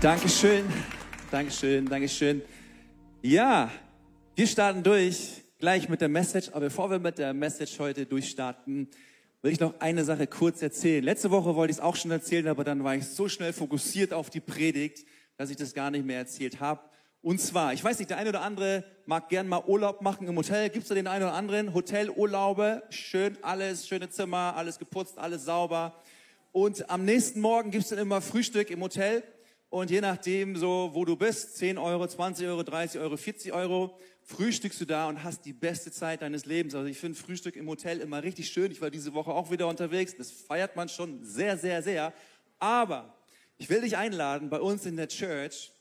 Dankeschön, 0.00 0.64
Dankeschön, 1.30 1.84
Dankeschön. 1.84 2.40
Ja, 3.20 3.70
wir 4.34 4.46
starten 4.46 4.82
durch 4.82 5.42
gleich 5.58 5.90
mit 5.90 6.00
der 6.00 6.08
Message, 6.08 6.48
aber 6.48 6.60
bevor 6.60 6.90
wir 6.90 6.98
mit 6.98 7.18
der 7.18 7.34
Message 7.34 7.78
heute 7.78 8.06
durchstarten, 8.06 8.88
will 9.42 9.52
ich 9.52 9.60
noch 9.60 9.78
eine 9.78 10.02
Sache 10.04 10.26
kurz 10.26 10.62
erzählen. 10.62 11.04
Letzte 11.04 11.30
Woche 11.30 11.54
wollte 11.54 11.72
ich 11.72 11.76
es 11.76 11.82
auch 11.82 11.96
schon 11.96 12.10
erzählen, 12.10 12.48
aber 12.48 12.64
dann 12.64 12.82
war 12.82 12.94
ich 12.94 13.08
so 13.08 13.28
schnell 13.28 13.52
fokussiert 13.52 14.14
auf 14.14 14.30
die 14.30 14.40
Predigt, 14.40 15.04
dass 15.36 15.50
ich 15.50 15.58
das 15.58 15.74
gar 15.74 15.90
nicht 15.90 16.06
mehr 16.06 16.16
erzählt 16.16 16.60
habe. 16.60 16.80
Und 17.20 17.38
zwar, 17.38 17.74
ich 17.74 17.84
weiß 17.84 17.98
nicht, 17.98 18.08
der 18.08 18.16
eine 18.16 18.30
oder 18.30 18.40
andere 18.40 18.84
mag 19.04 19.28
gern 19.28 19.48
mal 19.48 19.64
Urlaub 19.66 20.00
machen 20.00 20.26
im 20.26 20.34
Hotel. 20.34 20.70
Gibt 20.70 20.84
es 20.84 20.88
da 20.88 20.94
den 20.94 21.08
einen 21.08 21.24
oder 21.24 21.34
anderen? 21.34 21.74
Hotelurlaube, 21.74 22.84
schön 22.88 23.36
alles, 23.42 23.86
schöne 23.86 24.08
Zimmer, 24.08 24.54
alles 24.56 24.78
geputzt, 24.78 25.18
alles 25.18 25.44
sauber. 25.44 25.94
Und 26.52 26.88
am 26.88 27.04
nächsten 27.04 27.42
Morgen 27.42 27.70
gibt 27.70 27.84
es 27.84 27.90
dann 27.90 27.98
immer 27.98 28.22
Frühstück 28.22 28.70
im 28.70 28.80
Hotel. 28.80 29.22
Und 29.70 29.88
je 29.88 30.00
nachdem, 30.00 30.56
so 30.56 30.90
wo 30.92 31.04
du 31.04 31.14
bist, 31.14 31.56
10 31.56 31.78
Euro, 31.78 32.06
20 32.06 32.46
Euro, 32.48 32.64
30 32.64 33.00
Euro, 33.00 33.16
40 33.16 33.52
Euro, 33.52 33.96
frühstückst 34.22 34.80
du 34.80 34.84
da 34.84 35.08
und 35.08 35.22
hast 35.22 35.44
die 35.44 35.52
beste 35.52 35.92
Zeit 35.92 36.22
deines 36.22 36.44
Lebens. 36.44 36.74
Also 36.74 36.88
ich 36.88 36.98
finde 36.98 37.16
Frühstück 37.16 37.54
im 37.54 37.68
Hotel 37.68 38.00
immer 38.00 38.22
richtig 38.22 38.48
schön. 38.48 38.72
Ich 38.72 38.80
war 38.80 38.90
diese 38.90 39.14
Woche 39.14 39.30
auch 39.30 39.52
wieder 39.52 39.68
unterwegs. 39.68 40.16
Das 40.16 40.32
feiert 40.32 40.74
man 40.74 40.88
schon 40.88 41.24
sehr, 41.24 41.56
sehr, 41.56 41.82
sehr. 41.84 42.12
Aber 42.58 43.16
ich 43.58 43.70
will 43.70 43.80
dich 43.80 43.96
einladen, 43.96 44.50
bei 44.50 44.60
uns 44.60 44.86
in 44.86 44.96
der 44.96 45.06
Church 45.06 45.72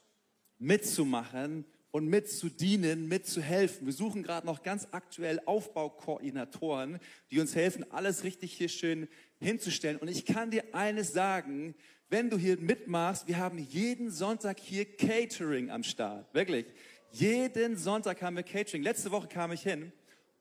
mitzumachen 0.60 1.66
und 1.90 2.08
mitzudienen, 2.08 3.08
mitzuhelfen. 3.08 3.88
Wir 3.88 3.94
suchen 3.94 4.22
gerade 4.22 4.46
noch 4.46 4.62
ganz 4.62 4.88
aktuell 4.92 5.42
Aufbaukoordinatoren, 5.46 7.00
die 7.32 7.40
uns 7.40 7.56
helfen, 7.56 7.92
alles 7.92 8.24
richtig 8.24 8.54
hier 8.54 8.70
schön 8.70 9.08
hinzustellen. 9.40 9.98
Und 9.98 10.10
ich 10.10 10.26
kann 10.26 10.52
dir 10.52 10.64
eines 10.74 11.12
sagen, 11.12 11.74
wenn 12.10 12.30
du 12.30 12.38
hier 12.38 12.58
mitmachst, 12.58 13.28
wir 13.28 13.38
haben 13.38 13.60
jeden 13.60 14.10
Sonntag 14.10 14.60
hier 14.60 14.86
Catering 14.86 15.70
am 15.70 15.84
Start. 15.84 16.34
Wirklich. 16.34 16.66
Jeden 17.12 17.78
Sonntag 17.78 18.22
haben 18.22 18.36
wir 18.36 18.44
Catering. 18.44 18.82
Letzte 18.82 19.12
Woche 19.12 19.28
kam 19.28 19.52
ich 19.52 19.62
hin 19.62 19.92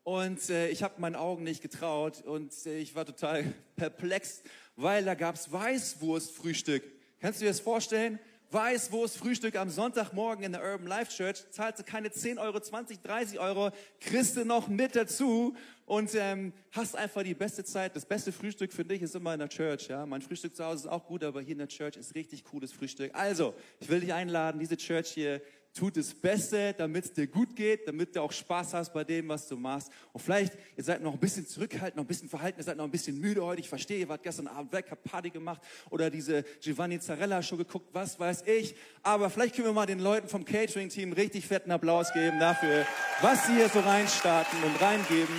und 0.03 0.49
äh, 0.49 0.69
ich 0.69 0.81
habe 0.81 0.99
meinen 0.99 1.15
Augen 1.15 1.43
nicht 1.43 1.61
getraut 1.61 2.23
und 2.23 2.53
äh, 2.65 2.79
ich 2.79 2.95
war 2.95 3.05
total 3.05 3.53
perplex, 3.75 4.41
weil 4.75 5.05
da 5.05 5.13
gab's 5.13 5.51
Weißwurstfrühstück. 5.51 6.83
Kannst 7.19 7.39
du 7.39 7.45
dir 7.45 7.51
das 7.51 7.59
vorstellen? 7.59 8.19
Weißwurst-Frühstück 8.51 9.55
am 9.55 9.69
Sonntagmorgen 9.69 10.43
in 10.43 10.53
der 10.53 10.63
Urban 10.63 10.87
Life 10.87 11.11
Church, 11.15 11.43
zahlst 11.51 11.79
du 11.79 11.83
keine 11.83 12.09
10 12.09 12.39
Euro, 12.39 12.59
20, 12.59 12.99
30 13.03 13.39
Euro, 13.39 13.69
kriegst 13.99 14.37
du 14.37 14.43
noch 14.43 14.67
mit 14.67 14.95
dazu 14.95 15.55
und 15.89 16.13
ähm, 16.13 16.53
hast 16.71 16.95
einfach 16.95 17.23
die 17.23 17.33
beste 17.33 17.63
Zeit. 17.63 17.95
Das 17.95 18.05
beste 18.05 18.31
Frühstück 18.31 18.71
für 18.71 18.85
dich 18.85 19.01
ist 19.01 19.15
immer 19.15 19.33
in 19.33 19.39
der 19.39 19.49
Church. 19.49 19.87
Ja, 19.87 20.05
Mein 20.05 20.21
Frühstück 20.21 20.55
zu 20.55 20.63
Hause 20.63 20.85
ist 20.85 20.87
auch 20.87 21.07
gut, 21.07 21.23
aber 21.23 21.41
hier 21.41 21.53
in 21.53 21.57
der 21.57 21.67
Church 21.67 21.97
ist 21.97 22.13
richtig 22.13 22.43
cooles 22.43 22.71
Frühstück. 22.71 23.09
Also, 23.15 23.55
ich 23.79 23.89
will 23.89 23.99
dich 23.99 24.13
einladen, 24.13 24.59
diese 24.59 24.77
Church 24.77 25.09
hier 25.09 25.41
tut 25.73 25.97
das 25.97 26.13
Beste, 26.13 26.73
damit 26.77 27.05
es 27.05 27.13
dir 27.13 27.25
gut 27.25 27.55
geht, 27.55 27.87
damit 27.87 28.15
du 28.15 28.21
auch 28.21 28.31
Spaß 28.31 28.75
hast 28.75 28.93
bei 28.93 29.03
dem, 29.03 29.29
was 29.29 29.47
du 29.47 29.55
machst. 29.55 29.91
Und 30.13 30.21
vielleicht, 30.21 30.53
ihr 30.77 30.83
seid 30.83 31.01
noch 31.01 31.13
ein 31.13 31.19
bisschen 31.19 31.47
zurückhaltend, 31.47 31.95
noch 31.95 32.03
ein 32.03 32.07
bisschen 32.07 32.29
verhalten, 32.29 32.59
ihr 32.59 32.63
seid 32.63 32.77
noch 32.77 32.85
ein 32.85 32.91
bisschen 32.91 33.19
müde 33.19 33.43
heute. 33.43 33.61
Ich 33.61 33.69
verstehe, 33.69 33.99
ihr 33.99 34.09
wart 34.09 34.21
gestern 34.21 34.47
Abend 34.47 34.71
weg, 34.71 34.87
habt 34.91 35.03
Party 35.03 35.31
gemacht 35.31 35.61
oder 35.89 36.11
diese 36.11 36.43
Giovanni 36.61 36.99
Zarella 36.99 37.41
Show 37.41 37.57
geguckt, 37.57 37.89
was 37.93 38.19
weiß 38.19 38.43
ich. 38.45 38.75
Aber 39.01 39.31
vielleicht 39.31 39.55
können 39.55 39.67
wir 39.67 39.73
mal 39.73 39.87
den 39.87 39.99
Leuten 39.99 40.27
vom 40.27 40.45
Catering-Team 40.45 41.13
richtig 41.13 41.47
fetten 41.47 41.71
Applaus 41.71 42.13
geben 42.13 42.39
dafür, 42.39 42.85
was 43.21 43.47
sie 43.47 43.55
hier 43.55 43.69
so 43.69 43.79
reinstarten 43.79 44.61
und 44.63 44.79
reingeben. 44.79 45.35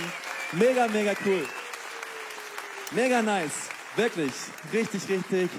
Mega, 0.53 0.85
mega 0.89 1.13
cool. 1.25 1.47
Mega 2.91 3.21
nice. 3.21 3.69
Wirklich. 3.95 4.33
Richtig, 4.73 5.07
richtig 5.07 5.49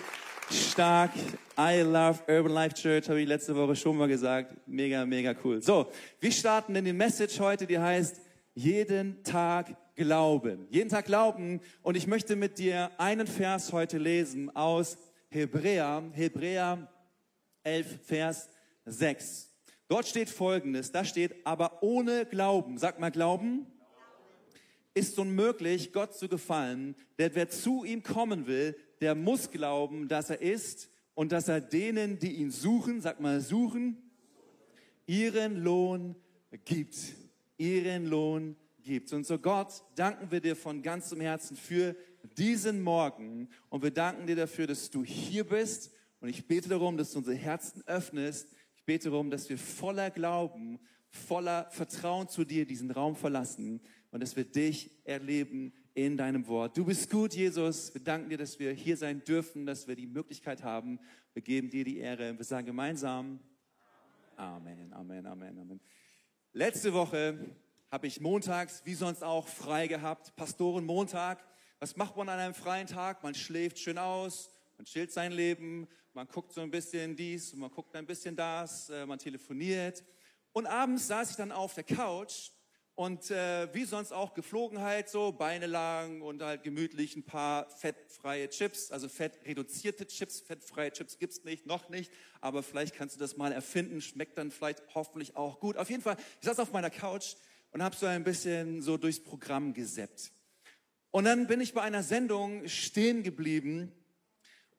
stark. 0.51 1.13
I 1.59 1.81
love 1.81 2.21
Urban 2.29 2.53
Life 2.53 2.75
Church, 2.75 3.09
habe 3.09 3.23
ich 3.23 3.27
letzte 3.27 3.57
Woche 3.57 3.75
schon 3.75 3.97
mal 3.97 4.07
gesagt. 4.07 4.55
Mega, 4.67 5.07
mega 5.07 5.35
cool. 5.43 5.63
So, 5.63 5.91
wir 6.21 6.31
starten 6.31 6.77
in 6.77 6.85
die 6.85 6.93
Message 6.93 7.41
heute, 7.41 7.67
die 7.67 7.79
heißt 7.79 8.21
jeden 8.55 9.25
Tag 9.25 9.75
glauben. 9.97 10.67
Jeden 10.69 10.91
Tag 10.91 11.07
glauben. 11.07 11.63
Und 11.81 11.97
ich 11.97 12.07
möchte 12.07 12.37
mit 12.37 12.59
dir 12.59 12.91
einen 12.99 13.27
Vers 13.27 13.73
heute 13.73 13.97
lesen 13.97 14.55
aus 14.55 14.99
Hebräer, 15.31 16.03
Hebräer 16.13 16.87
11, 17.63 17.99
Vers 18.05 18.51
6. 18.85 19.49
Dort 19.89 20.07
steht 20.07 20.29
Folgendes, 20.29 20.93
da 20.93 21.03
steht, 21.03 21.47
aber 21.47 21.83
ohne 21.83 22.27
Glauben, 22.27 22.77
sag 22.77 23.01
mal 23.01 23.11
Glauben, 23.11 23.67
ist 24.95 25.19
unmöglich, 25.19 25.93
Gott 25.93 26.15
zu 26.15 26.29
gefallen, 26.29 26.95
denn 27.19 27.31
wer 27.35 27.49
zu 27.49 27.85
ihm 27.85 28.03
kommen 28.03 28.47
will, 28.47 28.77
der 29.01 29.15
muss 29.15 29.51
glauben, 29.51 30.09
dass 30.09 30.31
er 30.31 30.41
ist 30.41 30.91
und 31.15 31.33
dass 31.33 31.49
er 31.49 31.61
denen, 31.61 32.19
die 32.19 32.35
ihn 32.37 32.51
suchen, 32.51 33.01
sag 33.01 33.21
mal 33.21 33.41
suchen, 33.41 34.11
ihren 35.07 35.63
Lohn 35.63 36.17
gibt. 36.65 36.97
Ihren 37.57 38.07
Lohn 38.07 38.57
gibt. 38.83 39.13
Und 39.13 39.27
so 39.27 39.39
Gott, 39.39 39.83
danken 39.95 40.31
wir 40.31 40.41
dir 40.41 40.57
von 40.57 40.83
ganzem 40.83 41.21
Herzen 41.21 41.57
für 41.57 41.97
diesen 42.37 42.83
Morgen 42.83 43.49
und 43.69 43.83
wir 43.83 43.91
danken 43.91 44.27
dir 44.27 44.37
dafür, 44.37 44.67
dass 44.67 44.91
du 44.91 45.05
hier 45.05 45.45
bist 45.45 45.91
und 46.21 46.29
ich 46.29 46.47
bete 46.47 46.69
darum, 46.69 46.97
dass 46.97 47.13
du 47.13 47.19
unsere 47.19 47.37
Herzen 47.37 47.83
öffnest. 47.87 48.49
Ich 48.77 48.85
bete 48.85 49.11
darum, 49.11 49.31
dass 49.31 49.49
wir 49.49 49.59
voller 49.59 50.11
Glauben, 50.11 50.79
voller 51.11 51.69
Vertrauen 51.71 52.29
zu 52.29 52.45
dir 52.45 52.65
diesen 52.65 52.91
Raum 52.91 53.17
verlassen 53.17 53.81
und 54.13 54.23
dass 54.23 54.37
wir 54.37 54.45
dich 54.45 54.91
erleben 55.05 55.73
in 55.95 56.17
deinem 56.17 56.47
Wort. 56.47 56.77
Du 56.77 56.85
bist 56.85 57.11
gut, 57.11 57.35
Jesus. 57.35 57.93
Wir 57.93 58.03
danken 58.03 58.29
dir, 58.29 58.39
dass 58.39 58.59
wir 58.59 58.73
hier 58.73 58.97
sein 58.97 59.25
dürfen, 59.25 59.67
dass 59.67 59.89
wir 59.89 59.97
die 59.97 60.07
Möglichkeit 60.07 60.63
haben. 60.63 61.01
Wir 61.33 61.43
geben 61.43 61.71
dir 61.71 61.83
die 61.83 61.99
Ehre. 61.99 62.37
Wir 62.39 62.45
sagen 62.45 62.67
gemeinsam 62.67 63.41
Amen, 64.37 64.93
Amen, 64.93 65.27
Amen, 65.27 65.59
Amen. 65.59 65.81
Letzte 66.53 66.93
Woche 66.93 67.57
habe 67.91 68.07
ich 68.07 68.21
montags, 68.21 68.83
wie 68.85 68.95
sonst 68.95 69.25
auch, 69.25 69.49
frei 69.49 69.87
gehabt. 69.87 70.37
Pastoren 70.37 70.85
Montag. 70.85 71.43
Was 71.81 71.97
macht 71.97 72.17
man 72.17 72.29
an 72.29 72.39
einem 72.39 72.55
freien 72.55 72.87
Tag? 72.87 73.23
Man 73.23 73.35
schläft 73.35 73.79
schön 73.79 73.99
aus, 73.99 74.51
man 74.77 74.85
chillt 74.85 75.11
sein 75.11 75.33
Leben, 75.33 75.89
man 76.13 76.27
guckt 76.29 76.53
so 76.53 76.61
ein 76.61 76.71
bisschen 76.71 77.17
dies, 77.17 77.55
man 77.55 77.71
guckt 77.71 77.97
ein 77.97 78.07
bisschen 78.07 78.37
das, 78.37 78.91
äh, 78.91 79.07
man 79.07 79.19
telefoniert. 79.19 80.05
Und 80.53 80.67
abends 80.67 81.09
saß 81.09 81.31
ich 81.31 81.37
dann 81.37 81.51
auf 81.51 81.75
der 81.75 81.85
Couch 81.85 82.51
und 82.95 83.31
äh, 83.31 83.73
wie 83.75 83.85
sonst 83.85 84.13
auch 84.13 84.35
Geflogenheit, 84.35 85.09
so 85.09 85.33
Beine 85.33 85.67
lang 85.67 86.21
und 86.21 86.43
halt 86.43 86.63
gemütlich 86.63 87.17
ein 87.17 87.23
paar 87.23 87.69
fettfreie 87.71 88.49
Chips, 88.49 88.91
also 88.91 89.09
fettreduzierte 89.09 90.07
Chips. 90.07 90.41
Fettfreie 90.41 90.93
Chips 90.93 91.19
gibt's 91.19 91.43
nicht, 91.45 91.67
noch 91.67 91.89
nicht, 91.89 92.13
aber 92.41 92.63
vielleicht 92.63 92.95
kannst 92.95 93.17
du 93.17 93.21
das 93.21 93.37
mal 93.37 93.53
erfinden, 93.53 94.01
schmeckt 94.01 94.37
dann 94.37 94.51
vielleicht 94.51 94.83
hoffentlich 94.95 95.37
auch 95.37 95.59
gut. 95.59 95.77
Auf 95.77 95.89
jeden 95.89 96.03
Fall, 96.03 96.17
ich 96.41 96.47
saß 96.47 96.59
auf 96.59 96.73
meiner 96.73 96.91
Couch 96.91 97.35
und 97.71 97.83
habe 97.83 97.97
so 97.97 98.07
ein 98.07 98.25
bisschen 98.25 98.83
so 98.83 98.97
durchs 98.99 99.21
Programm 99.21 99.73
geseppt. 99.73 100.31
Und 101.11 101.25
dann 101.25 101.47
bin 101.47 101.61
ich 101.61 101.73
bei 101.73 101.83
einer 101.83 102.03
Sendung 102.03 102.69
stehen 102.69 103.23
geblieben, 103.23 103.93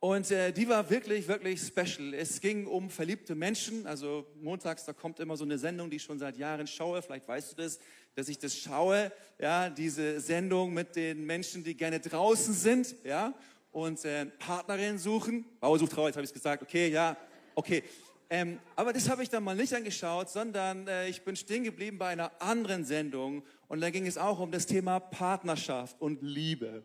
und 0.04 0.32
äh, 0.32 0.52
die 0.52 0.68
war 0.68 0.90
wirklich, 0.90 1.30
wirklich 1.30 1.62
special. 1.62 2.14
Es 2.14 2.42
ging 2.42 2.68
um 2.68 2.90
verliebte 2.90 3.36
Menschen. 3.36 3.88
Also 3.88 4.26
montags, 4.42 4.84
da 4.84 4.92
kommt 4.92 5.22
immer 5.22 5.38
so 5.38 5.46
eine 5.46 5.58
Sendung, 5.58 5.90
die 5.90 5.96
ich 5.96 6.04
schon 6.04 6.20
seit 6.20 6.36
Jahren 6.38 6.68
schaue. 6.68 7.02
Vielleicht 7.02 7.26
weißt 7.26 7.54
du 7.54 7.64
das 7.64 7.80
dass 8.16 8.28
ich 8.28 8.38
das 8.38 8.56
schaue, 8.58 9.12
ja, 9.40 9.70
diese 9.70 10.20
Sendung 10.20 10.74
mit 10.74 10.96
den 10.96 11.26
Menschen, 11.26 11.64
die 11.64 11.76
gerne 11.76 12.00
draußen 12.00 12.54
sind, 12.54 12.96
ja, 13.04 13.34
und 13.72 14.04
äh, 14.06 14.26
Partnerinnen 14.26 15.00
suchen. 15.00 15.46
Bauer 15.60 15.80
sucht 15.80 15.94
Trauer, 15.94 16.08
jetzt 16.08 16.16
habe 16.16 16.26
ich 16.26 16.34
gesagt, 16.34 16.62
okay, 16.62 16.90
ja, 16.90 17.18
okay. 17.56 17.84
Ähm, 18.30 18.60
aber 18.76 18.94
das 18.94 19.10
habe 19.10 19.24
ich 19.24 19.30
dann 19.30 19.44
mal 19.44 19.56
nicht 19.56 19.74
angeschaut, 19.74 20.30
sondern 20.30 20.88
äh, 20.88 21.08
ich 21.08 21.24
bin 21.24 21.36
stehen 21.36 21.64
geblieben 21.64 21.98
bei 21.98 22.10
einer 22.10 22.32
anderen 22.42 22.86
Sendung 22.86 23.44
und 23.68 23.82
da 23.82 23.90
ging 23.90 24.08
es 24.08 24.18
auch 24.18 24.40
um 24.40 24.52
das 24.52 24.66
Thema 24.66 25.00
Partnerschaft 25.00 26.00
und 26.00 26.22
Liebe. 26.22 26.84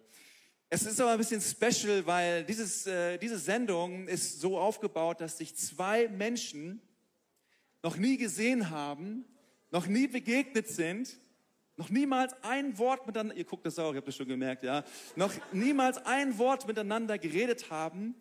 Es 0.70 0.82
ist 0.82 1.00
aber 1.00 1.12
ein 1.12 1.18
bisschen 1.18 1.40
special, 1.40 2.06
weil 2.06 2.44
dieses, 2.44 2.86
äh, 2.86 3.18
diese 3.18 3.38
Sendung 3.38 4.06
ist 4.06 4.40
so 4.40 4.58
aufgebaut, 4.58 5.20
dass 5.20 5.38
sich 5.38 5.56
zwei 5.56 6.08
Menschen 6.08 6.82
noch 7.82 7.96
nie 7.96 8.16
gesehen 8.16 8.70
haben 8.70 9.24
noch 9.70 9.86
nie 9.86 10.06
begegnet 10.06 10.68
sind, 10.68 11.18
noch 11.76 11.90
niemals 11.90 12.34
ein 12.42 12.76
Wort 12.78 13.06
miteinander, 13.06 13.36
ihr 13.36 13.44
guckt 13.44 13.64
das 13.66 13.78
auch, 13.78 13.92
ihr 13.92 13.98
habt 13.98 14.08
das 14.08 14.16
schon 14.16 14.28
gemerkt, 14.28 14.64
ja, 14.64 14.84
noch 15.14 15.32
niemals 15.52 15.98
ein 16.06 16.38
Wort 16.38 16.66
miteinander 16.66 17.18
geredet 17.18 17.70
haben. 17.70 18.14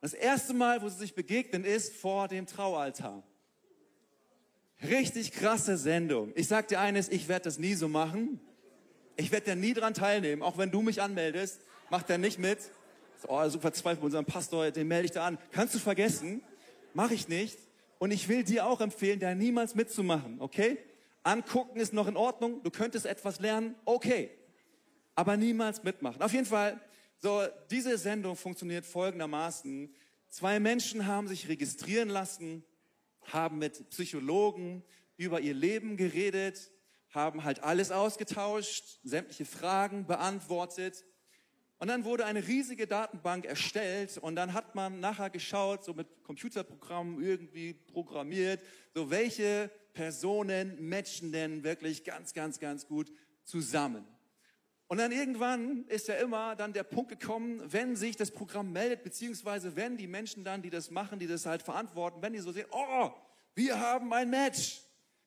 Das 0.00 0.14
erste 0.14 0.54
Mal, 0.54 0.82
wo 0.82 0.88
sie 0.88 0.98
sich 0.98 1.14
begegnen, 1.14 1.64
ist 1.64 1.94
vor 1.94 2.28
dem 2.28 2.46
Traualtar. 2.46 3.22
Richtig 4.82 5.30
krasse 5.32 5.76
Sendung. 5.76 6.32
Ich 6.34 6.48
sag 6.48 6.68
dir 6.68 6.80
eines, 6.80 7.08
ich 7.08 7.28
werde 7.28 7.44
das 7.44 7.58
nie 7.58 7.74
so 7.74 7.86
machen. 7.86 8.40
Ich 9.16 9.30
werde 9.30 9.46
da 9.46 9.54
nie 9.54 9.74
dran 9.74 9.94
teilnehmen, 9.94 10.42
auch 10.42 10.58
wenn 10.58 10.70
du 10.70 10.82
mich 10.82 11.02
anmeldest, 11.02 11.60
macht 11.92 12.08
er 12.08 12.16
nicht 12.16 12.38
mit. 12.38 12.58
Oh, 13.28 13.46
so 13.50 13.60
verzweifelt 13.60 14.02
unserem 14.02 14.24
Pastor, 14.24 14.70
den 14.70 14.88
melde 14.88 15.04
ich 15.04 15.10
da 15.10 15.26
an. 15.26 15.38
Kannst 15.50 15.74
du 15.74 15.78
vergessen? 15.78 16.42
Mache 16.94 17.12
ich 17.12 17.28
nicht. 17.28 17.58
Und 17.98 18.12
ich 18.12 18.28
will 18.28 18.44
dir 18.44 18.66
auch 18.66 18.80
empfehlen, 18.80 19.20
da 19.20 19.34
niemals 19.34 19.74
mitzumachen, 19.74 20.40
okay? 20.40 20.78
Angucken 21.22 21.78
ist 21.78 21.92
noch 21.92 22.08
in 22.08 22.16
Ordnung, 22.16 22.62
du 22.62 22.70
könntest 22.70 23.04
etwas 23.04 23.40
lernen, 23.40 23.74
okay. 23.84 24.30
Aber 25.14 25.36
niemals 25.36 25.84
mitmachen. 25.84 26.22
Auf 26.22 26.32
jeden 26.32 26.46
Fall, 26.46 26.80
so, 27.18 27.42
diese 27.70 27.98
Sendung 27.98 28.36
funktioniert 28.36 28.86
folgendermaßen. 28.86 29.94
zwei 30.30 30.60
Menschen 30.60 31.06
haben 31.06 31.28
sich 31.28 31.46
registrieren 31.46 32.08
lassen, 32.08 32.64
haben 33.26 33.58
mit 33.58 33.90
Psychologen 33.90 34.82
über 35.18 35.40
ihr 35.40 35.54
Leben 35.54 35.98
geredet, 35.98 36.72
haben 37.10 37.44
halt 37.44 37.62
alles 37.62 37.90
ausgetauscht, 37.92 38.98
sämtliche 39.04 39.44
Fragen 39.44 40.06
beantwortet. 40.06 41.04
Und 41.82 41.88
dann 41.88 42.04
wurde 42.04 42.24
eine 42.26 42.46
riesige 42.46 42.86
Datenbank 42.86 43.44
erstellt 43.44 44.16
und 44.16 44.36
dann 44.36 44.52
hat 44.52 44.76
man 44.76 45.00
nachher 45.00 45.30
geschaut, 45.30 45.84
so 45.84 45.92
mit 45.92 46.06
Computerprogrammen 46.22 47.20
irgendwie 47.20 47.74
programmiert, 47.74 48.60
so 48.94 49.10
welche 49.10 49.68
Personen 49.92 50.88
matchen 50.88 51.32
denn 51.32 51.64
wirklich 51.64 52.04
ganz, 52.04 52.34
ganz, 52.34 52.60
ganz 52.60 52.86
gut 52.86 53.12
zusammen. 53.42 54.06
Und 54.86 54.98
dann 54.98 55.10
irgendwann 55.10 55.84
ist 55.88 56.06
ja 56.06 56.14
immer 56.14 56.54
dann 56.54 56.72
der 56.72 56.84
Punkt 56.84 57.10
gekommen, 57.18 57.60
wenn 57.66 57.96
sich 57.96 58.14
das 58.14 58.30
Programm 58.30 58.70
meldet, 58.70 59.02
beziehungsweise 59.02 59.74
wenn 59.74 59.96
die 59.96 60.06
Menschen 60.06 60.44
dann, 60.44 60.62
die 60.62 60.70
das 60.70 60.88
machen, 60.88 61.18
die 61.18 61.26
das 61.26 61.46
halt 61.46 61.62
verantworten, 61.62 62.22
wenn 62.22 62.32
die 62.32 62.38
so 62.38 62.52
sehen, 62.52 62.66
oh, 62.70 63.10
wir 63.56 63.80
haben 63.80 64.12
ein 64.12 64.30
Match. 64.30 64.82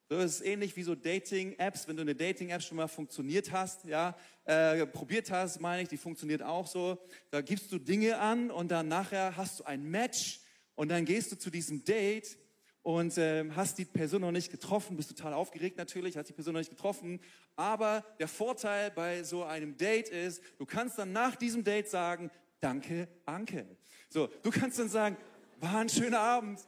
So 0.07 0.19
ist 0.19 0.35
es 0.35 0.41
ähnlich 0.41 0.75
wie 0.75 0.83
so 0.83 0.93
Dating-Apps, 0.93 1.87
wenn 1.87 1.95
du 1.95 2.03
eine 2.03 2.13
Dating-App 2.13 2.61
schon 2.61 2.77
mal 2.77 2.87
funktioniert 2.87 3.51
hast, 3.51 3.85
ja, 3.85 4.15
äh, 4.43 4.85
probiert 4.85 5.31
hast, 5.31 5.59
meine 5.59 5.81
ich, 5.81 5.89
die 5.89 5.97
funktioniert 5.97 6.43
auch 6.43 6.67
so. 6.67 6.99
Da 7.31 7.41
gibst 7.41 7.71
du 7.71 7.79
Dinge 7.79 8.19
an 8.19 8.51
und 8.51 8.69
dann 8.69 8.87
nachher 8.87 9.35
hast 9.35 9.59
du 9.59 9.63
ein 9.63 9.83
Match 9.83 10.41
und 10.75 10.89
dann 10.89 11.05
gehst 11.05 11.31
du 11.31 11.37
zu 11.37 11.49
diesem 11.49 11.83
Date 11.83 12.37
und 12.83 13.17
äh, 13.17 13.49
hast 13.55 13.79
die 13.79 13.85
Person 13.85 14.21
noch 14.21 14.31
nicht 14.31 14.51
getroffen, 14.51 14.95
bist 14.95 15.09
total 15.09 15.33
aufgeregt 15.33 15.75
natürlich, 15.79 16.17
hast 16.17 16.29
die 16.29 16.33
Person 16.33 16.53
noch 16.53 16.61
nicht 16.61 16.69
getroffen. 16.69 17.19
Aber 17.55 18.05
der 18.19 18.27
Vorteil 18.27 18.91
bei 18.91 19.23
so 19.23 19.43
einem 19.43 19.75
Date 19.75 20.09
ist, 20.09 20.43
du 20.59 20.67
kannst 20.67 20.99
dann 20.99 21.13
nach 21.13 21.35
diesem 21.35 21.63
Date 21.63 21.89
sagen, 21.89 22.29
danke, 22.59 23.07
Anke. 23.25 23.65
So, 24.09 24.27
du 24.43 24.51
kannst 24.51 24.77
dann 24.77 24.89
sagen, 24.89 25.17
war 25.59 25.79
ein 25.79 25.89
schöner 25.89 26.19
Abend, 26.19 26.59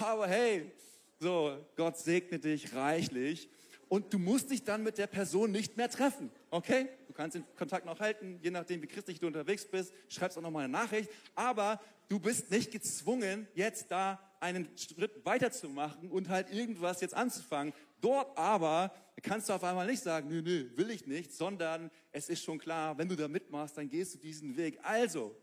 aber 0.00 0.26
hey, 0.26 0.72
so, 1.20 1.64
Gott 1.76 1.98
segne 1.98 2.38
dich 2.38 2.74
reichlich. 2.74 3.48
Und 3.88 4.12
du 4.12 4.18
musst 4.18 4.50
dich 4.50 4.62
dann 4.62 4.82
mit 4.82 4.98
der 4.98 5.08
Person 5.08 5.50
nicht 5.50 5.76
mehr 5.76 5.90
treffen, 5.90 6.30
okay? 6.50 6.88
Du 7.08 7.12
kannst 7.12 7.34
den 7.34 7.44
Kontakt 7.56 7.84
noch 7.84 7.98
halten, 7.98 8.38
je 8.40 8.50
nachdem, 8.50 8.80
wie 8.82 8.86
christlich 8.86 9.18
du 9.18 9.26
unterwegs 9.26 9.66
bist, 9.66 9.92
schreibst 10.08 10.38
auch 10.38 10.42
noch 10.42 10.52
mal 10.52 10.60
eine 10.60 10.72
Nachricht. 10.72 11.10
Aber 11.34 11.80
du 12.08 12.20
bist 12.20 12.50
nicht 12.52 12.70
gezwungen, 12.70 13.48
jetzt 13.54 13.90
da 13.90 14.20
einen 14.38 14.68
Schritt 14.78 15.24
weiterzumachen 15.24 16.10
und 16.10 16.28
halt 16.28 16.52
irgendwas 16.52 17.00
jetzt 17.00 17.14
anzufangen. 17.14 17.74
Dort 18.00 18.38
aber 18.38 18.94
kannst 19.22 19.48
du 19.48 19.52
auf 19.54 19.64
einmal 19.64 19.88
nicht 19.88 20.02
sagen, 20.02 20.28
nö, 20.28 20.40
nö, 20.40 20.70
will 20.76 20.90
ich 20.90 21.06
nicht, 21.08 21.32
sondern 21.32 21.90
es 22.12 22.28
ist 22.28 22.44
schon 22.44 22.58
klar, 22.58 22.96
wenn 22.96 23.08
du 23.08 23.16
da 23.16 23.26
mitmachst, 23.26 23.76
dann 23.76 23.88
gehst 23.88 24.14
du 24.14 24.18
diesen 24.18 24.56
Weg. 24.56 24.78
Also, 24.82 25.36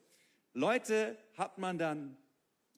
Leute 0.53 1.17
hat 1.33 1.57
man 1.57 1.77
dann 1.77 2.17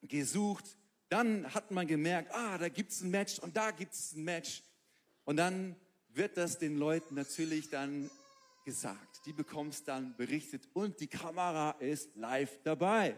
gesucht, 0.01 0.65
dann 1.09 1.53
hat 1.53 1.71
man 1.71 1.87
gemerkt, 1.87 2.33
ah, 2.33 2.57
da 2.57 2.69
gibt's 2.69 3.01
ein 3.01 3.09
Match 3.09 3.39
und 3.39 3.57
da 3.57 3.71
gibt's 3.71 4.13
ein 4.13 4.23
Match. 4.23 4.63
Und 5.25 5.37
dann 5.37 5.75
wird 6.09 6.37
das 6.37 6.57
den 6.57 6.77
Leuten 6.77 7.15
natürlich 7.15 7.69
dann 7.69 8.09
gesagt. 8.63 9.25
Die 9.25 9.33
bekommst 9.33 9.87
dann 9.87 10.15
berichtet 10.15 10.67
und 10.73 10.99
die 10.99 11.07
Kamera 11.07 11.71
ist 11.79 12.15
live 12.15 12.59
dabei. 12.63 13.15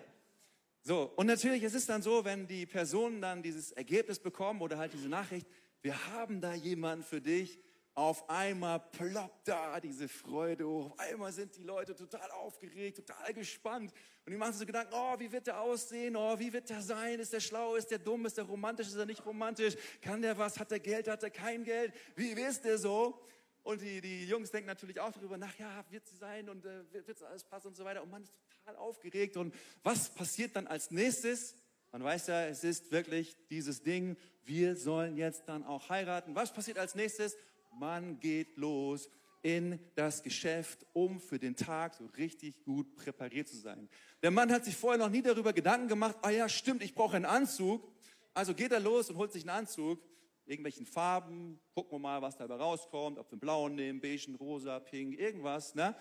So, 0.84 1.12
und 1.16 1.28
natürlich, 1.28 1.62
es 1.64 1.76
ist 1.76 1.90
dann 1.90 2.02
so, 2.02 2.26
wenn 2.26 2.48
die 2.48 2.66
Personen 2.66 3.22
dann 3.22 3.44
dieses 3.44 3.72
Ergebnis 3.72 4.18
bekommen 4.18 4.62
oder 4.62 4.78
halt 4.78 4.94
diese 4.94 5.10
Nachricht, 5.10 5.46
wir 5.82 6.08
haben 6.08 6.42
da 6.42 6.54
jemanden 6.54 7.04
für 7.04 7.22
dich, 7.22 7.60
auf 7.94 8.30
einmal 8.30 8.80
ploppt 8.80 9.50
da 9.50 9.80
diese 9.80 10.08
Freude 10.08 10.66
hoch. 10.66 10.92
Auf 10.92 11.00
einmal 11.00 11.32
sind 11.34 11.56
die 11.58 11.64
Leute 11.64 11.94
total 11.94 12.32
aufgeregt, 12.32 12.98
total 12.98 13.34
gespannt. 13.34 13.92
Und 14.26 14.32
die 14.32 14.38
machen 14.38 14.54
sich 14.54 14.60
so 14.60 14.66
Gedanken, 14.66 14.94
oh, 14.96 15.20
wie 15.20 15.32
wird 15.32 15.48
der 15.48 15.60
aussehen? 15.60 16.16
Oh, 16.16 16.40
wie 16.40 16.54
wird 16.54 16.70
der 16.70 16.82
sein? 16.82 17.20
Ist 17.20 17.34
der 17.34 17.42
schlau? 17.42 17.76
Ist 17.76 17.92
der 17.92 18.00
dumm? 18.00 18.26
Ist 18.26 18.38
der 18.38 18.46
romantisch? 18.46 18.88
Ist 18.88 18.96
er 18.96 19.06
nicht 19.06 19.26
romantisch? 19.26 19.76
Kann 20.02 20.22
der 20.22 20.38
was? 20.38 20.58
Hat 20.58 20.72
der 20.72 20.80
Geld? 20.80 21.08
Hat 21.10 21.22
er 21.24 21.32
kein 21.32 21.64
Geld? 21.64 21.94
Wie 22.16 22.32
ist 22.32 22.64
der 22.64 22.78
so? 22.78 23.22
Und 23.64 23.82
die, 23.82 24.00
die 24.02 24.26
Jungs 24.26 24.52
denken 24.52 24.68
natürlich 24.68 25.00
auch 25.00 25.12
darüber 25.12 25.38
nach, 25.38 25.56
ja, 25.58 25.86
wird 25.90 26.08
sie 26.08 26.16
sein 26.16 26.50
und 26.50 26.66
äh, 26.66 26.92
wird 26.94 27.10
es 27.10 27.22
alles 27.24 27.44
passen 27.44 27.68
und 27.68 27.76
so 27.76 27.84
weiter. 27.84 28.02
Und 28.02 28.10
man 28.10 28.24
ist 28.24 28.34
total 28.58 28.76
aufgeregt. 28.78 29.38
Und 29.38 29.54
was 29.84 30.10
passiert 30.10 30.56
dann 30.56 30.66
als 30.66 30.92
nächstes? 30.92 31.56
Man 31.92 32.04
weiß 32.04 32.28
ja, 32.28 32.46
es 32.46 32.64
ist 32.64 32.92
wirklich 32.92 33.36
dieses 33.50 33.84
Ding, 33.84 34.16
wir 34.46 34.76
sollen 34.78 35.18
jetzt 35.18 35.48
dann 35.48 35.64
auch 35.66 35.90
heiraten. 35.90 36.36
Was 36.36 36.54
passiert 36.54 36.78
als 36.78 36.96
nächstes? 36.96 37.36
Man 37.72 38.20
geht 38.20 38.58
los 38.58 39.10
in 39.42 39.80
das 39.96 40.22
Geschäft, 40.22 40.86
um 40.94 41.20
für 41.20 41.40
den 41.40 41.56
Tag 41.56 41.96
so 41.96 42.06
richtig 42.18 42.64
gut 42.64 42.96
präpariert 42.96 43.48
zu 43.48 43.58
sein. 43.58 43.90
Der 44.22 44.32
Mann 44.32 44.52
hat 44.52 44.66
sich 44.66 44.76
vorher 44.76 45.00
noch 45.00 45.10
nie 45.10 45.22
darüber 45.22 45.52
Gedanken 45.52 45.88
gemacht, 45.88 46.16
ah 46.22 46.30
ja, 46.30 46.48
stimmt, 46.48 46.84
ich 46.84 46.94
brauche 46.94 47.16
einen 47.16 47.26
Anzug. 47.26 47.92
Also 48.34 48.54
geht 48.54 48.72
er 48.72 48.80
los 48.80 49.10
und 49.10 49.18
holt 49.18 49.32
sich 49.32 49.44
einen 49.44 49.58
Anzug 49.58 50.00
irgendwelchen 50.46 50.86
Farben, 50.86 51.60
gucken 51.74 51.94
wir 51.94 52.00
mal, 52.00 52.22
was 52.22 52.36
dabei 52.36 52.56
rauskommt, 52.56 53.18
ob 53.18 53.28
wir 53.28 53.34
einen 53.34 53.40
blauen 53.40 53.76
nehmen, 53.76 54.02
beigen, 54.02 54.36
rosa, 54.36 54.80
pink, 54.80 55.18
irgendwas, 55.18 55.76
ne? 55.76 55.96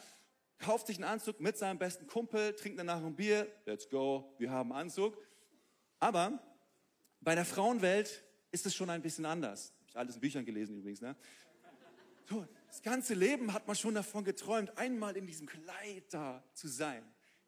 Kauft 0.59 0.89
sich 0.89 0.97
einen 0.97 1.05
Anzug 1.05 1.41
mit 1.41 1.57
seinem 1.57 1.79
besten 1.79 2.07
Kumpel, 2.07 2.55
trinkt 2.55 2.79
danach 2.79 3.03
ein 3.03 3.15
Bier, 3.15 3.47
let's 3.65 3.89
go, 3.89 4.35
wir 4.39 4.51
haben 4.51 4.73
Anzug. 4.73 5.17
Aber 6.01 6.39
bei 7.21 7.35
der 7.35 7.45
Frauenwelt 7.45 8.25
ist 8.51 8.67
es 8.67 8.75
schon 8.75 8.91
ein 8.91 9.01
bisschen 9.01 9.25
anders. 9.25 9.73
Ich 9.87 9.97
alles 9.97 10.17
in 10.17 10.21
Büchern 10.21 10.45
gelesen 10.45 10.77
übrigens, 10.77 11.01
ne? 11.01 11.17
Das 12.69 12.83
ganze 12.83 13.15
Leben 13.15 13.53
hat 13.53 13.67
man 13.67 13.75
schon 13.75 13.95
davon 13.95 14.25
geträumt, 14.25 14.77
einmal 14.79 15.17
in 15.17 15.27
diesem 15.27 15.47
Kleid 15.47 16.05
da 16.11 16.45
zu 16.55 16.69
sein. 16.69 17.03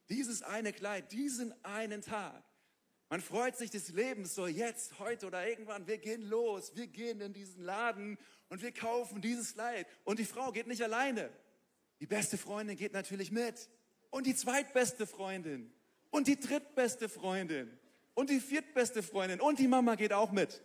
Dieses 0.08 0.42
eine 0.42 0.72
Kleid, 0.72 1.12
diesen 1.12 1.54
einen 1.64 2.02
Tag. 2.02 2.42
Man 3.08 3.20
freut 3.20 3.56
sich 3.56 3.70
des 3.70 3.90
Lebens 3.90 4.34
so 4.34 4.46
jetzt, 4.46 4.98
heute 4.98 5.26
oder 5.26 5.46
irgendwann. 5.46 5.86
Wir 5.86 5.98
gehen 5.98 6.22
los, 6.22 6.74
wir 6.74 6.86
gehen 6.86 7.20
in 7.20 7.32
diesen 7.32 7.62
Laden 7.62 8.18
und 8.48 8.62
wir 8.62 8.72
kaufen 8.72 9.20
dieses 9.20 9.54
Kleid. 9.54 9.86
Und 10.04 10.18
die 10.18 10.24
Frau 10.24 10.50
geht 10.50 10.66
nicht 10.66 10.82
alleine. 10.82 11.30
Die 12.00 12.06
beste 12.06 12.36
Freundin 12.36 12.76
geht 12.76 12.94
natürlich 12.94 13.30
mit. 13.30 13.68
Und 14.10 14.26
die 14.26 14.34
zweitbeste 14.34 15.06
Freundin. 15.06 15.72
Und 16.10 16.26
die 16.26 16.40
drittbeste 16.40 17.08
Freundin. 17.08 17.78
Und 18.14 18.28
die 18.28 18.40
viertbeste 18.40 19.02
Freundin. 19.02 19.40
Und 19.40 19.58
die 19.58 19.68
Mama 19.68 19.94
geht 19.94 20.12
auch 20.12 20.32
mit. 20.32 20.62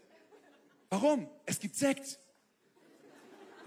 Warum? 0.90 1.30
Es 1.46 1.60
gibt 1.60 1.76
Sekt. 1.76 2.20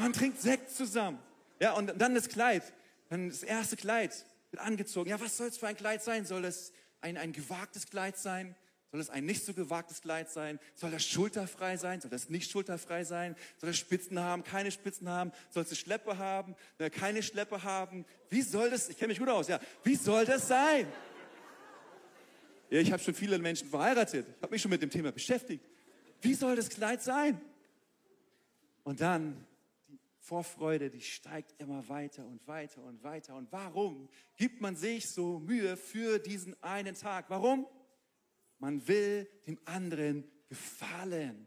Man 0.01 0.15
trinkt 0.15 0.41
Sekt 0.41 0.71
zusammen. 0.71 1.19
Ja, 1.61 1.73
und 1.73 1.93
dann 2.01 2.15
das 2.15 2.29
Kleid. 2.29 2.63
Dann 3.11 3.29
das 3.29 3.43
erste 3.43 3.77
Kleid 3.77 4.25
wird 4.51 4.63
angezogen. 4.63 5.11
Ja, 5.11 5.21
was 5.21 5.37
soll 5.37 5.49
es 5.49 5.59
für 5.59 5.67
ein 5.67 5.77
Kleid 5.77 6.03
sein? 6.03 6.25
Soll 6.25 6.47
es 6.47 6.73
ein, 7.03 7.19
ein 7.19 7.33
gewagtes 7.33 7.87
Kleid 7.87 8.17
sein? 8.17 8.57
Soll 8.91 9.01
es 9.01 9.11
ein 9.11 9.27
nicht 9.27 9.45
so 9.45 9.53
gewagtes 9.53 10.01
Kleid 10.01 10.31
sein? 10.31 10.59
Soll 10.75 10.91
das 10.91 11.05
schulterfrei 11.05 11.77
sein? 11.77 12.01
Soll 12.01 12.11
das 12.11 12.31
nicht 12.31 12.51
schulterfrei 12.51 13.05
sein? 13.05 13.37
Soll 13.59 13.69
das 13.71 13.79
Spitzen 13.79 14.19
haben? 14.19 14.43
Keine 14.43 14.71
Spitzen 14.71 15.07
haben? 15.09 15.33
Soll 15.51 15.65
es 15.65 15.79
Schleppe 15.79 16.17
haben? 16.17 16.57
Äh, 16.79 16.89
keine 16.89 17.23
Schleppe 17.23 17.63
haben? 17.63 18.07
Wie 18.31 18.41
soll 18.41 18.71
das, 18.71 18.89
ich 18.89 18.97
kenne 18.97 19.09
mich 19.09 19.19
gut 19.19 19.29
aus, 19.29 19.49
ja. 19.49 19.61
Wie 19.85 19.97
soll 19.97 20.25
das 20.25 20.49
sein? 20.49 20.89
Ja, 22.71 22.81
ich 22.81 22.91
habe 22.91 23.03
schon 23.03 23.15
viele 23.15 23.39
Menschen 23.39 23.69
verheiratet. 23.69 24.27
Ich 24.27 24.43
habe 24.43 24.53
mich 24.53 24.63
schon 24.63 24.71
mit 24.71 24.81
dem 24.81 24.91
Thema 24.91 25.13
beschäftigt. 25.13 25.69
Wie 26.23 26.35
soll 26.35 26.57
das 26.57 26.71
Kleid 26.71 27.03
sein? 27.03 27.39
Und 28.83 29.01
dann 29.03 29.47
Vorfreude, 30.21 30.91
die 30.91 31.01
steigt 31.01 31.55
immer 31.59 31.89
weiter 31.89 32.27
und 32.27 32.47
weiter 32.47 32.83
und 32.83 33.03
weiter. 33.03 33.35
Und 33.35 33.51
warum 33.51 34.09
gibt 34.37 34.61
man 34.61 34.77
sich 34.77 35.09
so 35.09 35.39
Mühe 35.39 35.77
für 35.77 36.19
diesen 36.19 36.63
einen 36.63 36.95
Tag? 36.95 37.31
Warum? 37.31 37.67
Man 38.59 38.87
will 38.87 39.29
dem 39.47 39.59
anderen 39.65 40.31
gefallen. 40.49 41.47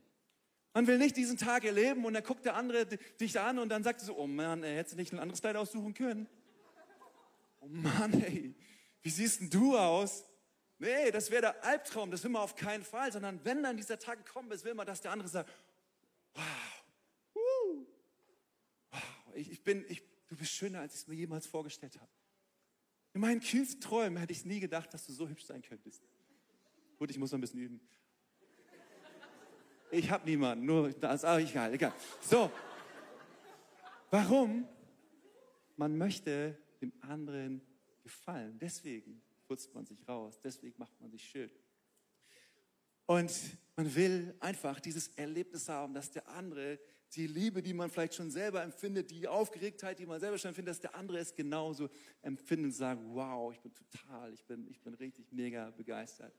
Man 0.74 0.88
will 0.88 0.98
nicht 0.98 1.15
diesen 1.15 1.38
Tag 1.38 1.63
erleben 1.65 2.03
und 2.03 2.13
dann 2.15 2.24
guckt 2.24 2.46
der 2.46 2.56
andere 2.56 2.88
dich 2.88 3.39
an 3.39 3.60
und 3.60 3.70
dann 3.70 3.84
sagt 3.84 4.01
er 4.01 4.06
so, 4.08 4.18
oh 4.18 4.25
Mann, 4.25 4.63
ey, 4.63 4.75
hättest 4.75 4.96
du 4.96 5.00
nicht 5.00 5.13
ein 5.13 5.20
anderes 5.20 5.39
Kleid 5.39 5.56
aussuchen 5.56 5.94
können? 5.94 6.27
Oh 7.60 7.68
Mann, 7.68 8.12
ey, 8.24 8.56
wie 9.03 9.10
siehst 9.10 9.39
denn 9.39 9.51
du 9.51 9.77
aus? 9.77 10.25
Nee, 10.80 11.12
das 11.12 11.30
wäre 11.30 11.42
der 11.42 11.63
Albtraum, 11.63 12.10
das 12.10 12.24
will 12.24 12.32
man 12.32 12.42
auf 12.42 12.56
keinen 12.56 12.84
Fall, 12.84 13.12
sondern 13.12 13.39
wenn 13.46 13.62
dann 13.62 13.77
dieser 13.77 14.00
Tag 14.00 14.25
gekommen 14.25 14.51
ist, 14.51 14.65
will 14.65 14.74
man, 14.74 14.88
dass 14.88 15.00
der 15.00 15.12
andere 15.12 15.30
sagt, 15.30 15.51
wow, 16.34 16.44
ich, 19.35 19.51
ich 19.51 19.63
bin, 19.63 19.85
ich, 19.87 20.03
du 20.27 20.35
bist 20.35 20.51
schöner, 20.51 20.81
als 20.81 20.93
ich 20.93 21.01
es 21.01 21.07
mir 21.07 21.15
jemals 21.15 21.47
vorgestellt 21.47 21.99
habe. 21.99 22.11
In 23.13 23.21
meinen 23.21 23.41
kühlsten 23.41 23.79
Träumen 23.79 24.17
hätte 24.17 24.33
ich 24.33 24.43
nie 24.45 24.59
gedacht, 24.59 24.93
dass 24.93 25.05
du 25.05 25.13
so 25.13 25.27
hübsch 25.27 25.45
sein 25.45 25.61
könntest. 25.61 26.03
Gut, 26.97 27.11
ich 27.11 27.17
muss 27.17 27.31
noch 27.31 27.37
ein 27.37 27.41
bisschen 27.41 27.59
üben. 27.59 27.81
Ich 29.91 30.09
habe 30.09 30.25
niemanden, 30.25 30.65
nur 30.65 30.91
das, 30.91 31.23
aber 31.23 31.39
egal, 31.39 31.73
egal. 31.73 31.93
So, 32.21 32.51
warum? 34.09 34.67
Man 35.75 35.97
möchte 35.97 36.57
dem 36.81 36.91
anderen 37.01 37.61
gefallen. 38.01 38.57
Deswegen 38.57 39.21
putzt 39.47 39.73
man 39.75 39.85
sich 39.85 40.07
raus, 40.07 40.39
deswegen 40.41 40.75
macht 40.79 40.99
man 40.99 41.11
sich 41.11 41.23
schön. 41.23 41.51
Und 43.05 43.31
man 43.75 43.93
will 43.93 44.35
einfach 44.39 44.79
dieses 44.79 45.09
Erlebnis 45.09 45.69
haben, 45.69 45.93
dass 45.93 46.11
der 46.11 46.27
andere 46.27 46.79
die 47.15 47.27
Liebe, 47.27 47.62
die 47.62 47.74
man 47.74 47.89
vielleicht 47.89 48.15
schon 48.15 48.32
selber 48.32 48.63
empfindet, 48.63 49.12
die 49.12 49.27
Aufgeregtheit, 49.27 50.00
die 50.00 50.05
man 50.05 50.20
selber 50.20 50.38
schon 50.38 50.50
empfindet, 50.50 50.72
dass 50.72 50.82
der 50.82 50.96
andere 50.96 51.20
es 51.20 51.36
genauso 51.36 51.89
empfindet 52.22 52.65
und 52.65 52.72
sagt, 52.72 53.01
wow, 53.05 53.53
ich 53.53 53.60
bin 53.60 53.74
total, 53.74 54.34
ich 54.34 54.43
bin, 54.46 54.67
ich 54.67 54.82
bin 54.82 54.93
richtig 54.96 55.32
mega 55.32 55.70
begeistert. 55.72 56.34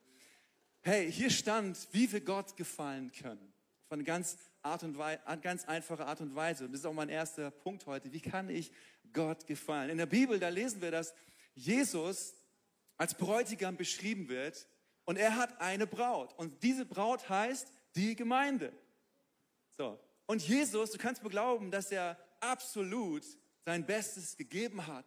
hey, 0.83 1.11
hier 1.11 1.31
stand, 1.31 1.89
wie 1.93 2.11
wir 2.13 2.21
Gott 2.21 2.57
gefallen 2.57 3.11
können. 3.13 3.53
Von 3.89 4.05
ganz, 4.05 4.37
Art 4.63 4.83
und 4.83 4.97
Weise, 4.99 5.21
ganz 5.41 5.65
einfache 5.67 6.07
Art 6.07 6.21
und 6.21 6.35
Weise. 6.35 6.65
Und 6.65 6.73
das 6.73 6.81
ist 6.81 6.87
auch 6.87 6.95
mein 6.95 7.09
erster 7.09 7.51
Punkt 7.51 7.87
heute. 7.87 8.13
Wie 8.13 8.21
kann 8.21 8.49
ich 8.49 8.73
Gott 9.13 9.47
gefallen? 9.47 9.91
In 9.91 9.99
der 9.99 10.07
Bibel, 10.07 10.39
da 10.39 10.49
lesen 10.49 10.81
wir, 10.81 10.91
dass 10.91 11.15
Jesus 11.55 12.35
als 12.97 13.15
Bräutigam 13.15 13.77
beschrieben 13.77 14.29
wird 14.29 14.67
und 15.05 15.17
er 15.17 15.37
hat 15.37 15.61
eine 15.61 15.87
Braut. 15.87 16.33
Und 16.39 16.63
diese 16.63 16.87
Braut 16.87 17.29
heißt 17.29 17.71
die 17.95 18.17
Gemeinde. 18.17 18.73
So. 19.77 19.99
Und 20.27 20.47
Jesus, 20.47 20.91
du 20.91 20.99
kannst 20.99 21.23
mir 21.23 21.31
glauben, 21.31 21.71
dass 21.71 21.91
er 21.91 22.19
absolut 22.41 23.25
sein 23.65 23.85
Bestes 23.85 24.37
gegeben 24.37 24.87
hat 24.87 25.07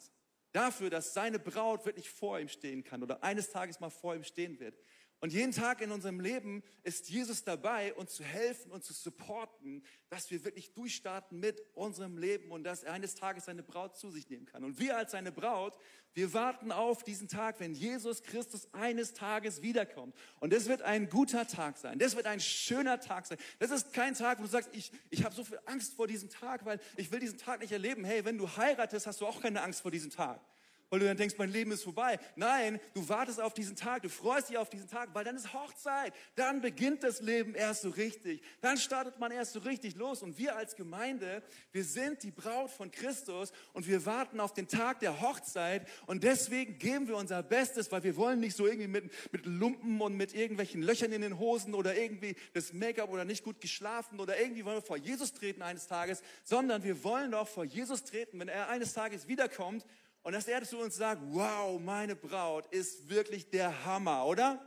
dafür, 0.52 0.90
dass 0.90 1.14
seine 1.14 1.40
Braut 1.40 1.86
wirklich 1.86 2.10
vor 2.10 2.40
ihm 2.40 2.48
stehen 2.48 2.84
kann 2.84 3.04
oder 3.04 3.24
eines 3.24 3.52
Tages 3.52 3.80
mal 3.80 3.90
vor 3.90 4.16
ihm 4.16 4.24
stehen 4.24 4.60
wird. 4.60 4.76
Und 5.20 5.34
jeden 5.34 5.52
Tag 5.52 5.82
in 5.82 5.92
unserem 5.92 6.20
Leben 6.20 6.62
ist 6.84 7.10
Jesus 7.10 7.44
dabei, 7.44 7.94
uns 7.96 8.14
zu 8.14 8.24
helfen 8.24 8.72
und 8.72 8.84
zu 8.84 8.94
supporten, 8.94 9.84
dass 10.10 10.30
wir 10.30 10.46
wirklich 10.46 10.74
durchstarten 10.74 11.40
mit 11.40 11.60
unserem 11.74 12.20
Leben 12.20 12.52
und 12.52 12.64
dass 12.64 12.84
er 12.84 12.94
eines 12.94 13.16
Tages 13.16 13.46
seine 13.46 13.64
Braut 13.64 13.98
zu 13.98 14.12
sich 14.12 14.30
nehmen 14.30 14.46
kann. 14.46 14.64
Und 14.64 14.78
wir 14.78 14.96
als 14.96 15.12
seine 15.12 15.32
Braut, 15.32 15.76
wir 16.14 16.34
warten 16.34 16.72
auf 16.72 17.04
diesen 17.04 17.28
Tag, 17.28 17.60
wenn 17.60 17.74
Jesus 17.74 18.22
Christus 18.22 18.72
eines 18.74 19.14
Tages 19.14 19.64
wiederkommt. 19.64 20.16
Und 20.40 20.54
das 20.54 20.68
wird 20.68 20.84
ein 20.84 21.10
guter 21.10 21.48
Tag 21.48 21.78
sein. 21.80 21.98
Das 21.98 22.16
wird 22.16 22.28
ein 22.28 22.40
schöner 22.40 23.00
Tag 23.00 23.26
sein. 23.26 23.40
Das 23.58 23.72
ist 23.72 23.94
kein 23.94 24.14
Tag, 24.14 24.38
wo 24.38 24.44
du 24.44 24.50
sagst, 24.50 24.70
ich, 24.74 24.92
ich 25.10 25.24
habe 25.24 25.34
so 25.34 25.44
viel 25.44 25.60
Angst 25.66 25.96
vor 25.96 26.06
diesem 26.06 26.30
Tag, 26.30 26.64
weil 26.64 26.80
ich 26.96 27.12
will 27.12 27.20
diesen 27.20 27.40
Tag 27.40 27.62
nicht 27.62 27.72
erleben. 27.72 28.04
Hey, 28.04 28.24
wenn 28.24 28.38
du 28.38 28.48
heiratest, 28.56 29.08
hast 29.08 29.22
du 29.22 29.26
auch 29.26 29.42
keine 29.42 29.64
Angst 29.64 29.82
vor 29.82 29.90
diesem 29.90 30.12
Tag 30.12 30.40
weil 30.90 31.00
du 31.00 31.06
dann 31.06 31.18
denkst, 31.18 31.36
mein 31.38 31.52
Leben 31.52 31.72
ist 31.72 31.84
vorbei. 31.84 32.18
Nein, 32.36 32.80
du 32.94 33.08
wartest 33.10 33.42
auf 33.42 33.54
diesen 33.54 33.76
Tag, 33.76 34.04
du 34.04 34.10
freust 34.10 34.50
dich 34.50 34.58
auf 34.58 34.70
diesen 34.70 34.88
Tag, 34.88 35.10
weil 35.14 35.26
dann 35.26 35.36
ist 35.36 35.54
Hochzeit. 35.54 36.14
Dann 36.36 36.62
beginnt 36.62 37.04
das 37.04 37.22
Leben 37.22 37.56
erst 37.56 37.82
so 37.82 37.90
richtig. 37.90 38.42
Dann 38.62 38.78
startet 38.78 39.20
man 39.20 39.32
erst 39.32 39.54
so 39.54 39.60
richtig 39.60 39.96
los. 39.96 40.24
Und 40.24 40.38
wir 40.38 40.56
als 40.56 40.76
Gemeinde, 40.76 41.44
wir 41.72 41.84
sind 41.84 42.24
die 42.24 42.32
Braut 42.32 42.72
von 42.72 42.90
Christus 42.92 43.52
und 43.74 43.88
wir 43.88 44.06
warten 44.06 44.40
auf 44.40 44.54
den 44.54 44.68
Tag 44.68 45.00
der 45.00 45.20
Hochzeit. 45.20 45.88
Und 46.06 46.24
deswegen 46.24 46.78
geben 46.80 47.08
wir 47.08 47.18
unser 47.18 47.44
Bestes, 47.44 47.92
weil 47.92 48.04
wir 48.04 48.16
wollen 48.16 48.40
nicht 48.40 48.56
so 48.56 48.66
irgendwie 48.66 48.88
mit, 48.88 49.12
mit 49.34 49.46
Lumpen 49.46 50.00
und 50.00 50.16
mit 50.16 50.34
irgendwelchen 50.34 50.82
Löchern 50.82 51.12
in 51.12 51.22
den 51.22 51.38
Hosen 51.38 51.74
oder 51.74 51.98
irgendwie 51.98 52.36
das 52.54 52.72
Make-up 52.72 53.10
oder 53.10 53.26
nicht 53.26 53.44
gut 53.44 53.60
geschlafen 53.60 54.20
oder 54.20 54.40
irgendwie 54.40 54.64
wollen 54.64 54.78
wir 54.78 54.82
vor 54.82 54.98
Jesus 54.98 55.34
treten 55.34 55.62
eines 55.62 55.88
Tages, 55.88 56.22
sondern 56.44 56.84
wir 56.84 57.04
wollen 57.04 57.32
doch 57.32 57.48
vor 57.48 57.66
Jesus 57.66 58.04
treten, 58.06 58.40
wenn 58.40 58.48
er 58.48 58.70
eines 58.70 58.94
Tages 58.94 59.28
wiederkommt 59.28 59.86
und 60.28 60.34
dass 60.34 60.46
er 60.50 60.62
zu 60.64 60.78
uns 60.80 60.98
sagt, 60.98 61.22
wow, 61.30 61.80
meine 61.80 62.14
Braut 62.14 62.66
ist 62.66 63.08
wirklich 63.08 63.50
der 63.50 63.86
Hammer, 63.86 64.26
oder? 64.26 64.62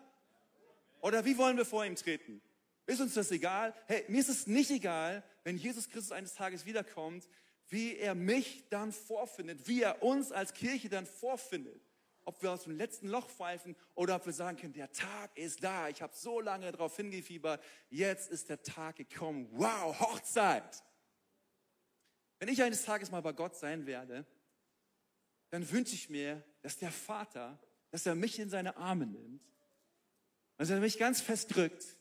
Oder 1.02 1.23
wie 1.26 1.37
wollen 1.37 1.59
wir 1.59 1.67
vor 1.67 1.85
ihm 1.85 1.97
treten? 1.97 2.40
Ist 2.87 3.02
uns 3.02 3.12
das 3.12 3.31
egal? 3.31 3.75
Hey, 3.87 4.07
mir 4.09 4.21
ist 4.23 4.31
es 4.31 4.47
nicht 4.47 4.71
egal, 4.71 5.23
wenn 5.45 5.59
Jesus 5.59 5.90
Christus 5.90 6.12
eines 6.12 6.33
Tages 6.33 6.64
wiederkommt, 6.64 7.29
wie 7.69 7.95
er 7.99 8.14
mich 8.14 8.71
dann 8.71 8.90
vorfindet, 8.90 9.69
wie 9.69 9.83
er 9.83 10.02
uns 10.02 10.33
als 10.33 10.55
Kirche 10.55 10.88
dann 10.88 11.05
vorfindet. 11.05 11.83
Ob 12.25 12.43
wir 12.43 12.52
aus 12.52 12.62
dem 12.62 12.79
letzten 12.79 13.09
Loch 13.09 13.29
pfeifen 13.29 13.76
oder 13.95 14.17
ob 14.17 14.25
wir 14.25 14.33
sagen 14.33 14.57
können, 14.57 14.73
der 14.73 14.90
Tag 14.93 15.37
ist 15.37 15.62
da, 15.62 15.90
ich 15.90 16.00
habe 16.00 16.14
so 16.17 16.40
lange 16.40 16.73
darauf 16.73 16.97
hingefiebert, 16.97 17.62
jetzt 17.90 18.31
ist 18.31 18.49
der 18.49 18.62
Tag 18.62 18.97
gekommen. 18.97 19.47
Wow, 19.52 20.00
Hochzeit! 20.00 20.83
Wenn 22.38 22.49
ich 22.49 22.62
eines 22.62 22.83
Tages 22.83 23.11
mal 23.11 23.21
bei 23.21 23.33
Gott 23.35 23.57
sein 23.57 23.85
werde, 23.85 24.25
dann 25.50 25.71
wünsche 25.71 25.95
ich 25.95 26.09
mir, 26.09 26.45
dass 26.62 26.78
der 26.78 26.92
Vater, 26.92 27.59
dass 27.90 28.07
er 28.07 28.14
mich 28.14 28.38
in 28.38 28.50
seine 28.50 28.76
Arme 28.76 29.07
nimmt, 29.07 29.42
dass 30.57 30.71
er 30.71 30.80
mich 30.80 30.99
ganz 30.99 31.21
fest 31.21 31.54
drückt 31.54 31.97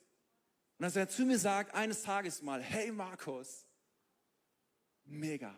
und 0.77 0.83
dass 0.83 0.95
er 0.95 1.09
zu 1.09 1.25
mir 1.25 1.39
sagt, 1.39 1.73
eines 1.73 2.03
Tages 2.03 2.41
mal, 2.41 2.61
hey 2.61 2.91
Markus, 2.91 3.65
mega, 5.05 5.55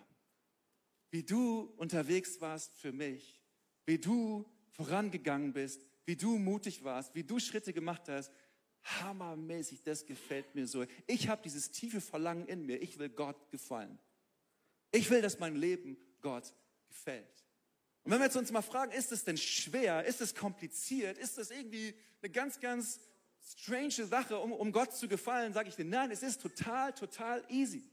wie 1.10 1.24
du 1.24 1.74
unterwegs 1.78 2.40
warst 2.40 2.74
für 2.74 2.92
mich, 2.92 3.44
wie 3.86 3.98
du 3.98 4.50
vorangegangen 4.70 5.52
bist, 5.52 5.86
wie 6.06 6.16
du 6.16 6.38
mutig 6.38 6.84
warst, 6.84 7.14
wie 7.14 7.24
du 7.24 7.40
Schritte 7.40 7.74
gemacht 7.74 8.08
hast, 8.08 8.32
hammermäßig, 8.84 9.84
das 9.84 10.06
gefällt 10.06 10.56
mir 10.56 10.68
so. 10.68 10.86
Ich 11.08 11.28
habe 11.28 11.42
dieses 11.44 11.72
tiefe 11.72 12.02
Verlangen 12.02 12.48
in 12.48 12.66
mir, 12.66 12.82
ich 12.82 12.98
will 12.98 13.10
Gott 13.10 13.50
gefallen. 13.52 14.00
Ich 14.92 15.10
will, 15.10 15.22
dass 15.22 15.40
mein 15.40 15.56
Leben 15.56 15.98
Gott 16.22 16.54
gefällt. 16.88 17.41
Und 18.04 18.12
wenn 18.12 18.20
wir 18.20 18.26
jetzt 18.26 18.38
uns 18.38 18.52
mal 18.52 18.62
fragen, 18.62 18.92
ist 18.92 19.12
es 19.12 19.24
denn 19.24 19.38
schwer, 19.38 20.06
ist 20.06 20.22
es 20.22 20.34
kompliziert, 20.34 21.18
ist 21.18 21.38
es 21.38 21.52
irgendwie 21.52 21.94
eine 22.22 22.32
ganz, 22.32 22.60
ganz 22.60 23.00
strange 23.44 24.06
Sache, 24.06 24.40
um, 24.40 24.52
um 24.52 24.72
Gott 24.72 24.96
zu 24.96 25.08
gefallen, 25.08 25.54
sage 25.54 25.70
ich 25.70 25.76
dir, 25.76 25.86
nein, 25.86 26.12
es 26.12 26.24
ist 26.24 26.42
total, 26.42 26.94
total 26.94 27.44
easy. 27.50 27.84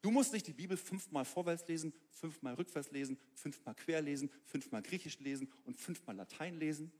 Du 0.00 0.10
musst 0.10 0.32
nicht 0.32 0.46
die 0.46 0.52
Bibel 0.52 0.76
fünfmal 0.76 1.24
vorwärts 1.24 1.66
lesen, 1.68 1.92
fünfmal 2.10 2.54
rückwärts 2.54 2.90
lesen, 2.90 3.18
fünfmal 3.34 3.74
quer 3.74 4.02
lesen, 4.02 4.30
fünfmal 4.44 4.82
griechisch 4.82 5.20
lesen 5.20 5.52
und 5.64 5.76
fünfmal 5.76 6.16
Latein 6.16 6.58
lesen. 6.58 6.92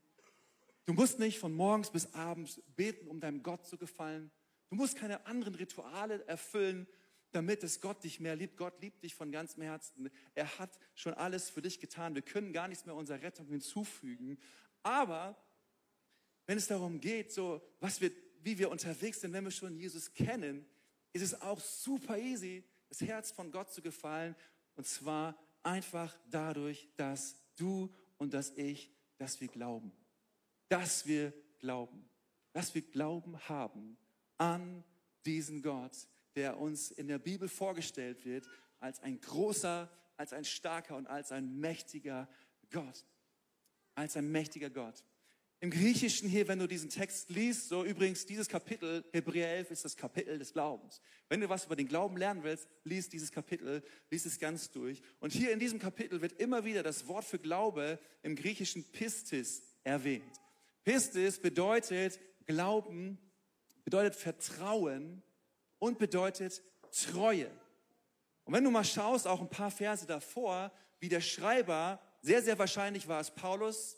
Du 0.85 0.93
musst 0.93 1.19
nicht 1.19 1.39
von 1.39 1.53
morgens 1.53 1.89
bis 1.89 2.13
abends 2.13 2.61
beten, 2.75 3.07
um 3.07 3.19
deinem 3.19 3.43
Gott 3.43 3.65
zu 3.65 3.77
gefallen. 3.77 4.31
Du 4.69 4.75
musst 4.75 4.95
keine 4.95 5.25
anderen 5.25 5.55
Rituale 5.55 6.25
erfüllen, 6.27 6.87
damit 7.33 7.63
es 7.63 7.81
Gott 7.81 8.03
dich 8.03 8.19
mehr 8.19 8.35
liebt. 8.35 8.57
Gott 8.57 8.79
liebt 8.81 9.03
dich 9.03 9.15
von 9.15 9.31
ganzem 9.31 9.63
Herzen. 9.63 10.09
Er 10.35 10.59
hat 10.59 10.77
schon 10.95 11.13
alles 11.13 11.49
für 11.49 11.61
dich 11.61 11.79
getan. 11.79 12.15
Wir 12.15 12.21
können 12.21 12.53
gar 12.53 12.67
nichts 12.67 12.85
mehr 12.85 12.95
unserer 12.95 13.21
Rettung 13.21 13.47
hinzufügen. 13.47 14.37
Aber 14.83 15.35
wenn 16.45 16.57
es 16.57 16.67
darum 16.67 16.99
geht, 16.99 17.31
so 17.31 17.61
was 17.79 18.01
wir, 18.01 18.11
wie 18.41 18.57
wir 18.57 18.69
unterwegs 18.69 19.21
sind, 19.21 19.33
wenn 19.33 19.43
wir 19.43 19.51
schon 19.51 19.75
Jesus 19.75 20.13
kennen, 20.13 20.65
ist 21.11 21.23
es 21.23 21.41
auch 21.41 21.59
super 21.59 22.17
easy, 22.17 22.63
das 22.89 23.01
Herz 23.01 23.31
von 23.31 23.51
Gott 23.51 23.71
zu 23.71 23.81
gefallen. 23.81 24.35
Und 24.75 24.85
zwar 24.85 25.37
einfach 25.63 26.15
dadurch, 26.29 26.89
dass 26.95 27.35
du 27.55 27.93
und 28.17 28.33
dass 28.33 28.51
ich, 28.51 28.91
dass 29.17 29.41
wir 29.41 29.47
glauben. 29.47 29.91
Dass 30.69 31.07
wir 31.07 31.33
glauben. 31.59 32.09
Dass 32.51 32.75
wir 32.75 32.83
Glauben 32.83 33.39
haben 33.49 33.97
an 34.37 34.83
diesen 35.25 35.61
Gott, 35.61 36.07
der 36.35 36.59
uns 36.59 36.91
in 36.91 37.07
der 37.07 37.19
Bibel 37.19 37.47
vorgestellt 37.47 38.25
wird 38.25 38.47
als 38.79 38.99
ein 39.01 39.19
großer, 39.21 39.89
als 40.17 40.33
ein 40.33 40.45
starker 40.45 40.97
und 40.97 41.07
als 41.07 41.31
ein 41.31 41.59
mächtiger 41.59 42.29
Gott. 42.69 43.05
Als 43.95 44.17
ein 44.17 44.31
mächtiger 44.31 44.69
Gott. 44.69 45.03
Im 45.63 45.71
Griechischen 45.71 46.27
hier, 46.27 46.49
wenn 46.49 46.59
du 46.59 46.67
diesen 46.67 46.89
Text 46.89 47.29
liest, 47.29 47.69
so 47.69 47.85
übrigens 47.85 48.25
dieses 48.25 48.49
Kapitel, 48.49 49.05
Hebräer 49.13 49.47
11 49.47 49.71
ist 49.71 49.85
das 49.85 49.95
Kapitel 49.95 50.37
des 50.37 50.51
Glaubens. 50.51 50.99
Wenn 51.29 51.39
du 51.39 51.47
was 51.47 51.63
über 51.63 51.77
den 51.77 51.87
Glauben 51.87 52.17
lernen 52.17 52.43
willst, 52.43 52.67
liest 52.83 53.13
dieses 53.13 53.31
Kapitel, 53.31 53.81
liest 54.09 54.25
es 54.25 54.39
ganz 54.39 54.71
durch. 54.71 55.01
Und 55.21 55.31
hier 55.31 55.53
in 55.53 55.59
diesem 55.59 55.79
Kapitel 55.79 56.21
wird 56.21 56.33
immer 56.33 56.65
wieder 56.65 56.83
das 56.83 57.07
Wort 57.07 57.23
für 57.23 57.39
Glaube 57.39 57.97
im 58.23 58.35
Griechischen 58.35 58.83
Pistis 58.91 59.63
erwähnt. 59.85 60.41
Pistis 60.83 61.39
bedeutet 61.39 62.19
Glauben, 62.45 63.17
bedeutet 63.85 64.15
Vertrauen, 64.15 65.23
und 65.83 65.99
bedeutet 65.99 66.63
Treue. 66.91 67.51
Und 68.45 68.53
wenn 68.53 68.63
du 68.63 68.71
mal 68.71 68.85
schaust, 68.85 69.27
auch 69.27 69.41
ein 69.41 69.49
paar 69.49 69.69
Verse 69.69 70.05
davor, 70.05 70.71
wie 70.99 71.09
der 71.09 71.19
Schreiber, 71.19 71.99
sehr, 72.21 72.41
sehr 72.41 72.57
wahrscheinlich 72.57 73.05
war 73.09 73.19
es 73.19 73.29
Paulus, 73.31 73.97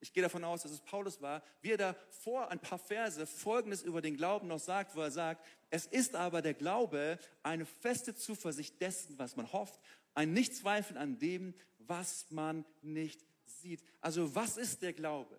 ich 0.00 0.14
gehe 0.14 0.22
davon 0.22 0.44
aus, 0.44 0.62
dass 0.62 0.72
es 0.72 0.80
Paulus 0.80 1.20
war, 1.20 1.42
wie 1.60 1.72
er 1.72 1.76
da 1.76 1.96
vor 2.08 2.50
ein 2.50 2.58
paar 2.58 2.78
Verse 2.78 3.26
Folgendes 3.26 3.82
über 3.82 4.00
den 4.00 4.16
Glauben 4.16 4.48
noch 4.48 4.60
sagt, 4.60 4.96
wo 4.96 5.02
er 5.02 5.10
sagt, 5.10 5.44
es 5.68 5.84
ist 5.84 6.14
aber 6.16 6.40
der 6.40 6.54
Glaube 6.54 7.18
eine 7.42 7.66
feste 7.66 8.14
Zuversicht 8.14 8.80
dessen, 8.80 9.18
was 9.18 9.36
man 9.36 9.52
hofft, 9.52 9.78
ein 10.14 10.32
Nichtzweifeln 10.32 10.96
an 10.96 11.18
dem, 11.18 11.52
was 11.80 12.30
man 12.30 12.64
nicht 12.80 13.20
sieht. 13.44 13.82
Also 14.00 14.34
was 14.34 14.56
ist 14.56 14.80
der 14.80 14.94
Glaube? 14.94 15.36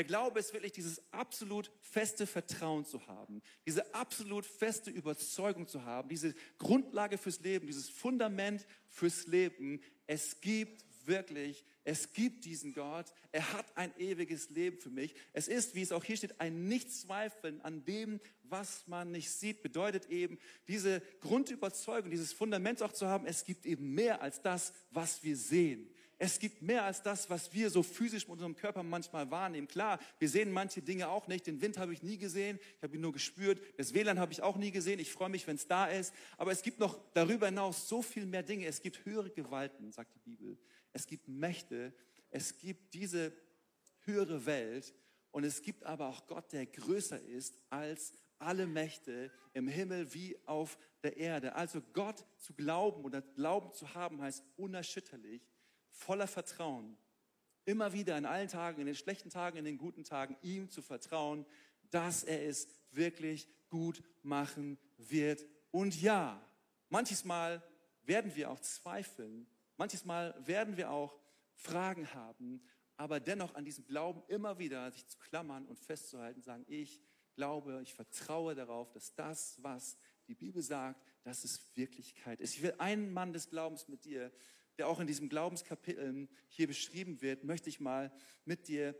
Der 0.00 0.06
Glaube 0.06 0.40
ist 0.40 0.54
wirklich 0.54 0.72
dieses 0.72 1.02
absolut 1.12 1.70
feste 1.82 2.26
Vertrauen 2.26 2.86
zu 2.86 3.06
haben, 3.06 3.42
diese 3.66 3.94
absolut 3.94 4.46
feste 4.46 4.90
Überzeugung 4.90 5.66
zu 5.66 5.84
haben, 5.84 6.08
diese 6.08 6.34
Grundlage 6.56 7.18
fürs 7.18 7.40
Leben, 7.40 7.66
dieses 7.66 7.90
Fundament 7.90 8.66
fürs 8.88 9.26
Leben. 9.26 9.78
Es 10.06 10.40
gibt 10.40 10.86
wirklich, 11.04 11.66
es 11.84 12.14
gibt 12.14 12.46
diesen 12.46 12.72
Gott, 12.72 13.12
er 13.30 13.52
hat 13.52 13.76
ein 13.76 13.92
ewiges 13.98 14.48
Leben 14.48 14.78
für 14.78 14.88
mich. 14.88 15.14
Es 15.34 15.48
ist, 15.48 15.74
wie 15.74 15.82
es 15.82 15.92
auch 15.92 16.02
hier 16.02 16.16
steht, 16.16 16.40
ein 16.40 16.66
Nichtzweifeln 16.66 17.60
an 17.60 17.84
dem, 17.84 18.20
was 18.44 18.86
man 18.86 19.10
nicht 19.10 19.30
sieht, 19.30 19.60
bedeutet 19.60 20.08
eben, 20.08 20.38
diese 20.66 21.02
Grundüberzeugung, 21.20 22.10
dieses 22.10 22.32
Fundament 22.32 22.82
auch 22.82 22.92
zu 22.94 23.06
haben, 23.06 23.26
es 23.26 23.44
gibt 23.44 23.66
eben 23.66 23.92
mehr 23.92 24.22
als 24.22 24.40
das, 24.40 24.72
was 24.92 25.22
wir 25.22 25.36
sehen. 25.36 25.90
Es 26.22 26.38
gibt 26.38 26.60
mehr 26.60 26.84
als 26.84 27.02
das, 27.02 27.30
was 27.30 27.54
wir 27.54 27.70
so 27.70 27.82
physisch 27.82 28.24
mit 28.24 28.32
unserem 28.32 28.54
Körper 28.54 28.82
manchmal 28.82 29.30
wahrnehmen. 29.30 29.66
Klar, 29.66 29.98
wir 30.18 30.28
sehen 30.28 30.52
manche 30.52 30.82
Dinge 30.82 31.08
auch 31.08 31.28
nicht. 31.28 31.46
Den 31.46 31.62
Wind 31.62 31.78
habe 31.78 31.94
ich 31.94 32.02
nie 32.02 32.18
gesehen. 32.18 32.58
Ich 32.76 32.82
habe 32.82 32.94
ihn 32.94 33.00
nur 33.00 33.14
gespürt. 33.14 33.58
Das 33.78 33.94
WLAN 33.94 34.18
habe 34.18 34.30
ich 34.30 34.42
auch 34.42 34.58
nie 34.58 34.70
gesehen. 34.70 35.00
Ich 35.00 35.10
freue 35.10 35.30
mich, 35.30 35.46
wenn 35.46 35.56
es 35.56 35.66
da 35.66 35.86
ist. 35.86 36.12
Aber 36.36 36.52
es 36.52 36.60
gibt 36.60 36.78
noch 36.78 37.00
darüber 37.14 37.46
hinaus 37.46 37.88
so 37.88 38.02
viel 38.02 38.26
mehr 38.26 38.42
Dinge. 38.42 38.66
Es 38.66 38.82
gibt 38.82 39.02
höhere 39.06 39.30
Gewalten, 39.30 39.92
sagt 39.92 40.14
die 40.14 40.18
Bibel. 40.18 40.58
Es 40.92 41.06
gibt 41.06 41.26
Mächte. 41.26 41.94
Es 42.30 42.58
gibt 42.58 42.92
diese 42.92 43.32
höhere 44.00 44.44
Welt. 44.44 44.94
Und 45.30 45.44
es 45.44 45.62
gibt 45.62 45.84
aber 45.84 46.08
auch 46.08 46.26
Gott, 46.26 46.52
der 46.52 46.66
größer 46.66 47.18
ist 47.18 47.54
als 47.70 48.12
alle 48.38 48.66
Mächte 48.66 49.30
im 49.54 49.68
Himmel 49.68 50.12
wie 50.12 50.36
auf 50.44 50.76
der 51.02 51.16
Erde. 51.16 51.54
Also 51.54 51.80
Gott 51.94 52.26
zu 52.36 52.52
glauben 52.52 53.04
oder 53.04 53.22
Glauben 53.22 53.72
zu 53.72 53.94
haben 53.94 54.20
heißt 54.20 54.44
unerschütterlich, 54.58 55.48
voller 56.00 56.26
Vertrauen. 56.26 56.96
Immer 57.64 57.92
wieder 57.92 58.16
in 58.16 58.26
allen 58.26 58.48
Tagen, 58.48 58.80
in 58.80 58.86
den 58.86 58.94
schlechten 58.94 59.30
Tagen, 59.30 59.58
in 59.58 59.64
den 59.64 59.78
guten 59.78 60.02
Tagen, 60.02 60.36
ihm 60.42 60.70
zu 60.70 60.82
vertrauen, 60.82 61.44
dass 61.90 62.24
er 62.24 62.46
es 62.46 62.68
wirklich 62.90 63.48
gut 63.68 64.02
machen 64.22 64.78
wird. 64.96 65.46
Und 65.70 66.00
ja, 66.00 66.40
manches 66.88 67.24
Mal 67.24 67.62
werden 68.02 68.34
wir 68.34 68.50
auch 68.50 68.60
zweifeln, 68.60 69.46
manches 69.76 70.04
Mal 70.04 70.34
werden 70.46 70.76
wir 70.76 70.90
auch 70.90 71.16
Fragen 71.54 72.12
haben, 72.14 72.62
aber 72.96 73.20
dennoch 73.20 73.54
an 73.54 73.64
diesem 73.64 73.86
Glauben 73.86 74.22
immer 74.28 74.58
wieder 74.58 74.90
sich 74.90 75.06
zu 75.06 75.18
klammern 75.18 75.66
und 75.66 75.78
festzuhalten, 75.78 76.42
sagen, 76.42 76.64
ich 76.66 77.00
glaube, 77.34 77.80
ich 77.82 77.94
vertraue 77.94 78.54
darauf, 78.54 78.90
dass 78.90 79.14
das, 79.14 79.62
was 79.62 79.96
die 80.26 80.34
Bibel 80.34 80.62
sagt, 80.62 81.00
dass 81.22 81.44
es 81.44 81.76
Wirklichkeit 81.76 82.40
ist. 82.40 82.54
Ich 82.54 82.62
will 82.62 82.74
einen 82.78 83.12
Mann 83.12 83.32
des 83.32 83.50
Glaubens 83.50 83.88
mit 83.88 84.04
dir, 84.04 84.32
der 84.78 84.88
auch 84.88 85.00
in 85.00 85.06
diesem 85.06 85.28
Glaubenskapitel 85.28 86.28
hier 86.48 86.66
beschrieben 86.66 87.20
wird, 87.20 87.44
möchte 87.44 87.68
ich 87.68 87.80
mal 87.80 88.12
mit 88.44 88.68
dir 88.68 88.94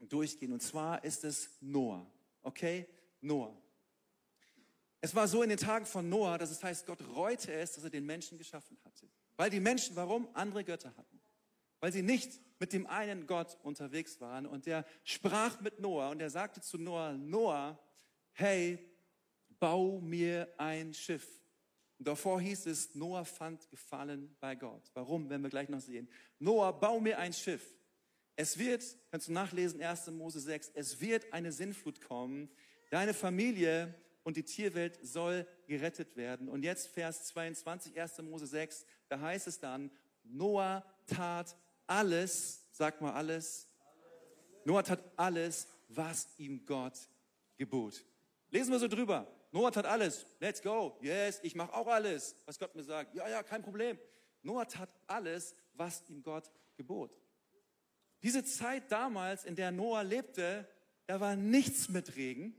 durchgehen. 0.00 0.52
Und 0.52 0.62
zwar 0.62 1.04
ist 1.04 1.24
es 1.24 1.50
Noah. 1.60 2.10
Okay? 2.42 2.86
Noah. 3.20 3.56
Es 5.02 5.14
war 5.14 5.28
so 5.28 5.42
in 5.42 5.48
den 5.48 5.58
Tagen 5.58 5.86
von 5.86 6.08
Noah, 6.08 6.38
dass 6.38 6.50
es 6.50 6.62
heißt, 6.62 6.86
Gott 6.86 7.00
reute 7.14 7.52
es, 7.52 7.72
dass 7.72 7.84
er 7.84 7.90
den 7.90 8.04
Menschen 8.04 8.36
geschaffen 8.36 8.78
hatte. 8.84 9.08
Weil 9.36 9.50
die 9.50 9.60
Menschen, 9.60 9.96
warum? 9.96 10.28
Andere 10.34 10.64
Götter 10.64 10.94
hatten. 10.96 11.20
Weil 11.80 11.92
sie 11.92 12.02
nicht 12.02 12.40
mit 12.58 12.74
dem 12.74 12.86
einen 12.86 13.26
Gott 13.26 13.56
unterwegs 13.62 14.20
waren. 14.20 14.46
Und 14.46 14.66
der 14.66 14.84
sprach 15.04 15.60
mit 15.62 15.80
Noah 15.80 16.10
und 16.10 16.20
er 16.20 16.28
sagte 16.28 16.60
zu 16.60 16.76
Noah, 16.76 17.12
Noah, 17.14 17.78
hey, 18.32 18.78
bau 19.58 20.00
mir 20.00 20.52
ein 20.58 20.92
Schiff. 20.92 21.39
Und 22.00 22.08
davor 22.08 22.40
hieß 22.40 22.64
es, 22.64 22.94
Noah 22.94 23.26
fand 23.26 23.68
Gefallen 23.68 24.34
bei 24.40 24.54
Gott. 24.54 24.90
Warum, 24.94 25.28
werden 25.28 25.42
wir 25.42 25.50
gleich 25.50 25.68
noch 25.68 25.80
sehen. 25.80 26.08
Noah, 26.38 26.72
bau 26.72 26.98
mir 26.98 27.18
ein 27.18 27.34
Schiff. 27.34 27.74
Es 28.36 28.58
wird, 28.58 28.82
kannst 29.10 29.28
du 29.28 29.32
nachlesen, 29.32 29.82
1. 29.82 30.06
Mose 30.12 30.40
6, 30.40 30.70
es 30.72 30.98
wird 31.02 31.30
eine 31.30 31.52
Sinnflut 31.52 32.00
kommen. 32.00 32.48
Deine 32.88 33.12
Familie 33.12 33.94
und 34.22 34.38
die 34.38 34.44
Tierwelt 34.44 34.98
soll 35.02 35.46
gerettet 35.66 36.16
werden. 36.16 36.48
Und 36.48 36.62
jetzt 36.62 36.86
Vers 36.86 37.24
22, 37.26 38.00
1. 38.00 38.22
Mose 38.22 38.46
6, 38.46 38.86
da 39.10 39.20
heißt 39.20 39.46
es 39.46 39.60
dann, 39.60 39.90
Noah 40.24 40.82
tat 41.06 41.54
alles, 41.86 42.66
sag 42.72 43.02
mal 43.02 43.12
alles, 43.12 43.68
Noah 44.64 44.84
tat 44.84 45.04
alles, 45.16 45.68
was 45.88 46.28
ihm 46.38 46.64
Gott 46.64 46.98
gebot. 47.58 48.02
Lesen 48.48 48.72
wir 48.72 48.78
so 48.78 48.88
drüber. 48.88 49.30
Noah 49.52 49.72
tat 49.72 49.86
alles. 49.86 50.26
Let's 50.38 50.62
go. 50.62 50.96
Yes, 51.00 51.40
ich 51.42 51.54
mache 51.54 51.74
auch 51.74 51.88
alles, 51.88 52.36
was 52.46 52.58
Gott 52.58 52.74
mir 52.74 52.84
sagt. 52.84 53.14
Ja, 53.14 53.28
ja, 53.28 53.42
kein 53.42 53.62
Problem. 53.62 53.98
Noah 54.42 54.66
tat 54.66 54.90
alles, 55.06 55.54
was 55.74 56.02
ihm 56.08 56.22
Gott 56.22 56.50
gebot. 56.76 57.16
Diese 58.22 58.44
Zeit 58.44 58.90
damals, 58.92 59.44
in 59.44 59.56
der 59.56 59.70
Noah 59.70 60.04
lebte, 60.04 60.68
da 61.06 61.20
war 61.20 61.36
nichts 61.36 61.88
mit 61.88 62.16
Regen, 62.16 62.54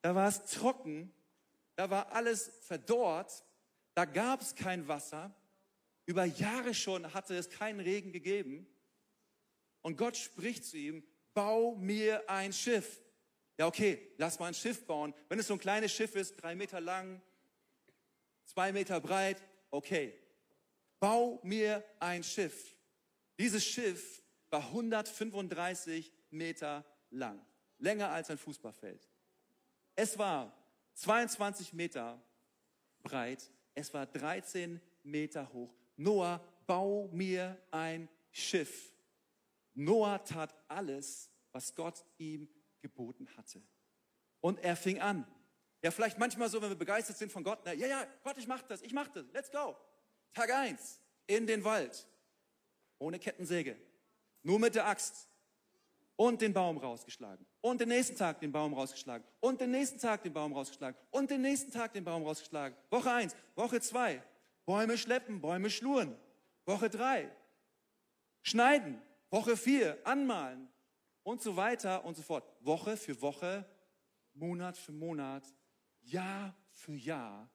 da 0.00 0.14
war 0.14 0.28
es 0.28 0.44
trocken, 0.46 1.12
da 1.76 1.90
war 1.90 2.12
alles 2.12 2.50
verdorrt, 2.62 3.44
da 3.94 4.04
gab 4.04 4.40
es 4.40 4.54
kein 4.54 4.88
Wasser, 4.88 5.34
über 6.06 6.24
Jahre 6.24 6.74
schon 6.74 7.14
hatte 7.14 7.36
es 7.36 7.48
keinen 7.50 7.80
Regen 7.80 8.12
gegeben. 8.12 8.66
Und 9.82 9.96
Gott 9.96 10.16
spricht 10.16 10.64
zu 10.64 10.76
ihm, 10.76 11.04
bau 11.34 11.74
mir 11.76 12.28
ein 12.28 12.52
Schiff. 12.52 13.00
Ja, 13.58 13.66
okay, 13.66 14.12
lass 14.16 14.38
mal 14.38 14.46
ein 14.46 14.54
Schiff 14.54 14.86
bauen. 14.86 15.14
Wenn 15.28 15.38
es 15.38 15.46
so 15.46 15.54
ein 15.54 15.60
kleines 15.60 15.92
Schiff 15.92 16.14
ist, 16.16 16.42
drei 16.42 16.54
Meter 16.54 16.80
lang, 16.80 17.20
zwei 18.44 18.72
Meter 18.72 19.00
breit, 19.00 19.42
okay. 19.70 20.18
Bau 20.98 21.40
mir 21.42 21.84
ein 21.98 22.22
Schiff. 22.22 22.76
Dieses 23.38 23.64
Schiff 23.64 24.22
war 24.50 24.60
135 24.60 26.12
Meter 26.30 26.84
lang, 27.10 27.44
länger 27.78 28.10
als 28.10 28.30
ein 28.30 28.38
Fußballfeld. 28.38 29.08
Es 29.96 30.16
war 30.16 30.56
22 30.94 31.72
Meter 31.72 32.22
breit, 33.02 33.50
es 33.74 33.92
war 33.92 34.06
13 34.06 34.80
Meter 35.02 35.52
hoch 35.52 35.74
Noah, 35.96 36.40
bau 36.66 37.08
mir 37.12 37.60
ein 37.70 38.08
Schiff. 38.30 38.92
Noah 39.74 40.22
tat 40.24 40.54
alles, 40.68 41.30
was 41.52 41.74
Gott 41.74 42.04
ihm 42.18 42.48
geboten 42.82 43.28
hatte. 43.36 43.62
Und 44.40 44.58
er 44.60 44.76
fing 44.76 45.00
an. 45.00 45.26
Ja, 45.82 45.90
vielleicht 45.90 46.18
manchmal 46.18 46.48
so, 46.48 46.60
wenn 46.60 46.68
wir 46.68 46.76
begeistert 46.76 47.16
sind 47.16 47.32
von 47.32 47.42
Gott, 47.42 47.60
na, 47.64 47.72
ja, 47.72 47.86
ja, 47.86 48.06
Gott, 48.22 48.36
ich 48.38 48.46
mach 48.46 48.62
das, 48.62 48.82
ich 48.82 48.92
mach 48.92 49.08
das, 49.08 49.26
let's 49.32 49.50
go. 49.50 49.76
Tag 50.34 50.52
eins 50.52 51.00
in 51.26 51.46
den 51.46 51.64
Wald, 51.64 52.06
ohne 52.98 53.18
Kettensäge, 53.18 53.76
nur 54.42 54.58
mit 54.58 54.74
der 54.74 54.86
Axt 54.86 55.28
und 56.16 56.40
den 56.40 56.52
Baum 56.52 56.76
rausgeschlagen 56.76 57.44
und 57.60 57.80
den 57.80 57.88
nächsten 57.88 58.16
Tag 58.16 58.40
den 58.40 58.52
Baum 58.52 58.74
rausgeschlagen 58.74 59.26
und 59.40 59.60
den 59.60 59.70
nächsten 59.70 60.00
Tag 60.00 60.22
den 60.22 60.34
Baum 60.34 60.52
rausgeschlagen 60.52 60.98
und 61.10 61.30
den 61.30 61.40
nächsten 61.40 61.72
Tag 61.72 61.92
den 61.94 62.04
Baum 62.04 62.22
rausgeschlagen. 62.22 62.76
Woche 62.90 63.10
eins, 63.10 63.34
Woche 63.56 63.80
zwei, 63.80 64.22
Bäume 64.64 64.96
schleppen, 64.96 65.40
Bäume 65.40 65.70
schluren. 65.70 66.16
Woche 66.64 66.88
drei. 66.88 67.30
Schneiden. 68.42 69.00
Woche 69.30 69.56
vier. 69.56 69.98
Anmalen. 70.04 70.68
Und 71.22 71.42
so 71.42 71.56
weiter 71.56 72.04
und 72.04 72.16
so 72.16 72.22
fort. 72.22 72.44
Woche 72.60 72.96
für 72.96 73.20
Woche, 73.20 73.64
Monat 74.34 74.76
für 74.76 74.92
Monat, 74.92 75.44
Jahr 76.00 76.56
für 76.70 76.94
Jahr. 76.94 77.48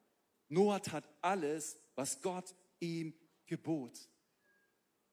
Noah 0.50 0.82
tat 0.82 1.08
alles, 1.22 1.78
was 1.96 2.22
Gott 2.22 2.56
ihm 2.80 3.14
gebot. 3.46 3.98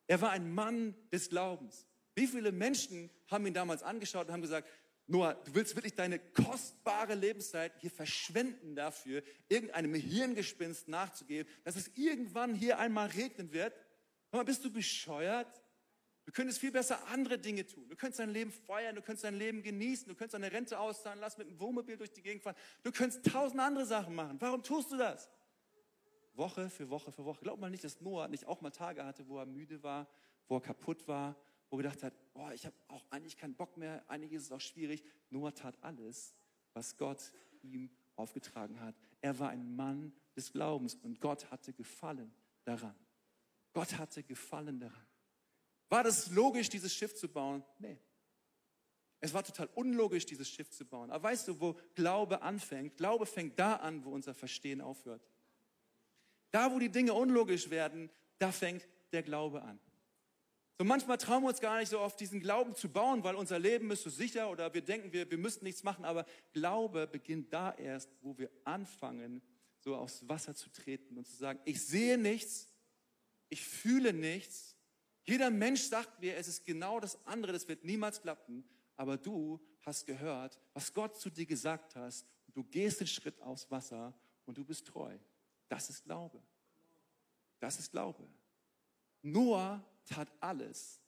Er 0.07 0.21
war 0.21 0.31
ein 0.31 0.53
Mann 0.53 0.95
des 1.11 1.29
Glaubens. 1.29 1.87
Wie 2.15 2.27
viele 2.27 2.53
Menschen 2.53 3.11
haben 3.29 3.47
ihn 3.47 3.55
damals 3.55 3.83
angeschaut 3.83 4.27
und 4.27 4.33
haben 4.33 4.43
gesagt, 4.43 4.69
Noah, 5.07 5.35
du 5.35 5.55
willst 5.55 5.77
wirklich 5.77 5.95
deine 5.95 6.19
kostbare 6.19 7.15
Lebenszeit 7.15 7.73
hier 7.79 7.91
verschwenden 7.91 8.75
dafür, 8.75 9.23
irgendeinem 9.49 9.95
Hirngespinst 9.95 10.89
nachzugeben, 10.89 11.51
dass 11.65 11.77
es 11.77 11.89
irgendwann 11.95 12.55
hier 12.55 12.79
einmal 12.79 13.09
regnen 13.09 13.53
wird? 13.53 13.75
Mal, 14.31 14.45
bist 14.45 14.65
du 14.65 14.73
bescheuert? 14.73 15.63
Du 16.25 16.33
könntest 16.33 16.59
viel 16.59 16.73
besser 16.73 17.07
andere 17.09 17.39
Dinge 17.39 17.67
tun. 17.67 17.89
Du 17.89 17.97
könntest 17.97 18.19
dein 18.19 18.31
Leben 18.31 18.51
feiern, 18.51 18.95
du 18.95 19.03
könntest 19.03 19.25
dein 19.25 19.35
Leben 19.35 19.63
genießen, 19.63 20.09
du 20.09 20.15
könntest 20.15 20.35
deine 20.35 20.51
Rente 20.51 20.79
auszahlen 20.79 21.21
lassen, 21.21 21.41
mit 21.41 21.51
dem 21.51 21.61
Wohnmobil 21.61 21.97
durch 21.97 22.13
die 22.13 22.23
Gegend 22.23 22.43
fahren. 22.43 22.57
Du 22.83 22.93
könntest 22.93 23.27
tausend 23.27 23.61
andere 23.61 23.85
Sachen 23.85 24.15
machen. 24.15 24.41
Warum 24.41 24.63
tust 24.63 24.91
du 24.91 24.97
das? 24.97 25.31
Woche 26.35 26.71
für 26.71 26.89
Woche 26.89 27.13
für 27.13 27.25
Woche. 27.25 27.41
Glaub 27.43 27.61
mal 27.61 27.71
nicht, 27.71 27.85
dass 27.85 28.01
Noah 28.01 28.29
nicht 28.29 28.47
auch 28.47 28.61
mal 28.61 28.71
Tage 28.71 29.05
hatte, 29.05 29.29
wo 29.29 29.39
er 29.39 29.47
müde 29.47 29.83
war, 29.83 30.09
wo 30.49 30.57
er 30.57 30.61
kaputt 30.61 31.07
war, 31.07 31.37
wo 31.71 31.77
er 31.77 31.83
gedacht 31.83 32.03
hat, 32.03 32.15
oh, 32.33 32.51
ich 32.55 32.65
habe 32.67 32.75
auch 32.89 33.05
eigentlich 33.11 33.37
keinen 33.37 33.55
Bock 33.55 33.77
mehr, 33.77 34.03
eigentlich 34.09 34.33
ist 34.33 34.45
es 34.45 34.53
auch 34.53 34.61
schwierig. 34.61 35.05
Noah 35.31 35.55
tat 35.55 35.77
alles, 35.83 36.35
was 36.73 36.97
Gott 36.97 37.33
ihm 37.63 37.91
aufgetragen 38.17 38.81
hat. 38.81 38.95
Er 39.21 39.39
war 39.39 39.51
ein 39.51 39.77
Mann 39.77 40.13
des 40.37 40.53
Glaubens 40.53 40.95
und 40.97 41.21
Gott 41.21 41.51
hatte 41.51 41.73
Gefallen 41.73 42.35
daran. 42.65 42.95
Gott 43.73 43.99
hatte 43.99 44.23
Gefallen 44.23 44.81
daran. 44.81 45.07
War 45.89 46.03
das 46.03 46.31
logisch, 46.31 46.69
dieses 46.69 46.95
Schiff 46.95 47.15
zu 47.15 47.29
bauen? 47.29 47.65
Nee. 47.79 47.99
Es 49.21 49.33
war 49.33 49.43
total 49.43 49.69
unlogisch, 49.75 50.27
dieses 50.27 50.49
Schiff 50.49 50.71
zu 50.71 50.85
bauen. 50.85 51.11
Aber 51.11 51.25
weißt 51.25 51.49
du, 51.49 51.61
wo 51.61 51.77
Glaube 51.95 52.43
anfängt? 52.43 52.97
Glaube 52.97 53.25
fängt 53.25 53.59
da 53.59 53.77
an, 53.77 54.05
wo 54.05 54.11
unser 54.11 54.35
Verstehen 54.35 54.81
aufhört. 54.81 55.27
Da, 56.51 56.71
wo 56.73 56.79
die 56.79 56.91
Dinge 56.91 57.15
unlogisch 57.15 57.71
werden, 57.71 58.11
da 58.39 58.53
fängt 58.53 58.87
der 59.13 59.23
Glaube 59.23 59.63
an. 59.63 59.81
So 60.77 60.85
manchmal 60.85 61.19
trauen 61.19 61.43
wir 61.43 61.49
uns 61.49 61.61
gar 61.61 61.79
nicht 61.79 61.89
so 61.89 62.01
auf 62.01 62.17
diesen 62.17 62.41
Glauben 62.41 62.75
zu 62.75 62.89
bauen, 62.89 63.23
weil 63.23 63.37
unser 63.37 63.59
Leben 63.59 63.91
ist 63.93 64.03
so 64.03 64.11
sicher 64.11 64.51
oder 64.51 64.75
wir 64.75 64.83
denken, 64.83 65.13
wir, 65.13 65.31
wir 65.31 65.39
müssten 65.39 65.65
nichts 65.65 65.85
machen. 65.85 66.05
Aber 66.05 66.27
Glaube 66.53 67.07
beginnt 67.07 67.53
da 67.53 67.73
erst, 67.73 68.11
wo 68.23 68.37
wir 68.37 68.51
anfangen, 68.65 69.41
so 69.79 69.95
aufs 69.95 70.29
Wasser 70.29 70.55
zu 70.55 70.71
treten 70.71 71.17
und 71.17 71.27
zu 71.27 71.37
sagen, 71.37 71.61
ich 71.65 71.85
sehe 71.85 72.19
nichts, 72.19 72.69
ich 73.49 73.65
fühle 73.65 74.13
nichts. 74.13 74.74
Jeder 75.25 75.51
Mensch 75.51 75.83
sagt 75.83 76.21
mir, 76.21 76.37
es 76.37 76.49
ist 76.49 76.65
genau 76.65 77.01
das 77.01 77.19
andere, 77.27 77.53
das 77.53 77.67
wird 77.67 77.85
niemals 77.85 78.21
klappen. 78.21 78.65
Aber 78.97 79.17
du 79.17 79.61
hast 79.81 80.07
gehört, 80.07 80.59
was 80.73 80.93
Gott 80.93 81.19
zu 81.19 81.31
dir 81.31 81.47
gesagt 81.47 81.97
hat. 81.97 82.15
Du 82.53 82.63
gehst 82.63 83.01
den 83.01 83.07
Schritt 83.07 83.41
aufs 83.41 83.71
Wasser 83.71 84.15
und 84.45 84.57
du 84.59 84.65
bist 84.65 84.87
treu. 84.87 85.17
Das 85.69 85.91
ist 85.91 86.05
Glaube. 86.05 86.41
Das 87.59 87.79
ist 87.79 87.91
Glaube. 87.91 88.29
Noah 89.23 89.83
tat 90.05 90.31
alles, 90.41 91.01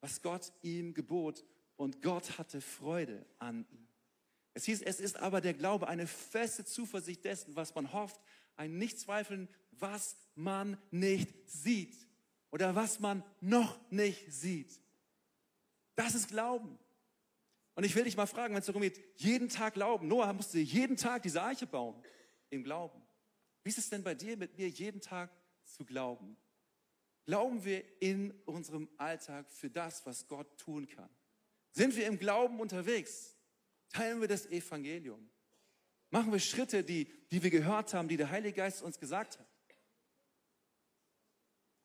was 0.00 0.22
Gott 0.22 0.52
ihm 0.62 0.94
gebot 0.94 1.44
und 1.76 2.00
Gott 2.00 2.38
hatte 2.38 2.60
Freude 2.60 3.26
an 3.38 3.66
ihm. 3.70 3.88
Es 4.54 4.64
hieß, 4.64 4.82
es 4.82 5.00
ist 5.00 5.18
aber 5.18 5.40
der 5.40 5.52
Glaube 5.52 5.88
eine 5.88 6.06
feste 6.06 6.64
Zuversicht 6.64 7.24
dessen, 7.24 7.56
was 7.56 7.74
man 7.74 7.92
hofft, 7.92 8.20
ein 8.54 8.78
Nichtzweifeln, 8.78 9.48
was 9.72 10.16
man 10.34 10.78
nicht 10.90 11.50
sieht 11.50 12.06
oder 12.56 12.74
was 12.74 13.00
man 13.00 13.22
noch 13.42 13.78
nicht 13.90 14.32
sieht. 14.32 14.80
Das 15.94 16.14
ist 16.14 16.28
Glauben. 16.28 16.78
Und 17.74 17.84
ich 17.84 17.94
will 17.94 18.04
dich 18.04 18.16
mal 18.16 18.24
fragen, 18.24 18.54
wenn 18.54 18.60
es 18.60 18.66
darum 18.66 18.80
geht, 18.80 18.98
jeden 19.16 19.50
Tag 19.50 19.74
glauben. 19.74 20.08
Noah 20.08 20.32
musste 20.32 20.58
jeden 20.58 20.96
Tag 20.96 21.22
diese 21.22 21.42
Eiche 21.42 21.66
bauen. 21.66 22.02
Im 22.48 22.64
Glauben. 22.64 23.02
Wie 23.62 23.68
ist 23.68 23.76
es 23.76 23.90
denn 23.90 24.02
bei 24.02 24.14
dir, 24.14 24.38
mit 24.38 24.56
mir 24.56 24.70
jeden 24.70 25.02
Tag 25.02 25.30
zu 25.64 25.84
glauben? 25.84 26.38
Glauben 27.26 27.62
wir 27.62 27.84
in 28.00 28.30
unserem 28.46 28.88
Alltag 28.96 29.50
für 29.50 29.68
das, 29.68 30.06
was 30.06 30.26
Gott 30.26 30.56
tun 30.56 30.86
kann? 30.86 31.10
Sind 31.72 31.94
wir 31.94 32.06
im 32.06 32.18
Glauben 32.18 32.58
unterwegs? 32.58 33.36
Teilen 33.90 34.22
wir 34.22 34.28
das 34.28 34.46
Evangelium? 34.46 35.28
Machen 36.08 36.32
wir 36.32 36.38
Schritte, 36.38 36.82
die, 36.82 37.12
die 37.30 37.42
wir 37.42 37.50
gehört 37.50 37.92
haben, 37.92 38.08
die 38.08 38.16
der 38.16 38.30
Heilige 38.30 38.56
Geist 38.56 38.80
uns 38.80 38.98
gesagt 38.98 39.38
hat? 39.38 39.55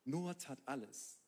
Noah 0.04 0.38
tat 0.38 0.60
alles, 0.66 1.20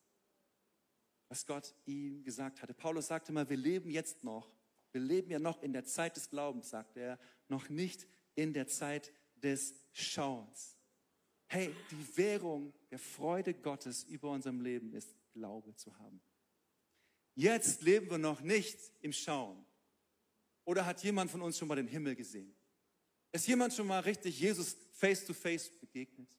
was 1.30 1.46
Gott 1.46 1.76
ihm 1.86 2.24
gesagt 2.24 2.62
hatte. 2.62 2.74
Paulus 2.74 3.08
sagte 3.08 3.32
mal, 3.32 3.50
wir 3.50 3.58
leben 3.58 3.90
jetzt 3.90 4.24
noch, 4.24 4.52
wir 4.92 5.02
leben 5.02 5.32
ja 5.32 5.40
noch 5.40 5.62
in 5.62 5.74
der 5.74 5.86
Zeit 5.86 6.16
des 6.16 6.30
Glaubens, 6.30 6.70
sagte 6.70 7.00
er, 7.00 7.20
noch 7.48 7.70
nicht 7.70 8.08
in 8.36 8.54
der 8.54 8.68
Zeit 8.68 9.12
des 9.36 9.76
Schauens. 9.92 10.78
Hey, 11.48 11.76
die 11.92 12.18
Währung 12.18 12.74
der 12.90 13.00
Freude 13.00 13.54
Gottes 13.54 14.04
über 14.06 14.32
unserem 14.32 14.62
Leben 14.62 14.94
ist 14.94 15.16
Glaube 15.34 15.76
zu 15.76 15.98
haben. 15.98 16.22
Jetzt 17.36 17.82
leben 17.82 18.10
wir 18.10 18.18
noch 18.18 18.42
nicht 18.42 18.80
im 19.02 19.14
Schauen. 19.14 19.66
Oder 20.66 20.86
hat 20.86 21.04
jemand 21.04 21.32
von 21.32 21.42
uns 21.42 21.58
schon 21.58 21.68
mal 21.68 21.76
den 21.76 21.88
Himmel 21.88 22.16
gesehen? 22.16 22.56
Ist 23.32 23.48
jemand 23.48 23.74
schon 23.74 23.88
mal 23.88 24.00
richtig 24.00 24.40
Jesus 24.40 24.78
face 24.92 25.26
to 25.26 25.34
face 25.34 25.70
begegnet? 25.70 26.30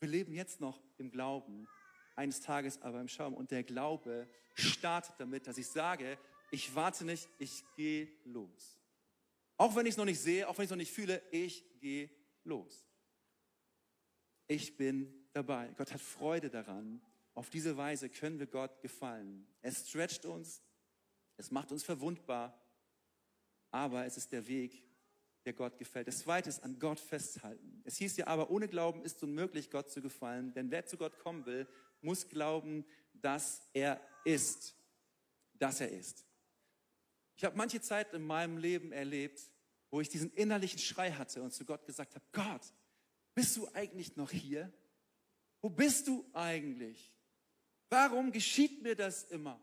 Wir 0.00 0.08
leben 0.08 0.32
jetzt 0.32 0.60
noch 0.60 0.80
im 0.96 1.10
Glauben, 1.10 1.68
eines 2.16 2.40
Tages 2.40 2.80
aber 2.80 3.00
im 3.00 3.08
Schauen. 3.08 3.34
Und 3.34 3.50
der 3.50 3.62
Glaube 3.62 4.28
startet 4.54 5.14
damit, 5.18 5.46
dass 5.46 5.58
ich 5.58 5.66
sage, 5.66 6.18
ich 6.50 6.74
warte 6.74 7.04
nicht, 7.04 7.28
ich 7.38 7.62
gehe 7.76 8.08
los. 8.24 8.78
Auch 9.58 9.76
wenn 9.76 9.84
ich 9.84 9.92
es 9.92 9.96
noch 9.98 10.06
nicht 10.06 10.20
sehe, 10.20 10.48
auch 10.48 10.56
wenn 10.56 10.64
ich 10.64 10.68
es 10.68 10.70
noch 10.70 10.76
nicht 10.78 10.92
fühle, 10.92 11.22
ich 11.30 11.64
gehe 11.80 12.10
los. 12.44 12.86
Ich 14.48 14.76
bin 14.76 15.28
dabei. 15.32 15.72
Gott 15.76 15.92
hat 15.92 16.00
Freude 16.00 16.48
daran. 16.48 17.02
Auf 17.34 17.50
diese 17.50 17.76
Weise 17.76 18.08
können 18.08 18.38
wir 18.38 18.46
Gott 18.46 18.80
gefallen. 18.80 19.46
Es 19.60 19.88
stretcht 19.88 20.24
uns, 20.24 20.62
es 21.36 21.50
macht 21.50 21.72
uns 21.72 21.84
verwundbar, 21.84 22.58
aber 23.70 24.06
es 24.06 24.16
ist 24.16 24.32
der 24.32 24.46
Weg, 24.48 24.82
der 25.44 25.52
Gott 25.52 25.78
gefällt. 25.78 26.08
Das 26.08 26.20
zweite 26.20 26.48
ist 26.48 26.62
an 26.62 26.78
Gott 26.78 27.00
festhalten. 27.00 27.80
Es 27.84 27.96
hieß 27.96 28.16
ja 28.18 28.26
aber, 28.26 28.50
ohne 28.50 28.68
Glauben 28.68 29.02
ist 29.02 29.22
unmöglich, 29.22 29.70
Gott 29.70 29.90
zu 29.90 30.02
gefallen, 30.02 30.52
denn 30.52 30.70
wer 30.70 30.86
zu 30.86 30.96
Gott 30.96 31.18
kommen 31.18 31.46
will, 31.46 31.66
muss 32.02 32.28
glauben, 32.28 32.84
dass 33.14 33.62
er 33.72 34.00
ist. 34.24 34.74
Dass 35.54 35.80
er 35.80 35.90
ist. 35.90 36.24
Ich 37.36 37.44
habe 37.44 37.56
manche 37.56 37.80
Zeit 37.80 38.12
in 38.12 38.22
meinem 38.22 38.58
Leben 38.58 38.92
erlebt, 38.92 39.40
wo 39.90 40.00
ich 40.00 40.08
diesen 40.08 40.32
innerlichen 40.34 40.78
Schrei 40.78 41.12
hatte 41.12 41.42
und 41.42 41.52
zu 41.52 41.64
Gott 41.64 41.86
gesagt 41.86 42.14
habe, 42.14 42.24
Gott, 42.32 42.72
bist 43.34 43.56
du 43.56 43.66
eigentlich 43.72 44.16
noch 44.16 44.30
hier? 44.30 44.72
Wo 45.62 45.68
bist 45.68 46.06
du 46.06 46.28
eigentlich? 46.32 47.14
Warum 47.88 48.30
geschieht 48.30 48.82
mir 48.82 48.94
das 48.94 49.24
immer? 49.24 49.60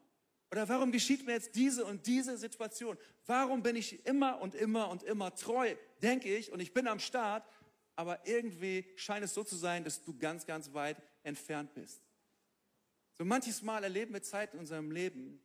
Oder 0.51 0.67
warum 0.69 0.91
geschieht 0.91 1.25
mir 1.25 1.33
jetzt 1.33 1.55
diese 1.55 1.86
und 1.86 2.07
diese 2.07 2.38
Situation? 2.38 2.97
Warum 3.25 3.62
bin 3.63 3.75
ich 3.75 4.05
immer 4.05 4.39
und 4.39 4.55
immer 4.55 4.89
und 4.89 5.03
immer 5.03 5.36
treu, 5.36 5.75
denke 6.01 6.33
ich, 6.33 6.51
und 6.51 6.62
ich 6.62 6.73
bin 6.73 6.88
am 6.88 6.99
Start, 6.99 7.47
aber 7.95 8.25
irgendwie 8.27 8.86
scheint 8.95 9.25
es 9.25 9.33
so 9.33 9.43
zu 9.43 9.55
sein, 9.55 9.83
dass 9.83 10.03
du 10.03 10.17
ganz, 10.17 10.45
ganz 10.45 10.73
weit 10.73 11.01
entfernt 11.23 11.73
bist. 11.73 12.01
So 13.17 13.25
manches 13.25 13.62
Mal 13.62 13.83
erleben 13.83 14.13
wir 14.13 14.21
Zeit 14.21 14.53
in 14.53 14.60
unserem 14.60 14.91
Leben 14.91 15.41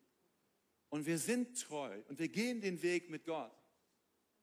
und 0.91 1.07
wir 1.07 1.19
sind 1.19 1.59
treu 1.59 2.03
und 2.09 2.19
wir 2.19 2.29
gehen 2.29 2.61
den 2.61 2.83
Weg 2.83 3.09
mit 3.11 3.25
Gott. 3.25 3.51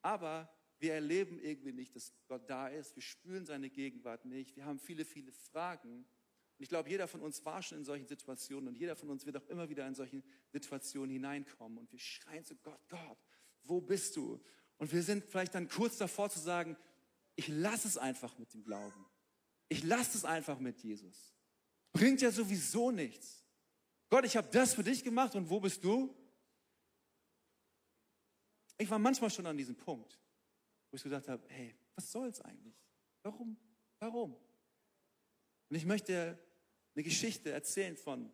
Aber 0.02 0.52
wir 0.80 0.94
erleben 0.94 1.40
irgendwie 1.40 1.74
nicht, 1.74 1.96
dass 1.96 2.14
Gott 2.28 2.50
da 2.50 2.68
ist. 2.68 2.96
Wir 2.96 3.04
spüren 3.04 3.46
seine 3.46 3.70
Gegenwart 3.70 4.26
nicht. 4.26 4.56
Wir 4.56 4.66
haben 4.66 4.80
viele, 4.80 5.06
viele 5.06 5.32
Fragen. 5.32 6.06
Und 6.60 6.64
ich 6.64 6.70
glaube, 6.70 6.90
jeder 6.90 7.08
von 7.08 7.22
uns 7.22 7.46
war 7.46 7.64
schon 7.64 7.78
in 7.78 7.86
solchen 7.86 8.06
Situationen 8.06 8.68
und 8.68 8.78
jeder 8.78 8.94
von 8.94 9.10
uns 9.10 9.26
wird 9.26 9.38
auch 9.38 9.48
immer 9.48 9.70
wieder 9.70 9.88
in 9.88 9.96
solchen 9.96 10.22
Situationen 10.52 11.10
hineinkommen. 11.10 11.78
Und 11.78 11.90
wir 11.90 12.00
schreien 12.00 12.44
zu 12.44 12.54
Gott, 12.58 12.82
Gott, 12.90 13.18
wo 13.64 13.80
bist 13.80 14.18
du? 14.18 14.44
Und 14.78 14.92
wir 14.92 15.02
sind 15.02 15.24
vielleicht 15.24 15.56
dann 15.56 15.70
kurz 15.70 15.98
davor 15.98 16.30
zu 16.30 16.40
sagen, 16.40 16.76
ich 17.38 17.48
lasse 17.48 17.88
es 17.88 17.98
einfach 17.98 18.38
mit 18.38 18.54
dem 18.54 18.66
Glauben. 18.66 19.06
Ich 19.70 19.86
lasse 19.86 20.18
es 20.18 20.26
einfach 20.26 20.60
mit 20.60 20.84
Jesus. 20.84 21.34
Bringt 21.94 22.20
ja 22.20 22.30
sowieso 22.30 22.92
nichts. 22.92 23.46
Gott, 24.10 24.26
ich 24.26 24.36
habe 24.36 24.50
das 24.52 24.74
für 24.74 24.84
dich 24.84 25.02
gemacht 25.02 25.36
und 25.36 25.50
wo 25.50 25.62
bist 25.62 25.82
du? 25.82 26.14
Ich 28.78 28.90
war 28.90 29.00
manchmal 29.00 29.30
schon 29.30 29.46
an 29.46 29.56
diesem 29.56 29.78
Punkt, 29.78 30.20
wo 30.92 30.98
ich 30.98 31.04
gesagt 31.04 31.30
habe, 31.30 31.42
hey, 31.48 31.74
was 31.96 32.12
soll's 32.12 32.42
eigentlich? 32.42 32.76
Warum? 33.24 33.56
Warum? 34.00 34.34
Und 35.70 35.76
ich 35.78 35.86
möchte 35.86 36.38
eine 37.00 37.06
Geschichte 37.06 37.50
erzählen 37.50 37.96
von 37.96 38.30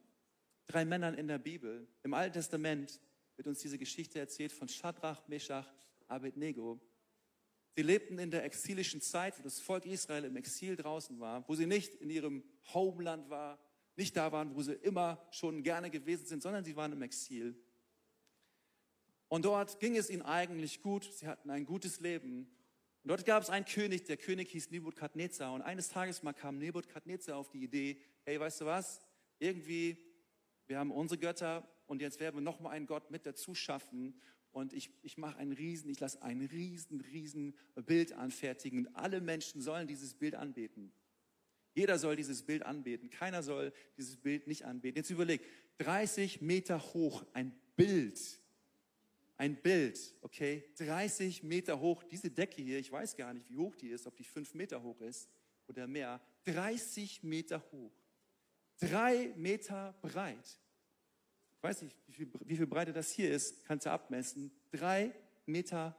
drei 0.65 0.85
Männern 0.85 1.13
in 1.13 1.27
der 1.27 1.37
Bibel. 1.37 1.87
Im 2.01 2.15
Alten 2.15 2.33
Testament 2.33 2.99
wird 3.35 3.47
uns 3.47 3.59
diese 3.59 3.77
Geschichte 3.77 4.17
erzählt 4.17 4.51
von 4.51 4.67
Shadrach, 4.67 5.27
Meshach, 5.27 5.71
Abednego. 6.07 6.81
Sie 7.75 7.83
lebten 7.83 8.17
in 8.17 8.31
der 8.31 8.43
exilischen 8.43 9.01
Zeit, 9.01 9.37
wo 9.37 9.43
das 9.43 9.59
Volk 9.59 9.85
Israel 9.85 10.23
im 10.23 10.35
Exil 10.35 10.75
draußen 10.75 11.19
war, 11.19 11.47
wo 11.47 11.53
sie 11.53 11.67
nicht 11.67 11.93
in 11.93 12.09
ihrem 12.09 12.43
Homeland 12.73 13.29
war, 13.29 13.59
nicht 13.97 14.17
da 14.17 14.31
waren, 14.31 14.55
wo 14.55 14.63
sie 14.63 14.73
immer 14.73 15.23
schon 15.29 15.61
gerne 15.61 15.91
gewesen 15.91 16.25
sind, 16.25 16.41
sondern 16.41 16.65
sie 16.65 16.75
waren 16.75 16.91
im 16.91 17.03
Exil. 17.03 17.55
Und 19.27 19.45
dort 19.45 19.79
ging 19.79 19.95
es 19.95 20.09
ihnen 20.09 20.23
eigentlich 20.23 20.81
gut. 20.81 21.03
Sie 21.03 21.27
hatten 21.27 21.51
ein 21.51 21.67
gutes 21.67 21.99
Leben. 21.99 22.47
Und 23.03 23.09
dort 23.09 23.27
gab 23.27 23.43
es 23.43 23.51
einen 23.51 23.65
König, 23.65 24.05
der 24.05 24.17
König 24.17 24.49
hieß 24.49 24.71
Nebukadnezar. 24.71 25.53
Und 25.53 25.61
eines 25.61 25.89
Tages 25.89 26.23
mal 26.23 26.33
kam 26.33 26.57
Nebukadnezar 26.57 27.37
auf 27.37 27.49
die 27.49 27.63
Idee, 27.63 28.01
hey, 28.25 28.39
weißt 28.39 28.61
du 28.61 28.65
was? 28.65 29.01
Irgendwie, 29.39 29.97
wir 30.67 30.79
haben 30.79 30.91
unsere 30.91 31.19
Götter 31.19 31.67
und 31.87 32.01
jetzt 32.01 32.19
werden 32.19 32.35
wir 32.35 32.41
noch 32.41 32.59
mal 32.59 32.71
einen 32.71 32.87
Gott 32.87 33.11
mit 33.11 33.25
dazu 33.25 33.55
schaffen. 33.55 34.19
Und 34.51 34.73
ich, 34.73 34.89
ich 35.03 35.17
mache 35.17 35.37
einen 35.37 35.51
riesen, 35.51 35.89
ich 35.89 35.99
lasse 35.99 36.21
ein 36.21 36.41
riesen, 36.41 37.01
riesen 37.01 37.55
Bild 37.85 38.13
anfertigen. 38.13 38.79
Und 38.87 38.95
alle 38.95 39.21
Menschen 39.21 39.61
sollen 39.61 39.87
dieses 39.87 40.13
Bild 40.13 40.35
anbeten. 40.35 40.91
Jeder 41.73 41.99
soll 41.99 42.15
dieses 42.15 42.43
Bild 42.43 42.63
anbeten. 42.63 43.09
Keiner 43.09 43.43
soll 43.43 43.73
dieses 43.97 44.15
Bild 44.15 44.47
nicht 44.47 44.65
anbeten. 44.65 44.97
Jetzt 44.97 45.09
überleg, 45.09 45.41
30 45.79 46.41
Meter 46.41 46.81
hoch, 46.93 47.25
ein 47.33 47.53
Bild 47.75 48.39
ein 49.37 49.55
Bild, 49.61 50.13
okay, 50.21 50.63
30 50.77 51.43
Meter 51.43 51.79
hoch, 51.79 52.03
diese 52.03 52.31
Decke 52.31 52.61
hier, 52.61 52.79
ich 52.79 52.91
weiß 52.91 53.15
gar 53.15 53.33
nicht, 53.33 53.49
wie 53.49 53.57
hoch 53.57 53.75
die 53.75 53.89
ist, 53.89 54.07
ob 54.07 54.15
die 54.15 54.23
fünf 54.23 54.53
Meter 54.53 54.81
hoch 54.81 55.01
ist 55.01 55.29
oder 55.67 55.87
mehr, 55.87 56.21
30 56.45 57.23
Meter 57.23 57.61
hoch, 57.71 57.91
drei 58.79 59.33
Meter 59.35 59.93
breit. 60.01 60.59
Ich 61.57 61.63
weiß 61.63 61.81
nicht, 61.81 61.97
wie 62.07 62.13
viel, 62.13 62.31
wie 62.45 62.57
viel 62.57 62.67
Breite 62.67 62.93
das 62.93 63.11
hier 63.11 63.31
ist, 63.31 63.65
kannst 63.65 63.85
du 63.85 63.91
abmessen. 63.91 64.51
Drei 64.71 65.13
Meter, 65.45 65.95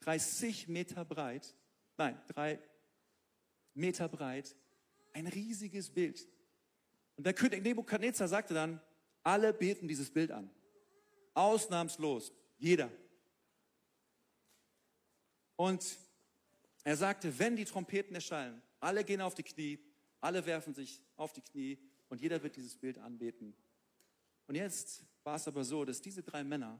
30 0.00 0.68
Meter 0.68 1.04
breit, 1.04 1.54
nein, 1.96 2.20
drei 2.28 2.58
Meter 3.74 4.08
breit, 4.08 4.56
ein 5.12 5.26
riesiges 5.26 5.90
Bild. 5.90 6.26
Und 7.16 7.24
der 7.24 7.34
König 7.34 7.62
Nebukadnezar 7.62 8.28
sagte 8.28 8.54
dann, 8.54 8.80
alle 9.22 9.52
beten 9.52 9.86
dieses 9.86 10.10
Bild 10.10 10.30
an. 10.30 10.50
Ausnahmslos. 11.34 12.32
Jeder. 12.58 12.90
Und 15.56 15.96
er 16.84 16.96
sagte, 16.96 17.38
wenn 17.38 17.56
die 17.56 17.64
Trompeten 17.64 18.14
erschallen, 18.14 18.60
alle 18.80 19.04
gehen 19.04 19.20
auf 19.20 19.34
die 19.34 19.42
Knie, 19.42 19.78
alle 20.20 20.44
werfen 20.46 20.74
sich 20.74 21.02
auf 21.16 21.32
die 21.32 21.42
Knie 21.42 21.78
und 22.12 22.20
jeder 22.20 22.42
wird 22.42 22.56
dieses 22.56 22.76
Bild 22.76 22.98
anbeten. 22.98 23.54
Und 24.46 24.54
jetzt 24.54 25.02
war 25.24 25.36
es 25.36 25.48
aber 25.48 25.64
so, 25.64 25.82
dass 25.86 26.02
diese 26.02 26.22
drei 26.22 26.44
Männer 26.44 26.78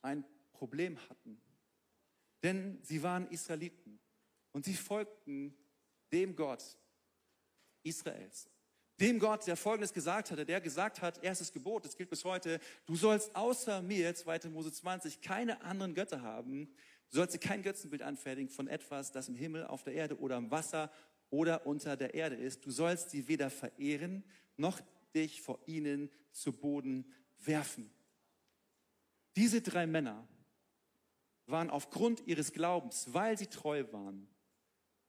ein 0.00 0.24
Problem 0.54 0.98
hatten. 1.10 1.38
Denn 2.42 2.78
sie 2.82 3.02
waren 3.02 3.28
Israeliten 3.28 4.00
und 4.52 4.64
sie 4.64 4.72
folgten 4.72 5.54
dem 6.12 6.34
Gott 6.34 6.78
Israels. 7.82 8.48
Dem 8.98 9.18
Gott, 9.18 9.46
der 9.46 9.58
Folgendes 9.58 9.92
gesagt 9.92 10.30
hatte, 10.30 10.46
der 10.46 10.62
gesagt 10.62 11.02
hat, 11.02 11.22
erstes 11.22 11.52
Gebot, 11.52 11.84
das 11.84 11.94
gilt 11.94 12.08
bis 12.08 12.24
heute, 12.24 12.58
du 12.86 12.96
sollst 12.96 13.36
außer 13.36 13.82
mir, 13.82 14.14
2. 14.14 14.48
Mose 14.48 14.72
20, 14.72 15.20
keine 15.20 15.60
anderen 15.60 15.92
Götter 15.92 16.22
haben. 16.22 16.72
Du 17.10 17.16
sollst 17.16 17.34
dir 17.34 17.38
kein 17.38 17.62
Götzenbild 17.62 18.00
anfertigen 18.00 18.48
von 18.48 18.66
etwas, 18.66 19.12
das 19.12 19.28
im 19.28 19.34
Himmel, 19.34 19.66
auf 19.66 19.82
der 19.82 19.92
Erde 19.92 20.18
oder 20.18 20.38
im 20.38 20.50
Wasser 20.50 20.90
oder 21.30 21.66
unter 21.66 21.96
der 21.96 22.14
Erde 22.14 22.36
ist. 22.36 22.66
Du 22.66 22.70
sollst 22.70 23.10
sie 23.10 23.28
weder 23.28 23.50
verehren, 23.50 24.24
noch 24.56 24.80
dich 25.14 25.40
vor 25.42 25.58
ihnen 25.66 26.10
zu 26.32 26.52
Boden 26.52 27.12
werfen. 27.38 27.90
Diese 29.36 29.62
drei 29.62 29.86
Männer 29.86 30.28
waren 31.46 31.70
aufgrund 31.70 32.26
ihres 32.26 32.52
Glaubens, 32.52 33.12
weil 33.12 33.38
sie 33.38 33.46
treu 33.46 33.84
waren, 33.92 34.28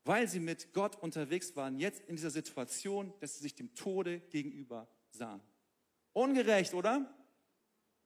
weil 0.05 0.27
sie 0.27 0.39
mit 0.39 0.73
Gott 0.73 0.95
unterwegs 0.95 1.55
waren, 1.55 1.79
jetzt 1.79 2.01
in 2.01 2.15
dieser 2.15 2.31
Situation, 2.31 3.13
dass 3.19 3.35
sie 3.35 3.41
sich 3.41 3.55
dem 3.55 3.73
Tode 3.75 4.19
gegenüber 4.29 4.87
sahen. 5.11 5.41
Ungerecht, 6.13 6.73
oder? 6.73 7.13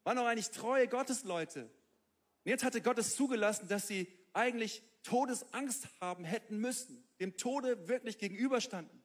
waren 0.06 0.18
doch 0.18 0.26
eigentlich 0.28 0.52
treue 0.52 0.88
Gottesleute. 0.88 1.64
Und 1.64 2.50
jetzt 2.50 2.64
hatte 2.64 2.80
Gott 2.82 3.00
es 3.00 3.16
zugelassen, 3.16 3.68
dass 3.68 3.88
sie 3.88 4.08
eigentlich 4.34 4.84
Todesangst 5.06 5.88
haben 6.02 6.24
hätten 6.24 6.60
müssen, 6.60 7.08
dem 7.20 7.38
Tode 7.38 7.88
wirklich 7.88 8.18
gegenüberstanden. 8.18 9.04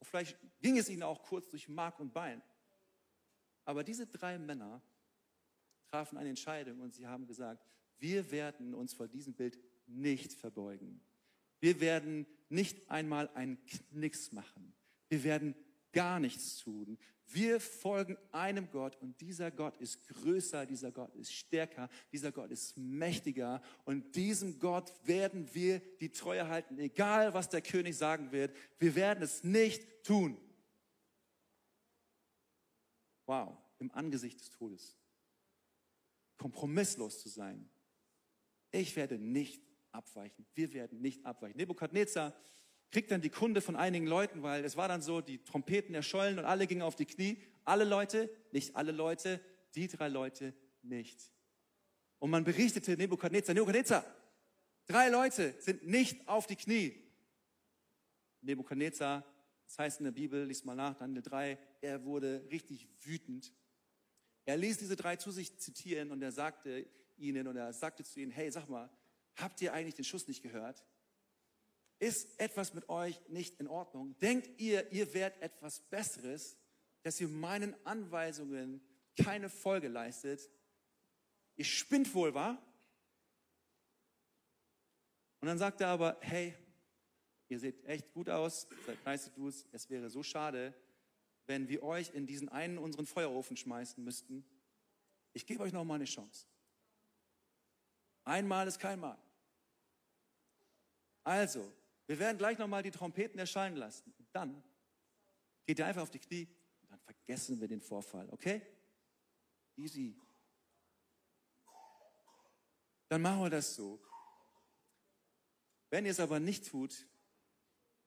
Und 0.00 0.06
vielleicht 0.06 0.36
ging 0.60 0.76
es 0.76 0.88
ihnen 0.88 1.04
auch 1.04 1.22
kurz 1.22 1.48
durch 1.48 1.68
Mark 1.68 2.00
und 2.00 2.12
Bein. 2.12 2.42
Aber 3.64 3.84
diese 3.84 4.06
drei 4.06 4.38
Männer 4.38 4.82
trafen 5.90 6.18
eine 6.18 6.28
Entscheidung 6.28 6.80
und 6.80 6.92
sie 6.92 7.06
haben 7.06 7.26
gesagt, 7.26 7.64
wir 7.98 8.30
werden 8.30 8.74
uns 8.74 8.94
vor 8.94 9.06
diesem 9.06 9.34
Bild 9.34 9.58
nicht 9.86 10.32
verbeugen. 10.32 11.00
Wir 11.60 11.80
werden 11.80 12.26
nicht 12.48 12.90
einmal 12.90 13.28
einen 13.34 13.64
Knicks 13.66 14.32
machen. 14.32 14.74
Wir 15.08 15.22
werden 15.22 15.54
gar 15.92 16.18
nichts 16.18 16.58
tun. 16.58 16.98
Wir 17.30 17.60
folgen 17.60 18.16
einem 18.32 18.70
Gott 18.70 18.96
und 19.02 19.20
dieser 19.20 19.50
Gott 19.50 19.76
ist 19.76 20.06
größer, 20.08 20.64
dieser 20.64 20.90
Gott 20.90 21.14
ist 21.14 21.32
stärker, 21.32 21.90
dieser 22.10 22.32
Gott 22.32 22.50
ist 22.50 22.76
mächtiger 22.78 23.60
und 23.84 24.16
diesem 24.16 24.58
Gott 24.58 24.92
werden 25.06 25.52
wir 25.52 25.80
die 26.00 26.10
Treue 26.10 26.48
halten, 26.48 26.78
egal 26.78 27.34
was 27.34 27.50
der 27.50 27.60
König 27.60 27.96
sagen 27.96 28.32
wird. 28.32 28.56
Wir 28.78 28.94
werden 28.94 29.22
es 29.22 29.44
nicht 29.44 30.04
tun. 30.04 30.38
Wow, 33.26 33.58
im 33.78 33.90
Angesicht 33.92 34.40
des 34.40 34.50
Todes. 34.50 34.96
Kompromisslos 36.38 37.20
zu 37.20 37.28
sein. 37.28 37.68
Ich 38.70 38.96
werde 38.96 39.18
nicht 39.18 39.62
abweichen. 39.92 40.46
Wir 40.54 40.72
werden 40.72 41.00
nicht 41.02 41.26
abweichen. 41.26 41.58
Nebukadnezar 41.58 42.34
kriegt 42.90 43.10
dann 43.10 43.20
die 43.20 43.30
Kunde 43.30 43.60
von 43.60 43.76
einigen 43.76 44.06
Leuten, 44.06 44.42
weil 44.42 44.64
es 44.64 44.76
war 44.76 44.88
dann 44.88 45.02
so, 45.02 45.20
die 45.20 45.38
Trompeten 45.44 45.94
erschollen 45.94 46.38
und 46.38 46.44
alle 46.44 46.66
gingen 46.66 46.82
auf 46.82 46.96
die 46.96 47.06
Knie. 47.06 47.42
Alle 47.64 47.84
Leute, 47.84 48.30
nicht 48.52 48.76
alle 48.76 48.92
Leute, 48.92 49.40
die 49.74 49.88
drei 49.88 50.08
Leute 50.08 50.54
nicht. 50.82 51.30
Und 52.18 52.30
man 52.30 52.44
berichtete 52.44 52.96
Nebukadnezar, 52.96 53.54
Nebukadnezar, 53.54 54.04
drei 54.86 55.08
Leute 55.08 55.54
sind 55.60 55.86
nicht 55.86 56.26
auf 56.28 56.46
die 56.46 56.56
Knie. 56.56 57.04
Nebukadnezar, 58.40 59.24
das 59.66 59.78
heißt 59.78 60.00
in 60.00 60.04
der 60.04 60.12
Bibel, 60.12 60.46
liest 60.46 60.64
mal 60.64 60.74
nach, 60.74 60.94
Daniel 60.96 61.22
3, 61.22 61.58
er 61.82 62.04
wurde 62.04 62.46
richtig 62.50 62.88
wütend. 63.00 63.52
Er 64.46 64.56
ließ 64.56 64.78
diese 64.78 64.96
drei 64.96 65.16
zu 65.16 65.30
sich 65.30 65.58
zitieren 65.58 66.10
und 66.10 66.22
er 66.22 66.32
sagte 66.32 66.88
ihnen 67.18 67.46
und 67.46 67.56
er 67.56 67.72
sagte 67.74 68.02
zu 68.02 68.20
ihnen, 68.20 68.32
hey, 68.32 68.50
sag 68.50 68.68
mal, 68.68 68.90
habt 69.36 69.60
ihr 69.60 69.74
eigentlich 69.74 69.94
den 69.94 70.06
Schuss 70.06 70.26
nicht 70.26 70.42
gehört? 70.42 70.84
Ist 71.98 72.38
etwas 72.38 72.74
mit 72.74 72.88
euch 72.88 73.20
nicht 73.28 73.58
in 73.58 73.66
Ordnung? 73.66 74.16
Denkt 74.18 74.60
ihr, 74.60 74.90
ihr 74.92 75.12
werdet 75.14 75.42
etwas 75.42 75.80
Besseres, 75.80 76.56
dass 77.02 77.20
ihr 77.20 77.28
meinen 77.28 77.74
Anweisungen 77.84 78.80
keine 79.16 79.48
Folge 79.48 79.88
leistet? 79.88 80.48
Ihr 81.56 81.64
spinnt 81.64 82.14
wohl, 82.14 82.34
wa? 82.34 82.56
Und 85.40 85.48
dann 85.48 85.58
sagt 85.58 85.80
er 85.80 85.88
aber, 85.88 86.16
hey, 86.20 86.54
ihr 87.48 87.58
seht 87.58 87.84
echt 87.84 88.12
gut 88.12 88.28
aus, 88.28 88.68
seid 88.86 89.04
nice 89.04 89.32
dudes, 89.32 89.66
es 89.72 89.90
wäre 89.90 90.08
so 90.08 90.22
schade, 90.22 90.74
wenn 91.46 91.68
wir 91.68 91.82
euch 91.82 92.12
in 92.14 92.26
diesen 92.26 92.48
einen 92.48 92.78
unseren 92.78 93.06
Feuerofen 93.06 93.56
schmeißen 93.56 94.02
müssten. 94.04 94.44
Ich 95.32 95.46
gebe 95.46 95.62
euch 95.62 95.72
noch 95.72 95.84
mal 95.84 95.94
eine 95.94 96.04
Chance. 96.04 96.46
Einmal 98.24 98.68
ist 98.68 98.78
kein 98.78 99.00
Mal. 99.00 99.18
Also, 101.24 101.72
wir 102.08 102.18
werden 102.18 102.38
gleich 102.38 102.58
nochmal 102.58 102.82
die 102.82 102.90
Trompeten 102.90 103.38
erscheinen 103.38 103.76
lassen. 103.76 104.12
Und 104.18 104.28
dann 104.32 104.62
geht 105.66 105.78
ihr 105.78 105.86
einfach 105.86 106.02
auf 106.02 106.10
die 106.10 106.18
Knie 106.18 106.48
und 106.80 106.90
dann 106.90 106.98
vergessen 107.00 107.60
wir 107.60 107.68
den 107.68 107.82
Vorfall, 107.82 108.28
okay? 108.30 108.62
Easy. 109.76 110.18
Dann 113.08 113.20
machen 113.20 113.42
wir 113.42 113.50
das 113.50 113.74
so. 113.74 114.02
Wenn 115.90 116.06
ihr 116.06 116.12
es 116.12 116.20
aber 116.20 116.40
nicht 116.40 116.66
tut, 116.66 117.06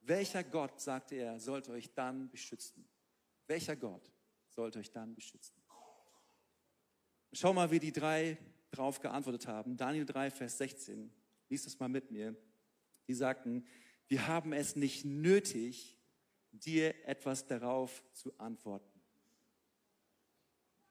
welcher 0.01 0.43
Gott, 0.43 0.81
sagte 0.81 1.15
er, 1.15 1.39
sollte 1.39 1.71
euch 1.71 1.93
dann 1.93 2.29
beschützen? 2.31 2.89
Welcher 3.45 3.75
Gott 3.75 4.11
sollte 4.49 4.79
euch 4.79 4.91
dann 4.91 5.13
beschützen? 5.13 5.61
Schau 7.33 7.53
mal, 7.53 7.69
wie 7.69 7.79
die 7.79 7.91
drei 7.91 8.37
drauf 8.71 8.99
geantwortet 8.99 9.45
haben. 9.45 9.77
Daniel 9.77 10.05
3, 10.05 10.31
Vers 10.31 10.57
16. 10.57 11.13
Lies 11.49 11.65
das 11.65 11.77
mal 11.77 11.87
mit 11.87 12.09
mir. 12.09 12.35
Die 13.07 13.13
sagten, 13.13 13.67
wir 14.11 14.27
haben 14.27 14.51
es 14.51 14.75
nicht 14.75 15.05
nötig, 15.05 15.97
dir 16.51 16.93
etwas 17.07 17.47
darauf 17.47 18.03
zu 18.11 18.37
antworten. 18.37 18.99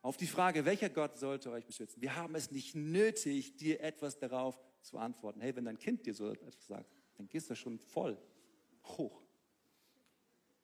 Auf 0.01 0.17
die 0.17 0.27
Frage, 0.27 0.65
welcher 0.65 0.89
Gott 0.89 1.19
sollte 1.19 1.51
euch 1.51 1.67
beschützen? 1.67 2.01
Wir 2.01 2.17
haben 2.17 2.35
es 2.35 2.51
nicht 2.51 2.75
nötig, 2.75 3.59
dir 3.59 3.83
etwas 3.83 4.19
darauf 4.19 4.59
zu 4.81 4.97
antworten. 4.97 5.43
Hey, 5.43 5.55
wenn 5.55 5.67
dein 5.67 5.79
Kind 5.79 6.07
dir 6.07 6.15
so 6.15 6.31
etwas 6.31 6.67
sagt, 6.67 6.91
dann 7.19 7.29
gehst 7.29 7.51
du 7.51 7.55
schon 7.55 7.79
voll 7.79 8.17
hoch. 8.85 9.21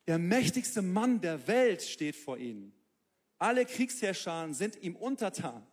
Der 0.07 0.17
mächtigste 0.17 0.81
Mann 0.81 1.21
der 1.21 1.47
Welt 1.47 1.83
steht 1.83 2.15
vor 2.15 2.39
ihnen. 2.39 2.73
Alle 3.37 3.67
Kriegsherrscher 3.67 4.51
sind 4.55 4.81
ihm 4.81 4.95
untertan. 4.95 5.63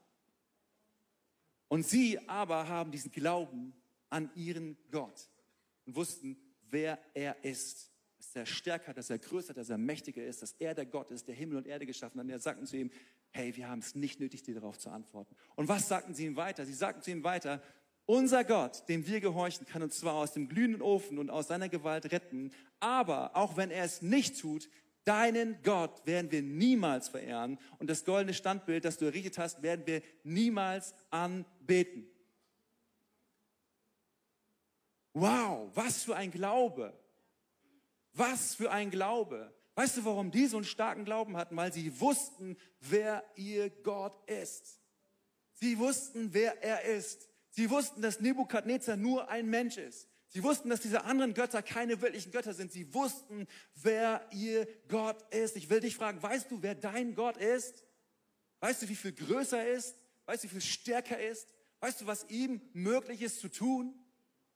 Und 1.69 1.87
sie 1.87 2.19
aber 2.29 2.69
haben 2.69 2.91
diesen 2.91 3.11
Glauben 3.11 3.73
an 4.11 4.31
ihren 4.35 4.77
Gott 4.91 5.31
und 5.87 5.97
wussten, 5.97 6.44
wer 6.71 6.99
er 7.15 7.43
ist. 7.45 7.91
Dass 8.19 8.35
er 8.37 8.47
stärker, 8.47 8.95
dass 8.95 9.11
er 9.11 9.19
größer, 9.19 9.53
dass 9.53 9.69
er 9.69 9.79
mächtiger 9.79 10.25
ist, 10.25 10.43
dass 10.43 10.53
er 10.59 10.75
der 10.75 10.87
Gott 10.87 11.11
ist, 11.11 11.29
der 11.29 11.35
Himmel 11.35 11.59
und 11.59 11.67
Erde 11.67 11.87
geschaffen 11.87 12.19
hat. 12.19 12.25
Und 12.25 12.31
er 12.31 12.39
sagten 12.39 12.67
zu 12.67 12.77
ihm, 12.77 12.91
hey, 13.31 13.55
wir 13.57 13.69
haben 13.69 13.81
es 13.81 13.95
nicht 13.95 14.21
nötig, 14.21 14.43
dir 14.43 14.55
darauf 14.55 14.79
zu 14.79 14.91
antworten. 14.91 15.35
Und 15.57 15.69
was 15.69 15.89
sagten 15.89 16.15
sie 16.15 16.25
ihm 16.25 16.37
weiter? 16.37 16.65
Sie 16.65 16.73
sagten 16.73 17.03
zu 17.03 17.11
ihm 17.11 17.25
weiter, 17.25 17.61
unser 18.07 18.45
Gott, 18.45 18.89
dem 18.89 19.07
wir 19.07 19.21
gehorchen, 19.21 19.67
kann 19.67 19.83
uns 19.83 19.99
zwar 19.99 20.15
aus 20.15 20.33
dem 20.33 20.49
glühenden 20.49 20.83
Ofen 20.83 21.19
und 21.19 21.31
aus 21.31 21.49
seiner 21.49 21.69
Gewalt 21.69 22.13
retten, 22.13 22.53
aber 22.79 23.35
auch 23.35 23.57
wenn 23.57 23.71
er 23.71 23.85
es 23.85 24.03
nicht 24.03 24.39
tut, 24.39 24.69
deinen 25.05 25.63
Gott 25.63 26.07
werden 26.07 26.31
wir 26.31 26.43
niemals 26.43 27.09
verehren 27.09 27.59
und 27.79 27.89
das 27.89 28.05
goldene 28.05 28.35
Standbild, 28.35 28.85
das 28.85 28.99
du 28.99 29.07
errichtet 29.07 29.39
hast, 29.39 29.63
werden 29.63 29.87
wir 29.87 30.03
niemals 30.23 30.95
anbeten. 31.11 32.07
Wow, 35.15 35.71
was 35.75 36.03
für 36.03 36.17
ein 36.17 36.31
Glaube. 36.31 36.93
Was 38.13 38.55
für 38.55 38.71
ein 38.71 38.91
Glaube. 38.91 39.55
Weißt 39.77 39.97
du, 39.97 40.05
warum 40.05 40.31
die 40.31 40.47
so 40.47 40.57
einen 40.57 40.67
starken 40.67 41.05
Glauben 41.05 41.37
hatten? 41.37 41.57
Weil 41.57 41.73
sie 41.73 42.01
wussten, 42.01 42.57
wer 42.81 43.25
ihr 43.37 43.71
Gott 43.71 44.29
ist. 44.29 44.81
Sie 45.55 45.79
wussten, 45.79 46.35
wer 46.35 46.63
er 46.63 46.83
ist. 46.83 47.29
Sie 47.51 47.71
wussten, 47.71 48.03
dass 48.03 48.21
Nebukadnezar 48.21 48.97
nur 48.97 49.29
ein 49.29 49.49
Mensch 49.49 49.77
ist. 49.79 50.09
Sie 50.29 50.43
wussten, 50.43 50.69
dass 50.69 50.81
diese 50.81 51.05
anderen 51.05 51.33
Götter 51.33 51.63
keine 51.63 52.01
wirklichen 52.01 52.33
Götter 52.33 52.55
sind. 52.55 52.73
Sie 52.73 52.93
wussten, 52.93 53.47
wer 53.77 54.27
ihr 54.33 54.67
Gott 54.89 55.23
ist. 55.33 55.57
Ich 55.57 55.71
will 55.71 55.79
dich 55.79 55.95
fragen, 55.95 56.21
weißt 56.21 56.51
du, 56.51 56.61
wer 56.61 56.75
dein 56.75 57.15
Gott 57.15 57.37
ist? 57.37 57.85
Weißt 58.59 58.83
du, 58.83 58.89
wie 58.89 58.97
viel 58.97 59.13
größer 59.13 59.59
er 59.59 59.73
ist? 59.73 59.97
Weißt 60.27 60.43
du, 60.43 60.49
wie 60.49 60.53
viel 60.53 60.61
stärker 60.61 61.19
er 61.19 61.31
ist? 61.31 61.55
Weißt 61.79 62.01
du, 62.01 62.07
was 62.07 62.29
ihm 62.29 62.61
möglich 62.73 63.23
ist 63.23 63.39
zu 63.39 63.49
tun? 63.49 63.95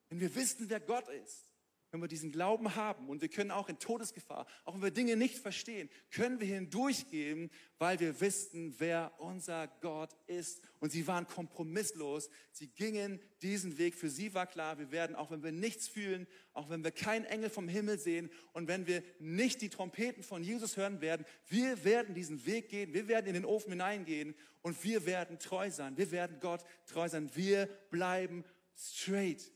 Wenn 0.08 0.20
wir 0.20 0.34
wissen, 0.34 0.68
wer 0.70 0.80
Gott 0.80 1.08
ist, 1.08 1.48
wenn 1.90 2.02
wir 2.02 2.08
diesen 2.08 2.32
Glauben 2.32 2.74
haben 2.74 3.08
und 3.08 3.22
wir 3.22 3.28
können 3.28 3.50
auch 3.50 3.68
in 3.68 3.78
Todesgefahr, 3.78 4.46
auch 4.64 4.74
wenn 4.74 4.82
wir 4.82 4.90
Dinge 4.90 5.16
nicht 5.16 5.38
verstehen, 5.38 5.88
können 6.10 6.38
wir 6.38 6.46
hindurchgehen, 6.46 7.50
weil 7.78 7.98
wir 7.98 8.20
wissen, 8.20 8.74
wer 8.78 9.12
unser 9.18 9.68
Gott 9.80 10.14
ist. 10.26 10.62
Und 10.80 10.92
sie 10.92 11.06
waren 11.06 11.26
kompromisslos. 11.26 12.28
Sie 12.52 12.68
gingen 12.68 13.20
diesen 13.40 13.78
Weg. 13.78 13.94
Für 13.94 14.10
sie 14.10 14.34
war 14.34 14.46
klar, 14.46 14.78
wir 14.78 14.90
werden, 14.90 15.16
auch 15.16 15.30
wenn 15.30 15.42
wir 15.42 15.52
nichts 15.52 15.88
fühlen, 15.88 16.26
auch 16.52 16.68
wenn 16.68 16.84
wir 16.84 16.90
keinen 16.90 17.24
Engel 17.24 17.48
vom 17.48 17.68
Himmel 17.68 17.98
sehen 17.98 18.30
und 18.52 18.68
wenn 18.68 18.86
wir 18.86 19.02
nicht 19.18 19.62
die 19.62 19.70
Trompeten 19.70 20.22
von 20.22 20.42
Jesus 20.42 20.76
hören 20.76 21.00
werden, 21.00 21.24
wir 21.46 21.84
werden 21.84 22.14
diesen 22.14 22.44
Weg 22.44 22.68
gehen. 22.68 22.92
Wir 22.92 23.08
werden 23.08 23.28
in 23.28 23.34
den 23.34 23.46
Ofen 23.46 23.70
hineingehen 23.70 24.34
und 24.60 24.84
wir 24.84 25.06
werden 25.06 25.38
treu 25.38 25.70
sein. 25.70 25.96
Wir 25.96 26.10
werden 26.10 26.38
Gott 26.40 26.64
treu 26.84 27.08
sein. 27.08 27.30
Wir 27.34 27.66
bleiben 27.90 28.44
straight. 28.76 29.50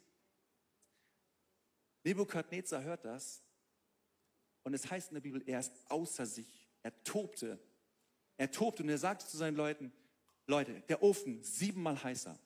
Nebukadnezar 2.04 2.82
hört 2.82 3.04
das 3.04 3.42
und 4.64 4.74
es 4.74 4.90
heißt 4.90 5.10
in 5.10 5.14
der 5.14 5.20
Bibel, 5.20 5.42
er 5.46 5.60
ist 5.60 5.72
außer 5.88 6.26
sich. 6.26 6.68
Er 6.82 7.02
tobte. 7.04 7.58
Er 8.36 8.50
tobte 8.50 8.82
und 8.82 8.88
er 8.88 8.98
sagte 8.98 9.26
zu 9.26 9.36
seinen 9.36 9.56
Leuten, 9.56 9.92
Leute, 10.46 10.82
der 10.88 11.02
Ofen 11.02 11.42
siebenmal 11.42 12.02
heißer. 12.02 12.38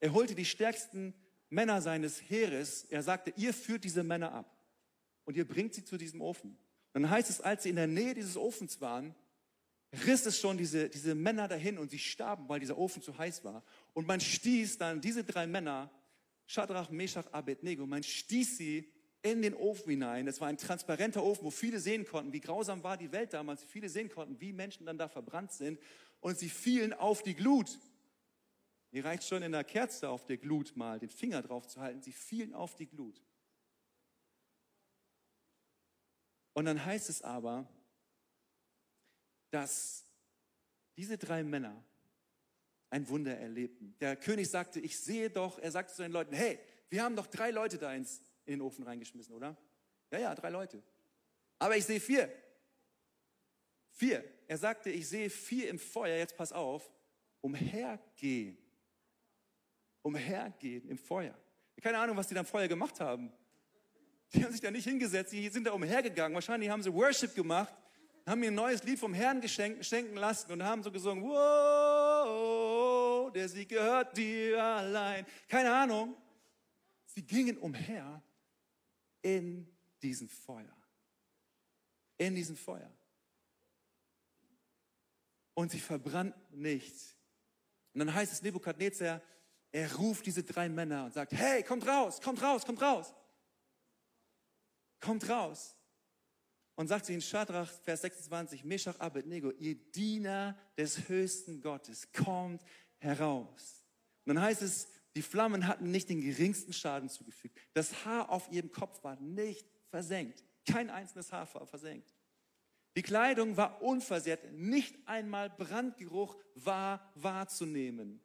Er 0.00 0.12
holte 0.12 0.34
die 0.34 0.44
stärksten 0.44 1.14
Männer 1.48 1.80
seines 1.80 2.20
Heeres. 2.30 2.84
Er 2.84 3.02
sagte, 3.02 3.32
ihr 3.36 3.54
führt 3.54 3.84
diese 3.84 4.02
Männer 4.02 4.32
ab 4.32 4.56
und 5.24 5.36
ihr 5.36 5.46
bringt 5.46 5.74
sie 5.74 5.84
zu 5.84 5.96
diesem 5.96 6.20
Ofen. 6.20 6.58
dann 6.92 7.10
heißt 7.10 7.30
es, 7.30 7.40
als 7.40 7.64
sie 7.64 7.70
in 7.70 7.76
der 7.76 7.86
Nähe 7.86 8.14
dieses 8.14 8.36
Ofens 8.36 8.80
waren, 8.80 9.14
riss 10.06 10.26
es 10.26 10.40
schon 10.40 10.58
diese, 10.58 10.88
diese 10.88 11.14
Männer 11.14 11.48
dahin 11.48 11.78
und 11.78 11.90
sie 11.90 11.98
starben, 11.98 12.48
weil 12.48 12.60
dieser 12.60 12.78
Ofen 12.78 13.02
zu 13.02 13.16
heiß 13.16 13.44
war. 13.44 13.64
Und 13.92 14.06
man 14.06 14.20
stieß 14.20 14.78
dann 14.78 15.00
diese 15.00 15.24
drei 15.24 15.46
Männer 15.46 15.90
Shadrach, 16.46 16.90
Meshach, 16.90 17.26
Abednego, 17.32 17.86
man 17.86 18.02
stieß 18.02 18.58
sie 18.58 18.92
in 19.22 19.40
den 19.40 19.54
Ofen 19.54 19.90
hinein. 19.90 20.28
Es 20.28 20.40
war 20.40 20.48
ein 20.48 20.58
transparenter 20.58 21.24
Ofen, 21.24 21.44
wo 21.44 21.50
viele 21.50 21.80
sehen 21.80 22.04
konnten, 22.04 22.32
wie 22.32 22.40
grausam 22.40 22.82
war 22.82 22.98
die 22.98 23.10
Welt 23.10 23.32
damals. 23.32 23.64
Viele 23.64 23.88
sehen 23.88 24.10
konnten, 24.10 24.38
wie 24.40 24.52
Menschen 24.52 24.84
dann 24.84 24.98
da 24.98 25.08
verbrannt 25.08 25.52
sind. 25.52 25.80
Und 26.20 26.38
sie 26.38 26.50
fielen 26.50 26.92
auf 26.92 27.22
die 27.22 27.34
Glut. 27.34 27.78
Mir 28.90 29.04
reicht 29.04 29.24
schon 29.24 29.42
in 29.42 29.52
der 29.52 29.64
Kerze 29.64 30.08
auf 30.10 30.26
der 30.26 30.36
Glut 30.36 30.76
mal 30.76 30.98
den 30.98 31.08
Finger 31.08 31.42
drauf 31.42 31.66
zu 31.66 31.80
halten. 31.80 32.02
Sie 32.02 32.12
fielen 32.12 32.54
auf 32.54 32.76
die 32.76 32.86
Glut. 32.86 33.20
Und 36.52 36.66
dann 36.66 36.84
heißt 36.84 37.08
es 37.08 37.22
aber, 37.22 37.66
dass 39.50 40.04
diese 40.96 41.16
drei 41.18 41.42
Männer 41.42 41.84
ein 42.94 43.08
Wunder 43.08 43.36
erlebten. 43.36 43.96
Der 44.00 44.14
König 44.14 44.48
sagte, 44.48 44.78
ich 44.78 44.96
sehe 45.00 45.28
doch, 45.28 45.58
er 45.58 45.72
sagte 45.72 45.92
zu 45.92 46.02
den 46.02 46.12
Leuten, 46.12 46.32
hey, 46.32 46.60
wir 46.90 47.02
haben 47.02 47.16
doch 47.16 47.26
drei 47.26 47.50
Leute 47.50 47.76
da 47.76 47.92
ins, 47.92 48.20
in 48.46 48.52
den 48.52 48.60
Ofen 48.60 48.84
reingeschmissen, 48.84 49.34
oder? 49.34 49.56
Ja, 50.12 50.20
ja, 50.20 50.34
drei 50.36 50.50
Leute. 50.50 50.80
Aber 51.58 51.76
ich 51.76 51.84
sehe 51.84 51.98
vier. 51.98 52.32
Vier. 53.90 54.24
Er 54.46 54.58
sagte, 54.58 54.90
ich 54.90 55.08
sehe 55.08 55.28
vier 55.28 55.70
im 55.70 55.80
Feuer, 55.80 56.18
jetzt 56.18 56.36
pass 56.36 56.52
auf, 56.52 56.88
umhergehen. 57.40 58.56
Umhergehen 60.02 60.88
im 60.88 60.98
Feuer. 60.98 61.36
Keine 61.82 61.98
Ahnung, 61.98 62.16
was 62.16 62.28
die 62.28 62.34
da 62.34 62.40
im 62.40 62.46
Feuer 62.46 62.68
gemacht 62.68 63.00
haben. 63.00 63.32
Die 64.32 64.44
haben 64.44 64.52
sich 64.52 64.60
da 64.60 64.70
nicht 64.70 64.84
hingesetzt, 64.84 65.32
die 65.32 65.48
sind 65.48 65.64
da 65.64 65.72
umhergegangen. 65.72 66.36
Wahrscheinlich 66.36 66.70
haben 66.70 66.82
sie 66.84 66.94
Worship 66.94 67.34
gemacht, 67.34 67.74
haben 68.24 68.38
mir 68.38 68.52
ein 68.52 68.54
neues 68.54 68.84
Lied 68.84 69.00
vom 69.00 69.14
Herrn 69.14 69.40
geschenken, 69.40 69.82
schenken 69.82 70.14
lassen 70.14 70.52
und 70.52 70.62
haben 70.62 70.84
so 70.84 70.92
gesungen, 70.92 71.24
wow, 71.24 72.03
der 73.34 73.48
Sieg 73.48 73.68
gehört 73.68 74.16
dir 74.16 74.62
allein. 74.62 75.26
Keine 75.48 75.74
Ahnung. 75.74 76.16
Sie 77.06 77.22
gingen 77.22 77.58
umher 77.58 78.22
in 79.22 79.66
diesem 80.02 80.28
Feuer. 80.28 80.76
In 82.16 82.34
diesem 82.34 82.56
Feuer. 82.56 82.90
Und 85.54 85.70
sie 85.70 85.80
verbrannten 85.80 86.60
nicht. 86.60 86.94
Und 87.92 88.00
dann 88.00 88.14
heißt 88.14 88.32
es 88.32 88.42
Nebukadnezar, 88.42 89.22
er 89.70 89.94
ruft 89.96 90.26
diese 90.26 90.42
drei 90.42 90.68
Männer 90.68 91.04
und 91.04 91.14
sagt, 91.14 91.32
hey, 91.32 91.62
kommt 91.62 91.86
raus, 91.86 92.20
kommt 92.20 92.42
raus, 92.42 92.64
kommt 92.64 92.80
raus 92.80 93.14
kommt 95.04 95.28
raus 95.28 95.76
und 96.76 96.88
sagt 96.88 97.06
zu 97.06 97.12
ihnen, 97.12 97.22
Schadrach, 97.22 97.70
Vers 97.82 98.00
26, 98.00 98.64
Meshach, 98.64 98.98
Abednego, 98.98 99.50
ihr 99.58 99.74
Diener 99.74 100.58
des 100.76 101.08
höchsten 101.08 101.60
Gottes, 101.60 102.10
kommt 102.12 102.62
heraus. 103.04 103.84
Und 104.24 104.34
dann 104.34 104.42
heißt 104.42 104.62
es, 104.62 104.88
die 105.14 105.22
Flammen 105.22 105.68
hatten 105.68 105.90
nicht 105.90 106.08
den 106.08 106.20
geringsten 106.20 106.72
Schaden 106.72 107.08
zugefügt. 107.08 107.56
Das 107.72 108.04
Haar 108.04 108.30
auf 108.30 108.50
ihrem 108.50 108.72
Kopf 108.72 109.04
war 109.04 109.16
nicht 109.20 109.66
versenkt. 109.88 110.42
Kein 110.66 110.90
einzelnes 110.90 111.32
Haar 111.32 111.52
war 111.54 111.66
versenkt. 111.66 112.12
Die 112.96 113.02
Kleidung 113.02 113.56
war 113.56 113.82
unversehrt. 113.82 114.52
Nicht 114.52 114.96
einmal 115.06 115.50
Brandgeruch 115.50 116.36
war 116.54 117.12
wahrzunehmen. 117.14 118.20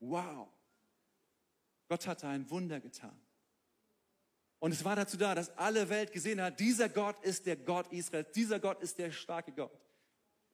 Wow. 0.00 0.48
Gott 1.88 2.06
hatte 2.06 2.28
ein 2.28 2.48
Wunder 2.50 2.80
getan. 2.80 3.18
Und 4.58 4.72
es 4.72 4.84
war 4.84 4.96
dazu 4.96 5.16
da, 5.16 5.34
dass 5.34 5.56
alle 5.58 5.88
Welt 5.88 6.12
gesehen 6.12 6.40
hat, 6.40 6.58
dieser 6.58 6.88
Gott 6.88 7.22
ist 7.22 7.46
der 7.46 7.56
Gott 7.56 7.92
Israels, 7.92 8.32
dieser 8.32 8.58
Gott 8.58 8.80
ist 8.82 8.98
der 8.98 9.12
starke 9.12 9.52
Gott. 9.52 9.78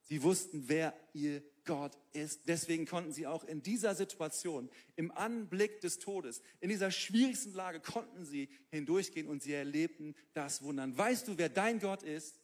Sie 0.03 0.23
wussten, 0.23 0.69
wer 0.69 0.95
ihr 1.15 1.43
Gott 1.65 1.97
ist. 2.13 2.49
Deswegen 2.49 2.87
konnten 2.87 3.13
sie 3.13 3.27
auch 3.27 3.45
in 3.45 3.63
dieser 3.63 3.95
Situation, 3.95 4.71
im 4.97 5.11
Anblick 5.11 5.81
des 5.81 5.99
Todes, 5.99 6.43
in 6.61 6.69
dieser 6.69 6.91
schwierigsten 6.91 7.55
Lage, 7.55 7.81
konnten 7.81 8.25
sie 8.25 8.49
hindurchgehen 8.71 9.29
und 9.29 9.43
sie 9.43 9.53
erlebten 9.53 10.15
das 10.35 10.63
Wundern. 10.63 10.97
Weißt 10.97 11.29
du, 11.29 11.39
wer 11.39 11.49
dein 11.49 11.81
Gott 11.81 12.03
ist? 12.03 12.43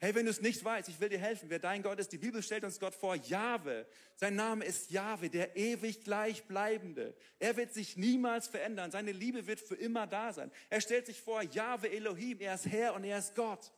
Hey, 0.00 0.14
wenn 0.14 0.26
du 0.26 0.30
es 0.30 0.40
nicht 0.40 0.64
weißt, 0.64 0.88
ich 0.88 1.00
will 1.00 1.08
dir 1.08 1.18
helfen, 1.18 1.50
wer 1.50 1.58
dein 1.58 1.82
Gott 1.82 1.98
ist. 1.98 2.12
Die 2.12 2.18
Bibel 2.18 2.40
stellt 2.40 2.62
uns 2.62 2.78
Gott 2.78 2.94
vor, 2.94 3.16
Jahwe. 3.16 3.84
Sein 4.14 4.36
Name 4.36 4.64
ist 4.64 4.92
Jahwe, 4.92 5.28
der 5.28 5.56
ewig 5.56 6.04
gleichbleibende. 6.04 7.16
Er 7.40 7.56
wird 7.56 7.74
sich 7.74 7.96
niemals 7.96 8.46
verändern. 8.46 8.92
Seine 8.92 9.10
Liebe 9.10 9.48
wird 9.48 9.58
für 9.58 9.74
immer 9.74 10.06
da 10.06 10.32
sein. 10.32 10.52
Er 10.70 10.80
stellt 10.80 11.06
sich 11.06 11.20
vor, 11.20 11.42
Jahwe 11.42 11.90
Elohim, 11.90 12.40
er 12.40 12.54
ist 12.54 12.66
Herr 12.66 12.94
und 12.94 13.02
er 13.02 13.18
ist 13.18 13.34
Gott. 13.34 13.72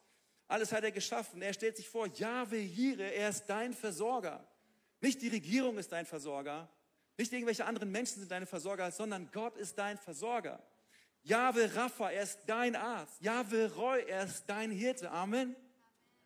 Alles 0.46 0.72
hat 0.72 0.84
er 0.84 0.90
geschaffen. 0.90 1.40
Er 1.40 1.54
stellt 1.54 1.78
sich 1.78 1.88
vor, 1.88 2.06
Jahwe 2.08 2.58
Jire, 2.58 3.14
er 3.14 3.30
ist 3.30 3.46
dein 3.46 3.72
Versorger. 3.72 4.46
Nicht 5.00 5.22
die 5.22 5.28
Regierung 5.28 5.78
ist 5.78 5.92
dein 5.92 6.06
Versorger, 6.06 6.68
nicht 7.20 7.32
irgendwelche 7.34 7.66
anderen 7.66 7.90
Menschen 7.90 8.20
sind 8.20 8.30
deine 8.30 8.46
Versorger, 8.46 8.90
sondern 8.90 9.30
Gott 9.30 9.58
ist 9.58 9.76
dein 9.76 9.98
Versorger. 9.98 10.62
Jahwe 11.22 11.74
Rapha, 11.74 12.10
er 12.10 12.22
ist 12.22 12.40
dein 12.46 12.74
Arzt. 12.74 13.20
Jahwe 13.20 13.70
Roy, 13.74 14.02
er 14.08 14.24
ist 14.24 14.44
dein 14.46 14.70
Hirte. 14.70 15.10
Amen. 15.10 15.54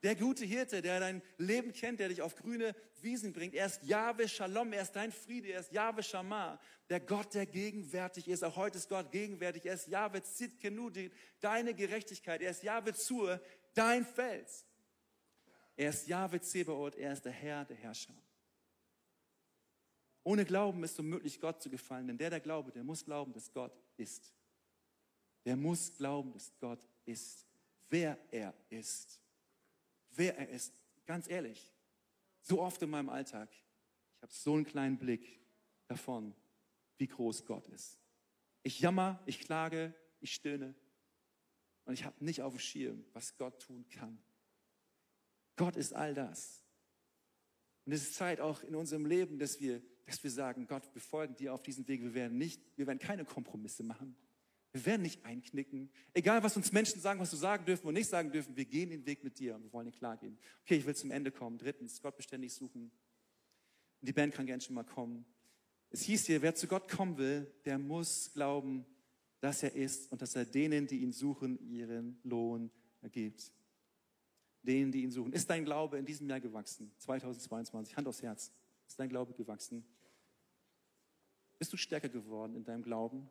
Der 0.05 0.15
gute 0.15 0.45
Hirte, 0.45 0.83
der 0.83 1.01
dein 1.01 1.23
Leben 1.37 1.73
kennt, 1.73 1.99
der 1.99 2.11
dich 2.11 2.23
auf 2.23 2.37
grüne 2.37 2.77
Wiesen 3.01 3.33
bringt. 3.33 3.55
Er 3.55 3.67
ist 3.67 3.83
Jahwe 3.83 4.29
Shalom, 4.29 4.73
er 4.73 4.83
ist 4.83 4.93
dein 4.93 5.11
Friede, 5.11 5.49
er 5.49 5.61
ist 5.61 5.73
Jahwe 5.73 6.03
Shammah, 6.03 6.61
der 6.89 7.01
Gott, 7.01 7.35
der 7.35 7.47
gegenwärtig 7.47 8.29
ist. 8.29 8.45
Auch 8.45 8.55
heute 8.55 8.79
ist 8.79 8.89
Gott 8.89 9.11
gegenwärtig. 9.11 9.67
Er 9.67 9.75
ist 9.75 9.89
Jahwe 9.89 10.23
Zitkenu, 10.23 10.91
deine 11.41 11.75
Gerechtigkeit. 11.75 12.41
Er 12.41 12.51
ist 12.53 12.63
Jahwe 12.63 12.95
Zur, 12.95 13.41
dein 13.75 14.05
Fels. 14.05 14.65
Er 15.77 15.91
ist 15.91 16.07
Jahwe 16.07 16.41
Zebaoth, 16.41 16.95
er 16.95 17.15
ist 17.15 17.25
der 17.25 17.33
Herr, 17.33 17.65
der 17.65 17.77
Herrscher. 17.77 18.15
Ohne 20.25 20.45
Glauben 20.45 20.83
ist 20.83 20.93
es 20.93 20.99
unmöglich, 20.99 21.41
Gott 21.41 21.63
zu 21.63 21.71
gefallen, 21.71 22.09
denn 22.09 22.19
der, 22.19 22.31
der 22.31 22.41
glaube, 22.41 22.73
der 22.73 22.83
muss 22.83 23.05
glauben, 23.05 23.33
dass 23.33 23.53
Gott 23.53 23.79
ist. 23.97 24.35
Der 25.45 25.57
muss 25.57 25.93
glauben, 25.95 26.33
dass 26.33 26.53
Gott 26.59 26.89
ist, 27.05 27.47
wer 27.91 28.19
er 28.33 28.55
ist 28.71 29.21
wer 30.17 30.37
er 30.39 30.49
ist. 30.49 30.73
Ganz 31.07 31.29
ehrlich, 31.29 31.73
so 32.41 32.63
oft 32.63 32.81
in 32.83 32.91
meinem 32.91 33.09
Alltag, 33.09 33.51
ich 33.53 34.23
habe 34.23 34.33
so 34.33 34.55
einen 34.55 34.65
kleinen 34.65 34.99
Blick 34.99 35.41
davon, 35.87 36.35
wie 36.97 37.07
groß 37.07 37.45
Gott 37.45 37.69
ist. 37.69 37.99
Ich 38.63 38.81
jammer, 38.81 39.23
ich 39.27 39.41
klage, 39.41 39.95
ich 40.21 40.35
stöhne 40.35 40.75
und 41.85 41.95
ich 41.95 42.05
habe 42.05 42.25
nicht 42.25 42.41
auf 42.43 42.55
dem 42.55 42.61
Schirm, 42.61 43.05
was 43.13 43.37
Gott 43.37 43.61
tun 43.61 43.87
kann. 43.89 44.19
Gott 45.57 45.77
ist 45.77 45.93
all 45.93 46.15
das. 46.15 46.65
Und 47.85 47.93
es 47.93 48.03
ist 48.03 48.15
Zeit 48.15 48.41
auch 48.41 48.63
in 48.63 48.75
unserem 48.75 49.05
Leben, 49.05 49.39
dass 49.39 49.61
wir, 49.61 49.83
dass 50.07 50.23
wir 50.23 50.31
sagen, 50.31 50.67
Gott, 50.67 50.83
wir 50.93 51.01
folgen 51.01 51.35
dir 51.37 51.55
auf 51.55 51.63
diesem 51.63 51.87
Weg. 51.89 52.03
Wir 52.03 52.15
werden 52.15 52.37
nicht, 52.37 52.61
wir 52.77 52.87
werden 52.87 52.99
keine 52.99 53.25
Kompromisse 53.25 53.83
machen. 53.83 54.17
Wir 54.73 54.85
werden 54.87 55.03
nicht 55.03 55.25
einknicken. 55.25 55.89
Egal, 56.13 56.43
was 56.43 56.57
uns 56.57 56.73
Menschen 56.73 57.01
sagen, 57.01 57.21
was 57.21 57.31
wir 57.33 57.39
sagen 57.39 57.65
dürfen 57.65 57.87
und 57.87 57.95
nicht 57.95 58.09
sagen 58.09 58.33
dürfen, 58.33 58.57
wir 58.57 58.65
gehen 58.65 58.91
den 58.91 59.07
Weg 59.07 59.23
mit 59.23 59.39
dir 59.39 59.55
und 59.55 59.63
wir 59.63 59.73
wollen 59.73 59.87
ihn 59.87 59.93
klar 59.93 60.17
gehen. 60.17 60.37
Okay, 60.63 60.77
ich 60.77 60.85
will 60.85 60.97
zum 60.97 61.13
Ende 61.13 61.31
kommen. 61.31 61.59
Drittens, 61.59 62.03
Gott 62.03 62.17
beständig 62.17 62.53
suchen. 62.53 62.91
Und 64.01 64.09
die 64.09 64.13
Band 64.13 64.35
kann 64.35 64.47
gerne 64.47 64.61
schon 64.61 64.75
mal 64.75 64.83
kommen. 64.83 65.25
Es 65.91 66.03
hieß 66.03 66.27
hier, 66.27 66.43
wer 66.43 66.57
zu 66.57 66.67
Gott 66.67 66.91
kommen 66.91 67.17
will, 67.19 67.47
der 67.65 67.79
muss 67.79 68.33
glauben, 68.33 68.85
dass 69.39 69.63
er 69.63 69.75
ist 69.77 70.11
und 70.11 70.21
dass 70.21 70.35
er 70.35 70.45
denen, 70.45 70.89
die 70.89 70.99
ihn 70.99 71.13
suchen, 71.13 71.57
ihren 71.71 72.19
Lohn 72.25 72.69
ergibt. 73.01 73.53
Denen, 74.63 74.91
die 74.91 75.03
ihn 75.03 75.13
suchen. 75.13 75.33
Ist 75.33 75.49
dein 75.51 75.65
Glaube 75.65 75.99
in 75.99 76.05
diesem 76.05 76.29
Jahr 76.29 76.41
gewachsen? 76.41 76.91
2022. 76.99 77.97
Hand 77.97 78.09
aufs 78.09 78.23
Herz. 78.23 78.51
Ist 78.87 78.99
dein 78.99 79.09
Glaube 79.09 79.33
gewachsen? 79.35 79.85
Bist 81.59 81.73
du 81.73 81.77
stärker 81.77 82.09
geworden 82.09 82.55
in 82.55 82.65
deinem 82.65 82.83
Glauben? 82.83 83.31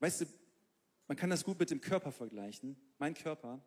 Weißt 0.00 0.22
du, 0.22 0.26
man 1.06 1.16
kann 1.16 1.30
das 1.30 1.44
gut 1.44 1.58
mit 1.58 1.70
dem 1.70 1.80
Körper 1.80 2.10
vergleichen. 2.10 2.76
Mein 2.98 3.14
Körper, 3.14 3.62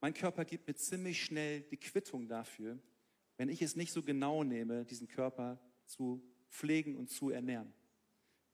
mein 0.00 0.14
Körper 0.14 0.44
gibt 0.44 0.66
mir 0.66 0.74
ziemlich 0.74 1.22
schnell 1.24 1.62
die 1.62 1.76
Quittung 1.76 2.28
dafür, 2.28 2.78
wenn 3.36 3.48
ich 3.48 3.62
es 3.62 3.76
nicht 3.76 3.92
so 3.92 4.02
genau 4.02 4.44
nehme, 4.44 4.84
diesen 4.84 5.08
Körper 5.08 5.58
zu 5.86 6.22
pflegen 6.50 6.96
und 6.96 7.08
zu 7.08 7.30
ernähren. 7.30 7.72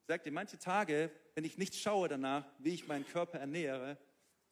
Ich 0.02 0.06
sage 0.06 0.22
dir, 0.22 0.32
manche 0.32 0.58
Tage, 0.58 1.10
wenn 1.34 1.44
ich 1.44 1.58
nicht 1.58 1.74
schaue 1.74 2.08
danach, 2.08 2.46
wie 2.58 2.74
ich 2.74 2.86
meinen 2.86 3.06
Körper 3.06 3.38
ernähre, 3.38 3.98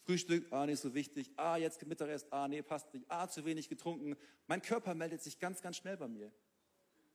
Frühstück, 0.06 0.50
ah, 0.52 0.66
nicht 0.66 0.80
so 0.80 0.94
wichtig, 0.94 1.32
ah, 1.36 1.56
jetzt 1.56 1.84
Mittagessen, 1.84 2.28
ah, 2.30 2.48
nee, 2.48 2.62
passt 2.62 2.92
nicht, 2.94 3.04
ah, 3.08 3.28
zu 3.28 3.44
wenig 3.44 3.68
getrunken. 3.68 4.16
Mein 4.46 4.62
Körper 4.62 4.94
meldet 4.94 5.22
sich 5.22 5.38
ganz, 5.38 5.60
ganz 5.60 5.76
schnell 5.76 5.96
bei 5.96 6.08
mir. 6.08 6.32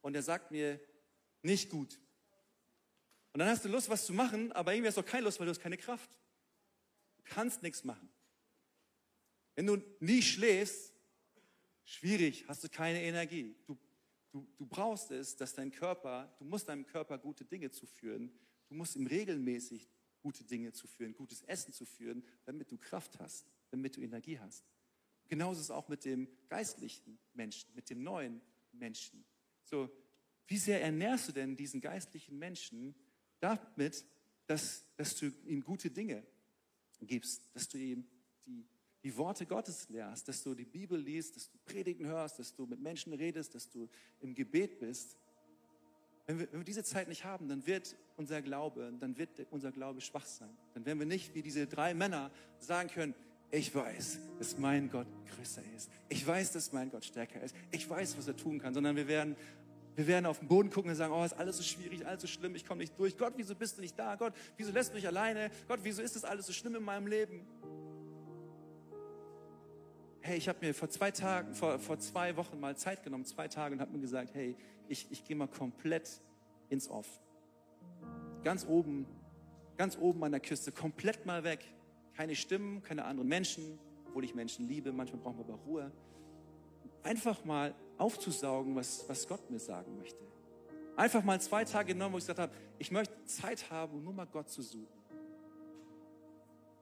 Und 0.02 0.16
er 0.16 0.24
sagt 0.24 0.52
mir, 0.52 0.80
nicht 1.42 1.70
gut, 1.70 2.00
und 3.34 3.40
dann 3.40 3.48
hast 3.48 3.64
du 3.64 3.70
Lust, 3.70 3.90
was 3.90 4.06
zu 4.06 4.14
machen, 4.14 4.52
aber 4.52 4.74
irgendwie 4.74 4.90
hast 4.90 4.98
du 4.98 5.02
auch 5.02 5.06
keine 5.06 5.24
Lust, 5.24 5.40
weil 5.40 5.46
du 5.46 5.52
hast 5.52 5.62
keine 5.62 5.78
Kraft. 5.78 6.10
Du 7.16 7.24
kannst 7.24 7.64
nichts 7.64 7.84
machen. 7.84 8.10
Wenn 9.56 9.68
du 9.68 9.78
nie 10.00 10.22
schläfst, 10.22 10.94
schwierig, 11.84 12.46
hast 12.48 12.64
du 12.64 12.70
keine 12.70 13.02
Energie. 13.02 13.56
Du, 13.66 13.78
du, 14.32 14.46
du 14.58 14.66
brauchst 14.66 15.12
es, 15.12 15.36
dass 15.38 15.54
dein 15.54 15.72
Körper, 15.72 16.34
du 16.40 16.46
musst 16.46 16.68
deinem 16.68 16.86
Körper 16.86 17.18
gute 17.18 17.46
Dinge 17.46 17.72
zuführen. 17.72 18.38
Du 18.68 18.76
musst 18.76 18.96
ihm 18.96 19.08
regelmäßig 19.08 19.88
gute 20.22 20.44
Dinge 20.44 20.72
zuführen, 20.72 21.14
gutes 21.14 21.42
Essen 21.44 21.74
zuführen, 21.74 22.24
damit 22.46 22.72
du 22.72 22.78
Kraft 22.78 23.20
hast, 23.20 23.46
damit 23.70 23.98
du 23.98 24.02
Energie 24.02 24.40
hast. 24.40 24.66
Genauso 25.28 25.60
ist 25.60 25.66
es 25.66 25.72
auch 25.72 25.88
mit 25.88 26.06
dem 26.06 26.28
geistlichen 26.50 27.18
Menschen, 27.34 27.74
mit 27.74 27.90
dem 27.90 28.04
neuen 28.04 28.42
Menschen. 28.74 29.24
So, 29.64 29.90
wie 30.48 30.58
sehr 30.58 30.82
ernährst 30.82 31.30
du 31.30 31.32
denn 31.32 31.56
diesen 31.56 31.80
geistlichen 31.80 32.38
Menschen, 32.38 32.94
damit, 33.40 34.06
dass, 34.48 34.86
dass 34.98 35.16
du 35.16 35.28
ihm 35.46 35.64
gute 35.64 35.90
Dinge 35.90 36.26
gibst, 37.00 37.56
dass 37.56 37.68
du 37.70 37.78
ihm 37.78 38.06
die, 38.46 38.68
die 39.04 39.16
Worte 39.16 39.46
Gottes 39.46 39.90
lehrst, 39.90 40.28
dass 40.28 40.44
du 40.44 40.54
die 40.54 40.66
Bibel 40.66 41.00
liest, 41.00 41.36
dass 41.36 41.50
du 41.50 41.58
Predigen 41.60 42.06
hörst, 42.06 42.38
dass 42.40 42.54
du 42.54 42.66
mit 42.66 42.80
Menschen 42.80 43.14
redest, 43.14 43.56
dass 43.56 43.70
du 43.70 43.90
im 44.20 44.36
Gebet 44.36 44.80
bist. 44.80 45.18
Wenn 46.26 46.40
wir, 46.40 46.52
wenn 46.52 46.60
wir 46.60 46.66
diese 46.66 46.84
Zeit 46.84 47.08
nicht 47.08 47.24
haben, 47.24 47.48
dann 47.48 47.66
wird 47.66 47.96
unser 48.22 48.44
Glaube, 48.44 48.94
dann 49.00 49.18
wird 49.18 49.48
unser 49.50 49.72
Glaube 49.72 50.00
schwach 50.00 50.26
sein. 50.26 50.56
Dann 50.76 50.86
werden 50.86 51.00
wir 51.00 51.08
nicht 51.08 51.34
wie 51.34 51.42
diese 51.42 51.66
drei 51.66 51.96
Männer 51.96 52.30
sagen 52.60 52.88
können, 52.88 53.16
ich 53.50 53.74
weiß, 53.74 54.20
dass 54.38 54.60
mein 54.60 54.92
Gott 54.92 55.08
größer 55.36 55.64
ist. 55.76 55.90
Ich 56.08 56.26
weiß, 56.26 56.52
dass 56.52 56.72
mein 56.72 56.92
Gott 56.92 57.04
stärker 57.04 57.42
ist. 57.42 57.56
Ich 57.72 57.90
weiß, 57.90 58.18
was 58.18 58.28
er 58.28 58.38
tun 58.38 58.60
kann, 58.60 58.76
sondern 58.76 58.96
wir 58.96 59.08
werden, 59.08 59.36
wir 59.96 60.06
werden 60.06 60.28
auf 60.28 60.38
den 60.38 60.48
Boden 60.48 60.70
gucken 60.70 60.92
und 60.92 60.96
sagen, 60.96 61.12
oh, 61.12 61.26
ist 61.26 61.34
alles 61.34 61.58
so 61.58 61.64
schwierig, 61.64 62.06
alles 62.06 62.22
so 62.22 62.28
schlimm, 62.28 62.54
ich 62.54 62.64
komme 62.64 62.82
nicht 62.82 62.98
durch. 62.98 63.18
Gott, 63.18 63.34
wieso 63.38 63.56
bist 63.56 63.78
du 63.78 63.82
nicht 63.82 63.98
da? 63.98 64.16
Gott, 64.16 64.34
wieso 64.56 64.72
lässt 64.72 64.92
du 64.92 64.96
mich 64.96 65.08
alleine? 65.08 65.50
Gott, 65.68 65.80
wieso 65.82 66.04
ist 66.04 66.16
das 66.16 66.24
alles 66.24 66.46
so 66.46 66.54
schlimm 66.54 66.76
in 66.76 66.84
meinem 66.84 67.08
Leben? 67.08 67.48
Hey, 70.22 70.38
ich 70.38 70.48
habe 70.48 70.60
mir 70.64 70.76
vor 70.76 70.90
zwei 70.90 71.10
Tagen, 71.10 71.56
vor, 71.56 71.80
vor 71.80 71.98
zwei 71.98 72.38
Wochen 72.38 72.60
mal 72.60 72.78
Zeit 72.78 73.04
genommen, 73.04 73.26
zwei 73.26 73.48
Tage, 73.48 73.74
und 73.74 73.82
habe 73.82 73.92
mir 73.92 74.00
gesagt, 74.00 74.36
hey, 74.36 74.56
ich, 74.88 75.08
ich 75.10 75.24
gehe 75.24 75.36
mal 75.36 75.48
komplett 75.48 76.22
ins 76.70 76.88
Off. 76.88 77.20
Ganz 78.44 78.66
oben, 78.68 79.06
ganz 79.78 79.98
oben 79.98 80.24
an 80.24 80.32
der 80.32 80.42
Küste, 80.42 80.72
komplett 80.72 81.26
mal 81.26 81.44
weg 81.44 81.60
keine 82.16 82.36
Stimmen, 82.36 82.84
keine 82.84 83.06
anderen 83.06 83.30
Menschen, 83.30 83.80
obwohl 84.08 84.24
ich 84.24 84.36
Menschen 84.36 84.68
liebe. 84.68 84.92
Manchmal 84.92 85.22
brauchen 85.22 85.40
wir 85.40 85.46
aber 85.46 85.64
Ruhe. 85.64 85.92
Einfach 87.04 87.44
mal 87.46 87.74
aufzusaugen, 87.98 88.76
was, 88.76 89.06
was 89.08 89.28
Gott 89.28 89.50
mir 89.50 89.60
sagen 89.60 89.98
möchte. 89.98 90.20
Einfach 90.96 91.24
mal 91.24 91.40
zwei 91.42 91.64
Tage 91.64 91.94
genommen, 91.94 92.14
wo 92.14 92.18
ich 92.18 92.24
gesagt 92.24 92.40
habe, 92.40 92.54
ich 92.78 92.92
möchte 92.92 93.24
Zeit 93.26 93.72
haben, 93.72 93.94
um 93.94 94.04
nur 94.04 94.14
mal 94.14 94.26
Gott 94.26 94.50
zu 94.50 94.62
suchen. 94.62 94.88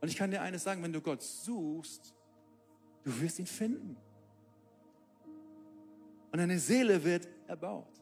Und 0.01 0.07
ich 0.07 0.17
kann 0.17 0.31
dir 0.31 0.41
eines 0.41 0.63
sagen, 0.63 0.81
wenn 0.81 0.93
du 0.93 1.01
Gott 1.01 1.21
suchst, 1.21 2.13
du 3.03 3.21
wirst 3.21 3.39
ihn 3.39 3.45
finden. 3.45 3.97
Und 6.31 6.39
deine 6.39 6.59
Seele 6.59 7.03
wird 7.03 7.27
erbaut. 7.47 7.98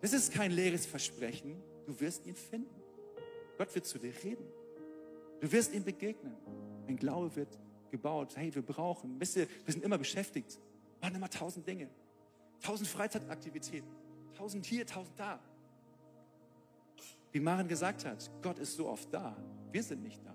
Das 0.00 0.12
ist 0.12 0.32
kein 0.32 0.52
leeres 0.52 0.86
Versprechen. 0.86 1.60
Du 1.86 1.98
wirst 2.00 2.26
ihn 2.26 2.34
finden. 2.34 2.82
Gott 3.56 3.74
wird 3.74 3.86
zu 3.86 3.98
dir 3.98 4.12
reden. 4.22 4.46
Du 5.40 5.50
wirst 5.50 5.72
ihm 5.72 5.84
begegnen. 5.84 6.36
Ein 6.86 6.96
Glaube 6.96 7.34
wird 7.34 7.58
gebaut. 7.90 8.36
Hey, 8.36 8.54
wir 8.54 8.62
brauchen, 8.62 9.18
wisst 9.20 9.36
ihr, 9.36 9.48
wir 9.64 9.72
sind 9.72 9.84
immer 9.84 9.98
beschäftigt. 9.98 10.58
Wir 11.00 11.08
machen 11.08 11.16
immer 11.16 11.30
tausend 11.30 11.66
Dinge. 11.66 11.88
Tausend 12.60 12.88
Freizeitaktivitäten. 12.88 13.88
Tausend 14.36 14.66
hier, 14.66 14.86
tausend 14.86 15.18
da. 15.18 15.40
Wie 17.32 17.40
Maren 17.40 17.68
gesagt 17.68 18.04
hat, 18.04 18.30
Gott 18.42 18.58
ist 18.58 18.76
so 18.76 18.88
oft 18.88 19.12
da. 19.12 19.36
Wir 19.70 19.82
sind 19.82 20.02
nicht 20.02 20.24
da. 20.24 20.34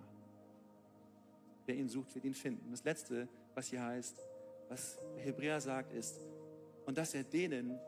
Wer 1.66 1.76
ihn 1.76 1.88
sucht, 1.88 2.14
wird 2.14 2.26
ihn 2.26 2.34
finden. 2.34 2.72
Das 2.72 2.84
Letzte, 2.84 3.28
was 3.56 3.68
hier 3.68 3.84
heißt, 3.84 4.18
was 4.70 4.98
Hebräer 5.18 5.60
sagt, 5.62 5.94
ist, 5.94 6.20
und 6.86 6.98
dass 6.98 7.14
er 7.14 7.24
denen, 7.24 7.80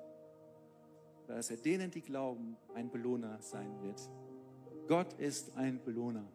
dass 1.28 1.49
er 1.49 1.57
denen, 1.57 1.91
die 1.91 2.01
glauben, 2.01 2.55
ein 2.73 2.89
Belohner 2.89 3.41
sein 3.41 3.82
wird. 3.82 4.01
Gott 4.88 5.13
ist 5.13 5.55
ein 5.57 5.84
Belohner. 5.84 6.26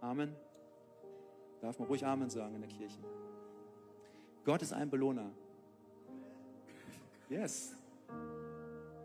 Amen. 0.00 0.34
Darf 1.60 1.78
man 1.78 1.88
ruhig 1.88 2.04
Amen 2.04 2.30
sagen 2.30 2.54
in 2.54 2.60
der 2.60 2.70
Kirche. 2.70 2.98
Gott 4.44 4.62
ist 4.62 4.72
ein 4.72 4.88
Belohner. 4.88 5.30
Yes. 7.28 7.74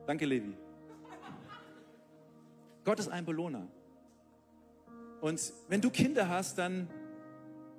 Danke, 0.06 0.26
Levi. 0.26 0.54
Gott 2.84 3.00
ist 3.00 3.08
ein 3.08 3.26
Belohner. 3.26 3.68
Und 5.22 5.54
wenn 5.70 5.82
du 5.82 5.90
Kinder 5.90 6.28
hast, 6.28 6.58
dann, 6.58 6.90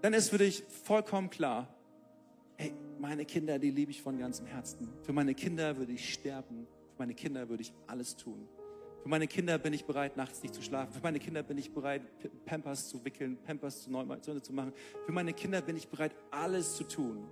dann 0.01 0.15
ist 0.15 0.31
für 0.31 0.39
dich 0.39 0.65
vollkommen 0.65 1.29
klar, 1.29 1.69
meine 3.05 3.27
Kinder, 3.27 3.59
die 3.59 3.71
liebe 3.71 3.91
ich 3.91 4.01
von 4.01 4.19
ganzem 4.19 4.47
Herzen. 4.47 4.89
Für 5.03 5.13
meine 5.13 5.35
Kinder 5.35 5.77
würde 5.77 5.93
ich 5.93 6.15
sterben. 6.15 6.67
Für 6.95 7.03
meine 7.03 7.13
Kinder 7.13 7.51
würde 7.51 7.63
ich 7.63 7.71
alles 7.87 8.17
tun. 8.17 8.49
Für 9.03 9.11
meine 9.11 9.27
Kinder 9.27 9.59
bin 9.59 9.75
ich 9.75 9.85
bereit, 9.85 10.17
nachts 10.17 10.43
nicht 10.43 10.55
zu 10.55 10.63
schlafen. 10.63 10.91
Für 10.95 11.03
meine 11.03 11.19
Kinder 11.19 11.43
bin 11.43 11.59
ich 11.59 11.71
bereit, 11.71 12.01
Pampers 12.47 12.89
zu 12.89 13.05
wickeln, 13.05 13.37
Pampers 13.45 13.83
zu 13.83 13.91
neu 13.91 14.07
zu 14.17 14.53
machen. 14.55 14.73
Für 15.05 15.13
meine 15.13 15.35
Kinder 15.35 15.61
bin 15.61 15.77
ich 15.77 15.87
bereit, 15.89 16.17
alles 16.31 16.77
zu 16.77 16.85
tun. 16.85 17.29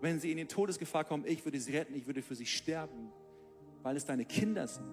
Wenn 0.00 0.18
sie 0.18 0.32
in 0.32 0.38
die 0.38 0.46
Todesgefahr 0.46 1.04
kommen, 1.04 1.24
ich 1.24 1.44
würde 1.44 1.60
sie 1.60 1.76
retten, 1.76 1.94
ich 1.94 2.08
würde 2.08 2.20
für 2.20 2.34
sie 2.34 2.46
sterben, 2.46 3.12
weil 3.84 3.96
es 3.96 4.04
deine 4.04 4.24
Kinder 4.24 4.66
sind. 4.66 4.90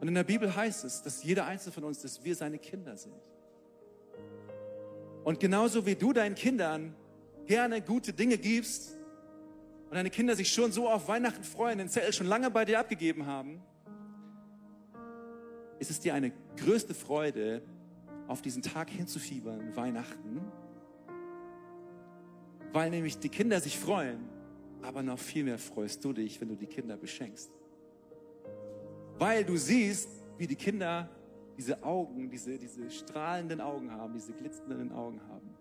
Und 0.00 0.06
in 0.06 0.14
der 0.14 0.22
Bibel 0.22 0.54
heißt 0.54 0.84
es, 0.84 1.02
dass 1.02 1.24
jeder 1.24 1.46
einzelne 1.46 1.72
von 1.72 1.82
uns, 1.82 2.00
dass 2.00 2.22
wir 2.22 2.36
seine 2.36 2.60
Kinder 2.60 2.96
sind. 2.96 3.16
Und 5.24 5.40
genauso 5.40 5.84
wie 5.84 5.96
du 5.96 6.12
deinen 6.12 6.36
Kindern 6.36 6.94
gerne 7.46 7.82
gute 7.82 8.12
Dinge 8.12 8.38
gibst 8.38 8.96
und 9.88 9.94
deine 9.94 10.10
Kinder 10.10 10.34
sich 10.36 10.52
schon 10.52 10.72
so 10.72 10.88
auf 10.88 11.08
Weihnachten 11.08 11.44
freuen, 11.44 11.78
den 11.78 11.88
Zettel 11.88 12.12
schon 12.12 12.26
lange 12.26 12.50
bei 12.50 12.64
dir 12.64 12.80
abgegeben 12.80 13.26
haben, 13.26 13.62
ist 15.78 15.90
es 15.90 16.00
dir 16.00 16.14
eine 16.14 16.32
größte 16.56 16.94
Freude, 16.94 17.62
auf 18.26 18.42
diesen 18.42 18.62
Tag 18.62 18.90
hinzufiebern, 18.90 19.76
Weihnachten, 19.76 20.40
weil 22.72 22.90
nämlich 22.90 23.18
die 23.18 23.28
Kinder 23.28 23.60
sich 23.60 23.78
freuen, 23.78 24.28
aber 24.82 25.02
noch 25.02 25.18
viel 25.18 25.44
mehr 25.44 25.58
freust 25.58 26.04
du 26.04 26.12
dich, 26.12 26.40
wenn 26.40 26.48
du 26.48 26.56
die 26.56 26.66
Kinder 26.66 26.96
beschenkst. 26.96 27.50
Weil 29.18 29.44
du 29.44 29.56
siehst, 29.56 30.08
wie 30.38 30.46
die 30.46 30.56
Kinder 30.56 31.08
diese 31.56 31.82
Augen, 31.84 32.28
diese, 32.30 32.58
diese 32.58 32.90
strahlenden 32.90 33.60
Augen 33.60 33.90
haben, 33.92 34.12
diese 34.12 34.32
glitzernden 34.32 34.92
Augen 34.92 35.20
haben. 35.28 35.53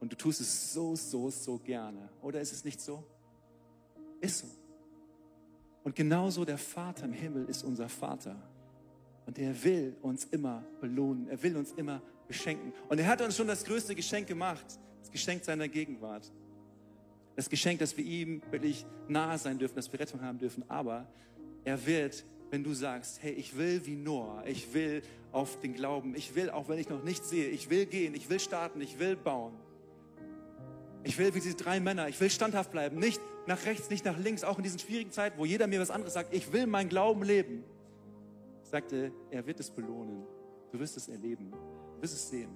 Und 0.00 0.12
du 0.12 0.16
tust 0.16 0.40
es 0.40 0.72
so, 0.72 0.96
so, 0.96 1.30
so 1.30 1.58
gerne. 1.58 2.08
Oder 2.22 2.40
ist 2.40 2.52
es 2.52 2.64
nicht 2.64 2.80
so? 2.80 3.04
Ist 4.20 4.40
so. 4.40 4.46
Und 5.84 5.94
genauso 5.94 6.44
der 6.44 6.58
Vater 6.58 7.04
im 7.04 7.12
Himmel 7.12 7.46
ist 7.46 7.62
unser 7.62 7.88
Vater. 7.88 8.36
Und 9.26 9.38
er 9.38 9.62
will 9.62 9.96
uns 10.02 10.24
immer 10.24 10.64
belohnen. 10.80 11.28
Er 11.28 11.42
will 11.42 11.56
uns 11.56 11.72
immer 11.72 12.02
beschenken. 12.26 12.72
Und 12.88 12.98
er 12.98 13.06
hat 13.06 13.20
uns 13.20 13.36
schon 13.36 13.46
das 13.46 13.64
größte 13.64 13.94
Geschenk 13.94 14.26
gemacht. 14.26 14.64
Das 15.00 15.10
Geschenk 15.10 15.44
seiner 15.44 15.68
Gegenwart. 15.68 16.30
Das 17.36 17.48
Geschenk, 17.48 17.78
dass 17.78 17.96
wir 17.96 18.04
ihm 18.04 18.42
wirklich 18.50 18.84
nahe 19.08 19.38
sein 19.38 19.58
dürfen, 19.58 19.76
dass 19.76 19.92
wir 19.92 20.00
Rettung 20.00 20.22
haben 20.22 20.38
dürfen. 20.38 20.64
Aber 20.68 21.06
er 21.64 21.86
wird, 21.86 22.24
wenn 22.50 22.64
du 22.64 22.74
sagst, 22.74 23.22
hey, 23.22 23.32
ich 23.32 23.56
will 23.56 23.86
wie 23.86 23.96
Noah, 23.96 24.44
ich 24.46 24.74
will 24.74 25.02
auf 25.32 25.60
den 25.60 25.74
Glauben, 25.74 26.14
ich 26.14 26.34
will, 26.34 26.50
auch 26.50 26.68
wenn 26.68 26.78
ich 26.78 26.88
noch 26.88 27.04
nichts 27.04 27.30
sehe, 27.30 27.48
ich 27.48 27.70
will 27.70 27.86
gehen, 27.86 28.14
ich 28.14 28.28
will 28.28 28.40
starten, 28.40 28.80
ich 28.80 28.98
will 28.98 29.16
bauen. 29.16 29.54
Ich 31.02 31.18
will 31.18 31.34
wie 31.34 31.40
diese 31.40 31.56
drei 31.56 31.80
Männer, 31.80 32.08
ich 32.08 32.20
will 32.20 32.30
standhaft 32.30 32.72
bleiben, 32.72 32.98
nicht 32.98 33.20
nach 33.46 33.64
rechts, 33.64 33.90
nicht 33.90 34.04
nach 34.04 34.18
links, 34.18 34.44
auch 34.44 34.58
in 34.58 34.64
diesen 34.64 34.78
schwierigen 34.78 35.12
Zeiten, 35.12 35.38
wo 35.38 35.44
jeder 35.44 35.66
mir 35.66 35.80
was 35.80 35.90
anderes 35.90 36.14
sagt. 36.14 36.34
Ich 36.34 36.52
will 36.52 36.66
mein 36.66 36.88
Glauben 36.88 37.22
leben 37.22 37.64
sagte, 38.70 39.12
er 39.30 39.44
wird 39.46 39.60
es 39.60 39.70
belohnen. 39.70 40.24
Du 40.70 40.78
wirst 40.78 40.96
es 40.96 41.08
erleben. 41.08 41.50
Du 41.50 42.02
wirst 42.02 42.14
es 42.14 42.30
sehen. 42.30 42.50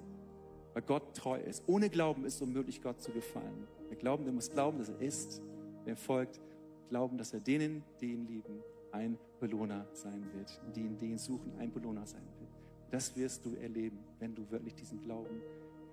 Weil 0.72 0.82
Gott 0.82 1.14
treu 1.14 1.38
ist. 1.38 1.64
Ohne 1.66 1.90
Glauben 1.90 2.24
ist 2.24 2.36
es 2.36 2.42
unmöglich, 2.42 2.80
Gott 2.80 3.02
zu 3.02 3.12
gefallen. 3.12 3.66
Wer 3.88 3.96
glauben, 3.96 4.24
der 4.24 4.32
muss 4.32 4.50
glauben, 4.50 4.78
dass 4.78 4.88
er 4.88 5.00
ist. 5.00 5.42
Wer 5.84 5.96
folgt, 5.96 6.40
glauben, 6.88 7.18
dass 7.18 7.32
er 7.32 7.40
denen, 7.40 7.82
die 8.00 8.12
ihn 8.12 8.26
lieben, 8.26 8.62
ein 8.92 9.18
Belohner 9.40 9.86
sein 9.92 10.24
wird. 10.34 10.60
Die 10.74 10.80
ihn, 10.80 10.96
die 10.96 11.06
ihn 11.06 11.18
suchen, 11.18 11.52
ein 11.58 11.72
Belohner 11.72 12.06
sein 12.06 12.26
wird. 12.38 12.50
Das 12.90 13.14
wirst 13.16 13.44
du 13.44 13.54
erleben, 13.56 13.98
wenn 14.20 14.34
du 14.34 14.48
wirklich 14.50 14.74
diesen 14.74 15.02
Glauben 15.02 15.42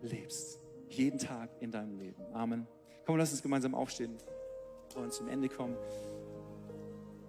lebst. 0.01 0.59
Jeden 0.91 1.19
Tag 1.19 1.49
in 1.59 1.71
deinem 1.71 1.97
Leben. 1.97 2.21
Amen. 2.33 2.67
Komm, 3.05 3.17
lass 3.17 3.31
uns 3.31 3.41
gemeinsam 3.41 3.73
aufstehen 3.73 4.17
und 4.95 5.13
zum 5.13 5.27
Ende 5.29 5.47
kommen. 5.47 5.75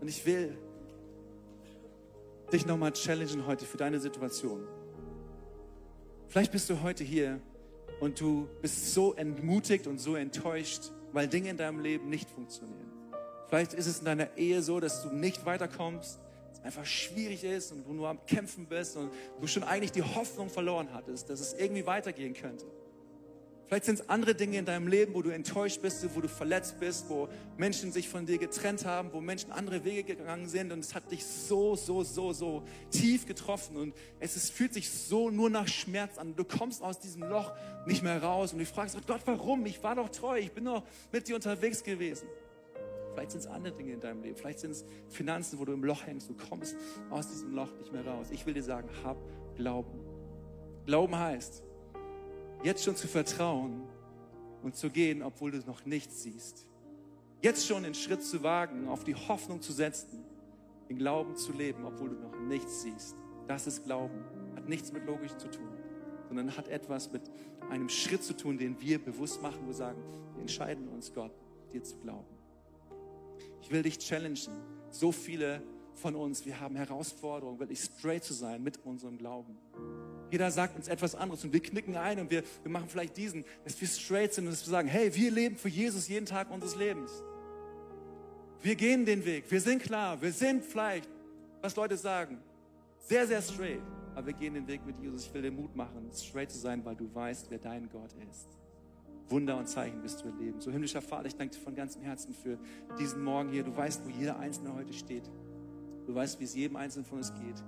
Und 0.01 0.09
ich 0.09 0.27
will 0.27 0.59
dich 2.53 2.67
nochmal 2.67 2.93
challengen 2.93 3.47
heute 3.47 3.65
für 3.65 3.77
deine 3.77 4.01
Situation. 4.01 4.67
Vielleicht 6.29 6.51
bist 6.51 6.69
du 6.71 6.83
heute 6.83 7.05
hier 7.05 7.41
und 8.01 8.21
du 8.21 8.49
bist 8.61 8.93
so 8.95 9.15
entmutigt 9.15 9.87
und 9.87 9.99
so 9.99 10.17
enttäuscht, 10.17 10.91
weil 11.13 11.29
Dinge 11.29 11.51
in 11.51 11.57
deinem 11.57 11.81
Leben 11.81 12.09
nicht 12.09 12.29
funktionieren. 12.29 12.91
Vielleicht 13.49 13.75
ist 13.75 13.87
es 13.87 14.01
in 14.01 14.07
deiner 14.07 14.37
Ehe 14.37 14.61
so, 14.61 14.81
dass 14.81 15.03
du 15.03 15.11
nicht 15.11 15.47
weiterkommst, 15.47 16.19
es 16.53 16.61
einfach 16.63 16.85
schwierig 16.85 17.45
ist 17.45 17.71
und 17.71 17.87
du 17.87 17.93
nur 17.93 18.09
am 18.09 18.25
Kämpfen 18.27 18.67
bist 18.67 18.97
und 18.97 19.13
du 19.41 19.47
schon 19.47 19.63
eigentlich 19.63 19.93
die 19.93 20.03
Hoffnung 20.03 20.49
verloren 20.49 20.89
hattest, 20.93 21.31
dass 21.31 21.41
es 21.41 21.55
irgendwie 21.55 21.87
weitergehen 21.87 22.35
könnte. 22.35 22.67
Vielleicht 23.73 23.87
sind 23.87 24.01
es 24.01 24.09
andere 24.11 24.35
Dinge 24.35 24.59
in 24.59 24.67
deinem 24.67 24.87
Leben, 24.87 25.15
wo 25.15 25.23
du 25.23 25.31
enttäuscht 25.31 25.81
bist, 25.81 26.07
wo 26.15 26.21
du 26.21 26.29
verletzt 26.29 26.79
bist, 26.79 27.09
wo 27.09 27.31
Menschen 27.57 27.91
sich 27.91 28.07
von 28.07 28.27
dir 28.27 28.37
getrennt 28.37 28.85
haben, 28.85 29.15
wo 29.15 29.23
Menschen 29.23 29.51
andere 29.51 29.83
Wege 29.83 30.05
gegangen 30.05 30.47
sind 30.47 30.73
und 30.73 30.81
es 30.81 30.95
hat 30.95 31.11
dich 31.11 31.25
so, 31.25 31.75
so, 31.75 32.03
so, 32.03 32.35
so 32.35 32.65
tief 32.91 33.25
getroffen 33.25 33.79
und 33.79 33.95
es 34.21 34.37
ist, 34.37 34.53
fühlt 34.53 34.75
sich 34.75 34.91
so 34.91 35.31
nur 35.31 35.49
nach 35.49 35.67
Schmerz 35.69 36.19
an. 36.19 36.37
Du 36.37 36.45
kommst 36.45 36.83
aus 36.83 37.01
diesem 37.01 37.23
Loch 37.23 37.51
nicht 37.87 38.03
mehr 38.03 38.23
raus 38.23 38.53
und 38.53 38.59
du 38.59 38.67
fragst 38.67 38.95
Gott, 39.07 39.23
warum? 39.25 39.65
Ich 39.65 39.83
war 39.83 39.95
doch 39.95 40.11
treu, 40.11 40.39
ich 40.39 40.53
bin 40.53 40.67
doch 40.67 40.83
mit 41.11 41.27
dir 41.27 41.37
unterwegs 41.37 41.83
gewesen. 41.83 42.29
Vielleicht 43.15 43.31
sind 43.31 43.41
es 43.41 43.47
andere 43.47 43.75
Dinge 43.75 43.95
in 43.95 44.01
deinem 44.01 44.23
Leben. 44.23 44.37
Vielleicht 44.37 44.59
sind 44.59 44.73
es 44.73 44.85
Finanzen, 45.09 45.59
wo 45.59 45.65
du 45.65 45.73
im 45.73 45.83
Loch 45.83 46.05
hängst. 46.05 46.29
Du 46.29 46.35
kommst 46.35 46.77
aus 47.09 47.27
diesem 47.27 47.55
Loch 47.55 47.73
nicht 47.79 47.91
mehr 47.91 48.07
raus. 48.07 48.27
Ich 48.33 48.45
will 48.45 48.53
dir 48.53 48.63
sagen, 48.63 48.91
hab 49.03 49.17
Glauben. 49.57 49.99
Glauben 50.85 51.17
heißt, 51.17 51.63
jetzt 52.63 52.85
schon 52.85 52.97
zu 52.97 53.09
vertrauen 53.09 53.83
und 54.63 54.77
zu 54.77 54.91
gehen, 54.91 55.23
obwohl 55.23 55.51
du 55.51 55.59
noch 55.67 55.85
nichts 55.85 56.23
siehst. 56.23 56.67
Jetzt 57.41 57.67
schon 57.67 57.83
den 57.83 57.95
Schritt 57.95 58.23
zu 58.23 58.43
wagen, 58.43 58.89
auf 58.89 59.05
die 59.05 59.15
Hoffnung 59.15 59.61
zu 59.61 59.73
setzen, 59.73 60.25
den 60.89 60.97
Glauben 60.97 61.37
zu 61.37 61.53
leben, 61.53 61.85
obwohl 61.85 62.11
du 62.11 62.17
noch 62.17 62.39
nichts 62.39 62.83
siehst. 62.83 63.17
Das 63.49 63.67
ist 63.67 63.85
Glauben. 63.85 64.25
Hat 64.55 64.69
nichts 64.69 64.93
mit 64.93 65.05
Logik 65.07 65.39
zu 65.41 65.51
tun, 65.51 65.69
sondern 66.29 66.57
hat 66.57 66.69
etwas 66.69 67.11
mit 67.11 67.23
einem 67.69 67.89
Schritt 67.89 68.23
zu 68.23 68.37
tun, 68.37 68.59
den 68.59 68.81
wir 68.81 69.03
bewusst 69.03 69.43
machen. 69.43 69.67
Wir 69.67 69.75
sagen, 69.75 70.01
wir 70.35 70.41
entscheiden 70.41 70.89
uns, 70.89 71.13
Gott, 71.13 71.33
dir 71.73 71.83
zu 71.83 71.97
glauben. 71.97 72.37
Ich 73.61 73.71
will 73.71 73.83
dich 73.83 73.99
challengen. 73.99 74.37
So 74.91 75.11
viele 75.11 75.63
von 75.95 76.15
uns, 76.15 76.47
wir 76.47 76.61
haben 76.61 76.77
Herausforderungen, 76.77 77.59
wirklich 77.59 77.81
straight 77.81 78.23
zu 78.23 78.35
sein 78.35 78.63
mit 78.63 78.79
unserem 78.85 79.19
Glauben. 79.19 79.59
Jeder 80.33 80.51
sagt 80.51 80.77
uns 80.77 80.89
etwas 80.89 81.15
anderes 81.15 81.45
und 81.45 81.53
wir 81.53 81.61
knicken 81.61 81.95
ein 81.95 82.19
und 82.19 82.31
wir, 82.31 82.43
wir 82.63 82.71
machen 82.71 82.87
vielleicht 82.89 83.19
diesen, 83.19 83.45
dass 83.65 83.79
wir 83.79 83.87
straight 83.87 84.33
sind 84.33 84.47
und 84.47 84.53
dass 84.53 84.67
wir 84.67 84.71
sagen, 84.71 84.89
hey, 84.89 85.15
wir 85.15 85.31
leben 85.31 85.57
für 85.57 85.69
Jesus 85.69 86.09
jeden 86.09 86.25
Tag 86.25 86.51
unseres 86.51 86.75
Lebens. 86.75 87.11
Wir 88.63 88.75
gehen 88.75 89.05
den 89.05 89.27
Weg, 89.27 89.45
wir 89.51 89.61
sind 89.61 89.83
klar, 89.83 90.23
wir 90.23 90.33
sind 90.33 90.65
vielleicht, 90.65 91.07
was 91.61 91.77
Leute 91.77 91.99
sagen, 91.99 92.39
sehr, 92.99 93.27
sehr 93.27 93.43
straight. 93.43 93.83
Aber 94.15 94.29
wir 94.29 94.33
gehen 94.33 94.55
den 94.55 94.67
Weg 94.67 94.87
mit 94.87 94.99
Jesus. 95.01 95.27
Ich 95.27 95.35
will 95.35 95.43
dir 95.43 95.51
Mut 95.51 95.77
machen, 95.77 96.11
straight 96.15 96.51
zu 96.51 96.59
sein, 96.59 96.83
weil 96.83 96.97
du 96.97 97.15
weißt, 97.15 97.51
wer 97.51 97.59
dein 97.59 97.91
Gott 97.91 98.15
ist. 98.31 98.49
Wunder 99.29 99.59
und 99.59 99.69
Zeichen 99.69 100.03
wirst 100.03 100.23
du 100.23 100.29
erleben. 100.29 100.63
So 100.63 100.71
himmlischer 100.71 101.03
Vater, 101.03 101.27
ich 101.27 101.37
danke 101.37 101.57
dir 101.57 101.63
von 101.63 101.75
ganzem 101.75 102.01
Herzen 102.01 102.33
für 102.33 102.59
diesen 102.99 103.23
Morgen 103.23 103.51
hier. 103.51 103.65
Du 103.65 103.77
weißt, 103.77 104.03
wo 104.07 104.09
jeder 104.09 104.39
Einzelne 104.39 104.75
heute 104.75 104.95
steht. 104.95 105.31
Du 106.07 106.15
weißt, 106.15 106.41
wie 106.41 106.45
es 106.45 106.55
jedem 106.55 106.77
Einzelnen 106.77 107.05
von 107.05 107.19
uns 107.19 107.35
geht. 107.35 107.63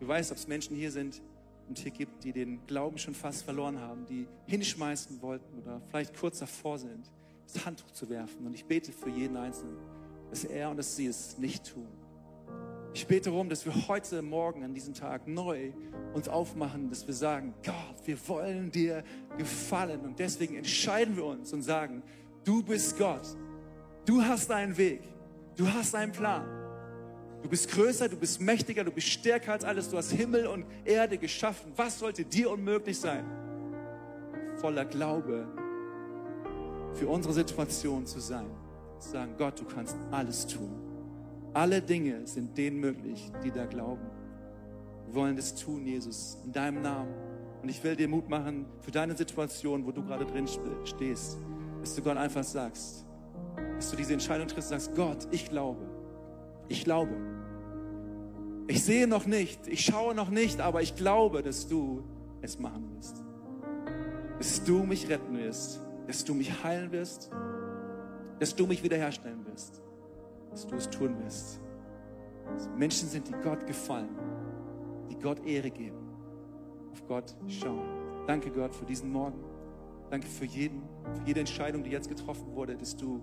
Du 0.00 0.06
weißt, 0.06 0.30
ob 0.32 0.36
es 0.36 0.46
Menschen 0.46 0.76
hier 0.76 0.92
sind 0.92 1.22
und 1.68 1.78
hier 1.78 1.90
gibt, 1.90 2.24
die 2.24 2.32
den 2.32 2.66
Glauben 2.66 2.98
schon 2.98 3.14
fast 3.14 3.42
verloren 3.42 3.78
haben, 3.78 4.06
die 4.06 4.26
hinschmeißen 4.46 5.20
wollten 5.22 5.58
oder 5.58 5.80
vielleicht 5.88 6.16
kurz 6.16 6.38
davor 6.38 6.78
sind, 6.78 7.10
das 7.52 7.64
Handtuch 7.64 7.90
zu 7.90 8.08
werfen. 8.08 8.46
Und 8.46 8.54
ich 8.54 8.64
bete 8.64 8.92
für 8.92 9.10
jeden 9.10 9.36
Einzelnen, 9.36 9.76
dass 10.30 10.44
er 10.44 10.70
und 10.70 10.76
dass 10.76 10.96
sie 10.96 11.06
es 11.06 11.38
nicht 11.38 11.72
tun. 11.72 11.88
Ich 12.94 13.06
bete 13.06 13.30
darum, 13.30 13.48
dass 13.48 13.64
wir 13.64 13.88
heute 13.88 14.22
Morgen 14.22 14.64
an 14.64 14.74
diesem 14.74 14.94
Tag 14.94 15.28
neu 15.28 15.72
uns 16.14 16.28
aufmachen, 16.28 16.88
dass 16.88 17.06
wir 17.06 17.14
sagen, 17.14 17.54
Gott, 17.62 18.06
wir 18.06 18.16
wollen 18.28 18.72
dir 18.72 19.04
gefallen. 19.36 20.00
Und 20.00 20.18
deswegen 20.18 20.56
entscheiden 20.56 21.16
wir 21.16 21.24
uns 21.24 21.52
und 21.52 21.62
sagen, 21.62 22.02
du 22.44 22.62
bist 22.62 22.98
Gott. 22.98 23.36
Du 24.04 24.22
hast 24.22 24.50
einen 24.50 24.76
Weg. 24.76 25.02
Du 25.56 25.68
hast 25.68 25.94
einen 25.94 26.12
Plan. 26.12 26.57
Du 27.42 27.48
bist 27.48 27.70
größer, 27.70 28.08
du 28.08 28.16
bist 28.16 28.40
mächtiger, 28.40 28.84
du 28.84 28.90
bist 28.90 29.08
stärker 29.08 29.52
als 29.52 29.64
alles. 29.64 29.88
Du 29.88 29.96
hast 29.96 30.10
Himmel 30.10 30.46
und 30.46 30.66
Erde 30.84 31.18
geschaffen. 31.18 31.72
Was 31.76 31.98
sollte 31.98 32.24
dir 32.24 32.50
unmöglich 32.50 32.98
sein? 32.98 33.24
Voller 34.56 34.84
Glaube 34.84 35.46
für 36.94 37.08
unsere 37.08 37.32
Situation 37.32 38.06
zu 38.06 38.20
sein. 38.20 38.46
Zu 38.98 39.10
sagen, 39.10 39.34
Gott, 39.38 39.60
du 39.60 39.64
kannst 39.64 39.96
alles 40.10 40.46
tun. 40.46 40.70
Alle 41.54 41.80
Dinge 41.80 42.26
sind 42.26 42.58
denen 42.58 42.80
möglich, 42.80 43.30
die 43.44 43.50
da 43.50 43.66
glauben. 43.66 44.06
Wir 45.06 45.14
wollen 45.14 45.36
das 45.36 45.54
tun, 45.54 45.86
Jesus, 45.86 46.38
in 46.44 46.52
deinem 46.52 46.82
Namen. 46.82 47.14
Und 47.62 47.68
ich 47.68 47.82
will 47.82 47.96
dir 47.96 48.08
Mut 48.08 48.28
machen 48.28 48.66
für 48.82 48.90
deine 48.90 49.16
Situation, 49.16 49.86
wo 49.86 49.92
du 49.92 50.04
gerade 50.04 50.26
drin 50.26 50.46
stehst, 50.84 51.38
dass 51.80 51.94
du 51.94 52.02
Gott 52.02 52.16
einfach 52.16 52.44
sagst, 52.44 53.06
dass 53.76 53.90
du 53.90 53.96
diese 53.96 54.12
Entscheidung 54.12 54.46
triffst 54.48 54.70
und 54.70 54.80
sagst, 54.80 54.94
Gott, 54.94 55.28
ich 55.30 55.48
glaube, 55.48 55.87
ich 56.68 56.84
glaube. 56.84 57.16
Ich 58.66 58.84
sehe 58.84 59.06
noch 59.06 59.24
nicht, 59.24 59.66
ich 59.66 59.82
schaue 59.82 60.14
noch 60.14 60.28
nicht, 60.28 60.60
aber 60.60 60.82
ich 60.82 60.94
glaube, 60.94 61.42
dass 61.42 61.68
du 61.68 62.02
es 62.42 62.58
machen 62.58 62.94
wirst. 62.94 63.24
Dass 64.38 64.62
du 64.62 64.84
mich 64.84 65.08
retten 65.08 65.38
wirst, 65.38 65.80
dass 66.06 66.24
du 66.24 66.34
mich 66.34 66.62
heilen 66.62 66.92
wirst, 66.92 67.30
dass 68.38 68.54
du 68.54 68.66
mich 68.66 68.82
wiederherstellen 68.82 69.46
wirst 69.46 69.82
dass 70.50 70.66
du 70.66 70.76
es 70.76 70.90
tun 70.90 71.16
wirst. 71.22 71.60
Dass 72.52 72.68
Menschen 72.76 73.08
sind, 73.08 73.28
die 73.28 73.34
Gott 73.42 73.66
gefallen, 73.66 74.16
die 75.10 75.16
Gott 75.16 75.44
Ehre 75.46 75.70
geben, 75.70 75.98
auf 76.92 77.06
Gott 77.06 77.34
schauen. 77.46 78.26
Danke 78.26 78.50
Gott 78.50 78.74
für 78.74 78.84
diesen 78.84 79.12
Morgen. 79.12 79.38
Danke 80.10 80.26
für 80.26 80.46
jeden, 80.46 80.82
für 81.14 81.22
jede 81.26 81.40
Entscheidung, 81.40 81.82
die 81.82 81.90
jetzt 81.90 82.08
getroffen 82.08 82.54
wurde, 82.54 82.76
dass 82.76 82.96
du 82.96 83.20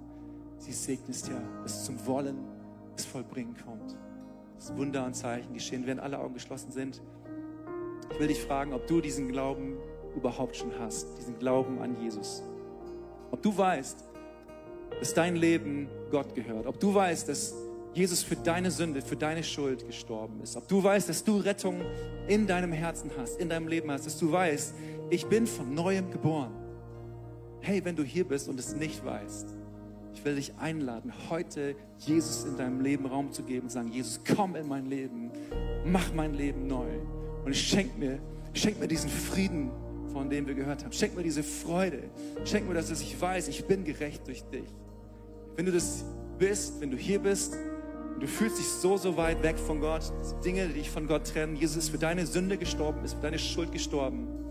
sie 0.57 0.71
segnest, 0.71 1.27
ja, 1.27 1.41
dass 1.63 1.83
zum 1.83 2.05
Wollen 2.05 2.37
das 2.95 3.05
Vollbringen 3.05 3.55
kommt. 3.65 3.97
Dass 4.55 4.75
Wunder 4.75 5.05
und 5.05 5.15
Zeichen 5.15 5.53
geschehen, 5.53 5.85
während 5.85 6.01
alle 6.01 6.19
Augen 6.19 6.33
geschlossen 6.33 6.71
sind. 6.71 7.01
Ich 8.11 8.19
will 8.19 8.27
dich 8.27 8.41
fragen, 8.41 8.73
ob 8.73 8.87
du 8.87 9.01
diesen 9.01 9.27
Glauben 9.27 9.77
überhaupt 10.15 10.55
schon 10.55 10.71
hast, 10.79 11.17
diesen 11.17 11.37
Glauben 11.37 11.81
an 11.81 11.99
Jesus. 12.01 12.43
Ob 13.31 13.41
du 13.41 13.55
weißt, 13.55 14.03
dass 14.99 15.13
dein 15.13 15.35
Leben 15.35 15.89
Gott 16.11 16.33
gehört. 16.35 16.67
Ob 16.67 16.79
du 16.79 16.93
weißt, 16.93 17.27
dass 17.27 17.53
Jesus 17.93 18.23
für 18.23 18.35
deine 18.35 18.71
Sünde, 18.71 19.01
für 19.01 19.15
deine 19.15 19.43
Schuld 19.43 19.85
gestorben 19.85 20.41
ist. 20.41 20.55
Ob 20.55 20.67
du 20.67 20.83
weißt, 20.83 21.09
dass 21.09 21.23
du 21.23 21.37
Rettung 21.37 21.81
in 22.27 22.47
deinem 22.47 22.71
Herzen 22.71 23.09
hast, 23.17 23.39
in 23.39 23.49
deinem 23.49 23.67
Leben 23.67 23.91
hast. 23.91 24.05
Dass 24.05 24.17
du 24.17 24.31
weißt, 24.31 24.73
ich 25.09 25.25
bin 25.27 25.47
von 25.47 25.73
neuem 25.73 26.11
geboren. 26.11 26.53
Hey, 27.61 27.83
wenn 27.83 27.95
du 27.95 28.03
hier 28.03 28.25
bist 28.25 28.47
und 28.47 28.59
es 28.59 28.75
nicht 28.75 29.03
weißt, 29.03 29.47
ich 30.15 30.23
will 30.23 30.35
dich 30.35 30.53
einladen, 30.57 31.11
heute 31.29 31.75
Jesus 31.99 32.45
in 32.45 32.55
deinem 32.57 32.79
Leben 32.79 33.05
Raum 33.05 33.33
zu 33.33 33.43
geben 33.43 33.63
und 33.63 33.69
sagen, 33.69 33.91
Jesus, 33.91 34.21
komm 34.35 34.55
in 34.55 34.67
mein 34.67 34.85
Leben, 34.85 35.29
mach 35.85 36.13
mein 36.13 36.33
Leben 36.33 36.67
neu. 36.67 36.87
Und 37.43 37.55
schenk 37.55 37.97
mir, 37.97 38.19
schenk 38.53 38.79
mir 38.79 38.87
diesen 38.87 39.09
Frieden, 39.09 39.71
von 40.13 40.29
dem 40.29 40.47
wir 40.47 40.55
gehört 40.55 40.85
haben. 40.85 40.93
Schenk 40.93 41.17
mir 41.17 41.23
diese 41.23 41.43
Freude. 41.43 42.03
Schenk 42.45 42.67
mir, 42.67 42.73
dass 42.73 42.89
ich 42.89 43.21
weiß, 43.21 43.49
ich 43.49 43.65
bin 43.65 43.83
gerecht 43.83 44.25
durch 44.25 44.43
dich. 44.45 44.73
Wenn 45.57 45.65
du 45.65 45.73
das 45.73 46.05
bist, 46.39 46.79
wenn 46.79 46.91
du 46.91 46.97
hier 46.97 47.19
bist 47.19 47.53
und 48.13 48.23
du 48.23 48.27
fühlst 48.27 48.57
dich 48.57 48.67
so, 48.67 48.95
so 48.95 49.17
weit 49.17 49.43
weg 49.43 49.59
von 49.59 49.81
Gott, 49.81 50.13
Dinge, 50.45 50.67
die 50.67 50.75
dich 50.75 50.89
von 50.89 51.07
Gott 51.07 51.27
trennen, 51.27 51.57
Jesus 51.57 51.75
ist 51.75 51.89
für 51.89 51.97
deine 51.97 52.25
Sünde 52.25 52.57
gestorben, 52.57 53.03
ist 53.03 53.15
für 53.15 53.21
deine 53.21 53.39
Schuld 53.39 53.73
gestorben. 53.73 54.44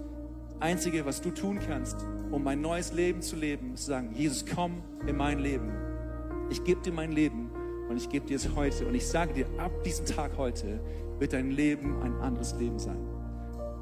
Einzige, 0.61 1.05
was 1.05 1.20
du 1.20 1.30
tun 1.30 1.59
kannst, 1.66 1.96
um 2.30 2.46
ein 2.46 2.61
neues 2.61 2.92
Leben 2.92 3.22
zu 3.22 3.36
leben, 3.36 3.74
ist 3.74 3.84
zu 3.84 3.90
sagen, 3.90 4.12
Jesus, 4.14 4.44
komm 4.46 4.82
in 5.07 5.16
mein 5.16 5.38
Leben. 5.38 5.72
Ich 6.50 6.62
gebe 6.64 6.80
dir 6.80 6.92
mein 6.92 7.12
Leben 7.12 7.50
und 7.88 7.96
ich 7.96 8.09
gebe 8.09 8.26
dir 8.26 8.36
es 8.36 8.55
heute. 8.55 8.86
Und 8.86 8.94
ich 8.94 9.07
sage 9.07 9.34
dir, 9.34 9.46
ab 9.59 9.72
diesem 9.84 10.07
Tag 10.07 10.36
heute 10.36 10.80
wird 11.18 11.32
dein 11.32 11.50
Leben 11.50 12.00
ein 12.02 12.14
anderes 12.20 12.55
Leben 12.59 12.78
sein. 12.78 12.98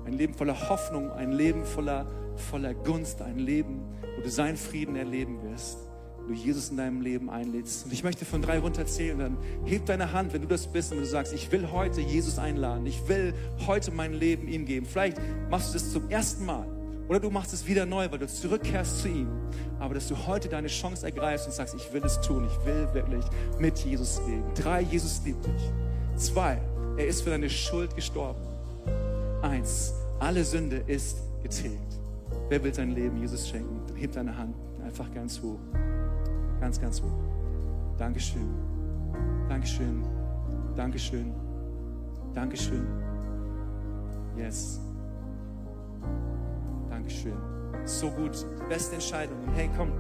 Ein 0.05 0.15
Leben 0.15 0.35
voller 0.35 0.69
Hoffnung, 0.69 1.11
ein 1.13 1.33
Leben 1.33 1.65
voller, 1.65 2.07
voller 2.37 2.75
Gunst, 2.75 3.23
ein 3.23 3.39
Leben, 3.39 3.83
wo 4.17 4.23
du 4.23 4.31
seinen 4.31 4.57
Frieden 4.57 4.97
erleben 4.97 5.43
wirst 5.43 5.92
du 6.29 6.35
Jesus 6.35 6.71
in 6.71 6.77
deinem 6.77 7.01
Leben 7.01 7.31
einlädst. 7.31 7.87
Und 7.87 7.93
ich 7.93 8.05
möchte 8.05 8.25
von 8.25 8.43
drei 8.43 8.59
runterzählen. 8.59 9.19
Dann 9.19 9.37
heb 9.65 9.87
deine 9.87 10.13
Hand, 10.13 10.33
wenn 10.33 10.43
du 10.43 10.49
das 10.49 10.67
bist 10.67 10.93
und 10.93 10.99
du 10.99 11.07
sagst, 11.07 11.33
ich 11.33 11.51
will 11.53 11.71
heute 11.71 12.01
Jesus 12.01 12.39
einladen. 12.39 12.87
Ich 12.87 13.09
will 13.09 13.35
heute 13.67 13.91
mein 13.91 14.13
Leben 14.13 14.49
ihm 14.49 14.65
geben. 14.65 14.87
Vielleicht 14.87 15.19
machst 15.51 15.71
du 15.71 15.73
das 15.75 15.93
zum 15.93 16.09
ersten 16.11 16.45
Mal. 16.45 16.67
Oder 17.09 17.21
du 17.21 17.31
machst 17.31 17.53
es 17.53 17.67
wieder 17.67 17.85
neu, 17.85 18.11
weil 18.11 18.19
du 18.19 18.27
zurückkehrst 18.27 19.03
zu 19.03 19.09
ihm. 19.09 19.29
Aber 19.79 19.95
dass 19.95 20.09
du 20.09 20.17
heute 20.27 20.49
deine 20.49 20.69
Chance 20.69 21.05
ergreifst 21.05 21.47
und 21.47 21.53
sagst, 21.53 21.75
ich 21.75 21.93
will 21.93 22.03
es 22.05 22.21
tun. 22.21 22.47
Ich 22.47 22.67
will 22.67 22.89
wirklich 22.93 23.25
mit 23.59 23.79
Jesus 23.79 24.21
leben. 24.27 24.45
Drei, 24.55 24.83
Jesus 24.83 25.21
liebt 25.25 25.45
dich. 25.45 25.73
Zwei, 26.17 26.61
er 26.97 27.07
ist 27.07 27.23
für 27.23 27.31
deine 27.31 27.51
Schuld 27.51 27.95
gestorben. 27.95 28.41
Eins, 29.43 29.93
alle 30.21 30.45
Sünde 30.45 30.85
ist 30.87 31.19
getilgt. 31.43 31.99
Wer 32.49 32.63
will 32.63 32.73
sein 32.73 32.93
Leben 32.93 33.17
Jesus 33.19 33.49
schenken? 33.49 33.81
Dann 33.89 33.97
heb 33.97 34.13
deine 34.13 34.37
Hand 34.37 34.55
einfach 34.85 35.13
ganz 35.13 35.41
hoch. 35.41 35.59
Ganz, 36.63 36.81
ganz 36.81 37.03
hoch. 37.03 37.11
Dankeschön. 37.99 38.49
Dankeschön. 39.49 40.05
Dankeschön. 40.77 41.33
Dankeschön. 42.35 42.87
Yes. 44.37 44.81
Dankeschön. 46.89 47.37
So 47.85 48.09
gut. 48.11 48.47
Beste 48.69 48.95
Entscheidung. 48.95 49.39
Hey, 49.57 49.69
komm. 49.77 49.91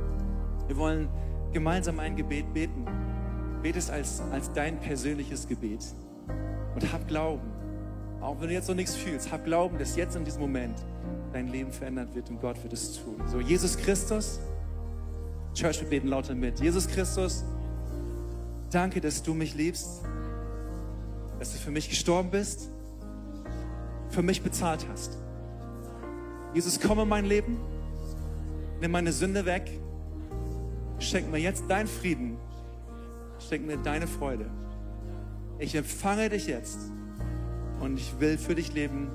Wir 0.69 0.77
wollen 0.77 1.09
gemeinsam 1.53 1.99
ein 1.99 2.15
Gebet 2.15 2.55
beten. 2.55 2.87
Bete 3.61 3.81
es 3.81 3.91
als, 3.91 4.23
als 4.31 4.53
dein 4.53 4.79
persönliches 4.79 5.49
Gebet. 5.49 5.85
Und 6.77 6.93
hab 6.93 7.09
Glauben. 7.09 7.51
Auch 8.21 8.41
wenn 8.41 8.47
du 8.47 8.55
jetzt 8.55 8.69
noch 8.69 8.77
nichts 8.77 8.95
fühlst, 8.95 9.33
hab 9.33 9.45
Glauben, 9.45 9.79
dass 9.79 9.97
jetzt 9.97 10.15
in 10.15 10.25
diesem 10.25 10.43
Moment 10.43 10.77
dein 11.33 11.49
Leben 11.49 11.73
verändert 11.73 12.15
wird 12.15 12.31
und 12.31 12.41
Gott 12.41 12.63
wird 12.63 12.73
es 12.73 13.03
tun. 13.03 13.21
So, 13.27 13.41
Jesus 13.41 13.77
Christus, 13.77 14.39
Church, 15.55 15.81
wir 15.81 15.89
beten 15.89 16.09
lauter 16.09 16.35
mit. 16.35 16.61
Jesus 16.61 16.89
Christus, 16.89 17.45
danke, 18.71 19.01
dass 19.01 19.23
du 19.23 19.35
mich 19.35 19.55
liebst, 19.55 20.03
dass 21.39 21.53
du 21.53 21.59
für 21.59 21.71
mich 21.71 21.89
gestorben 21.89 22.31
bist, 22.31 22.69
für 24.11 24.23
mich 24.23 24.43
bezahlt 24.43 24.87
hast. 24.91 25.17
Jesus, 26.55 26.81
komm 26.81 27.01
in 27.01 27.09
mein 27.09 27.25
Leben, 27.25 27.59
nimm 28.81 28.91
meine 28.91 29.13
Sünde 29.13 29.45
weg, 29.45 29.71
schenk 30.99 31.31
mir 31.31 31.39
jetzt 31.39 31.65
deinen 31.69 31.89
Frieden 31.89 32.37
schenk 33.49 33.67
mir 33.67 33.77
deine 33.77 34.07
Freude. 34.07 34.47
Ich 35.59 35.75
empfange 35.75 36.29
dich 36.29 36.47
jetzt 36.47 36.79
und 37.81 37.99
ich 37.99 38.19
will 38.21 38.39
für 38.39 38.55
dich 38.55 38.73
leben, 38.73 39.11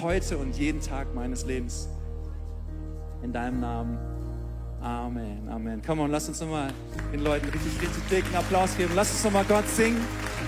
heute 0.00 0.38
und 0.38 0.56
jeden 0.56 0.80
Tag 0.80 1.14
meines 1.14 1.44
Lebens. 1.44 1.88
In 3.22 3.32
deinem 3.32 3.60
Namen. 3.60 4.11
Amen, 4.82 5.48
Amen. 5.48 5.80
Komm 5.86 6.00
on, 6.00 6.10
lass 6.10 6.28
uns 6.28 6.40
nochmal 6.40 6.72
den 7.12 7.20
Leuten 7.20 7.48
richtig, 7.48 7.80
richtig 7.80 8.08
dicken 8.10 8.34
Applaus 8.34 8.76
geben. 8.76 8.92
Lass 8.96 9.12
uns 9.12 9.22
nochmal 9.24 9.44
Gott 9.44 9.68
singen. 9.68 10.00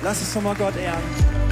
Lass 0.02 0.20
uns 0.20 0.34
nochmal 0.34 0.56
Gott 0.56 0.76
ehren. 0.76 1.43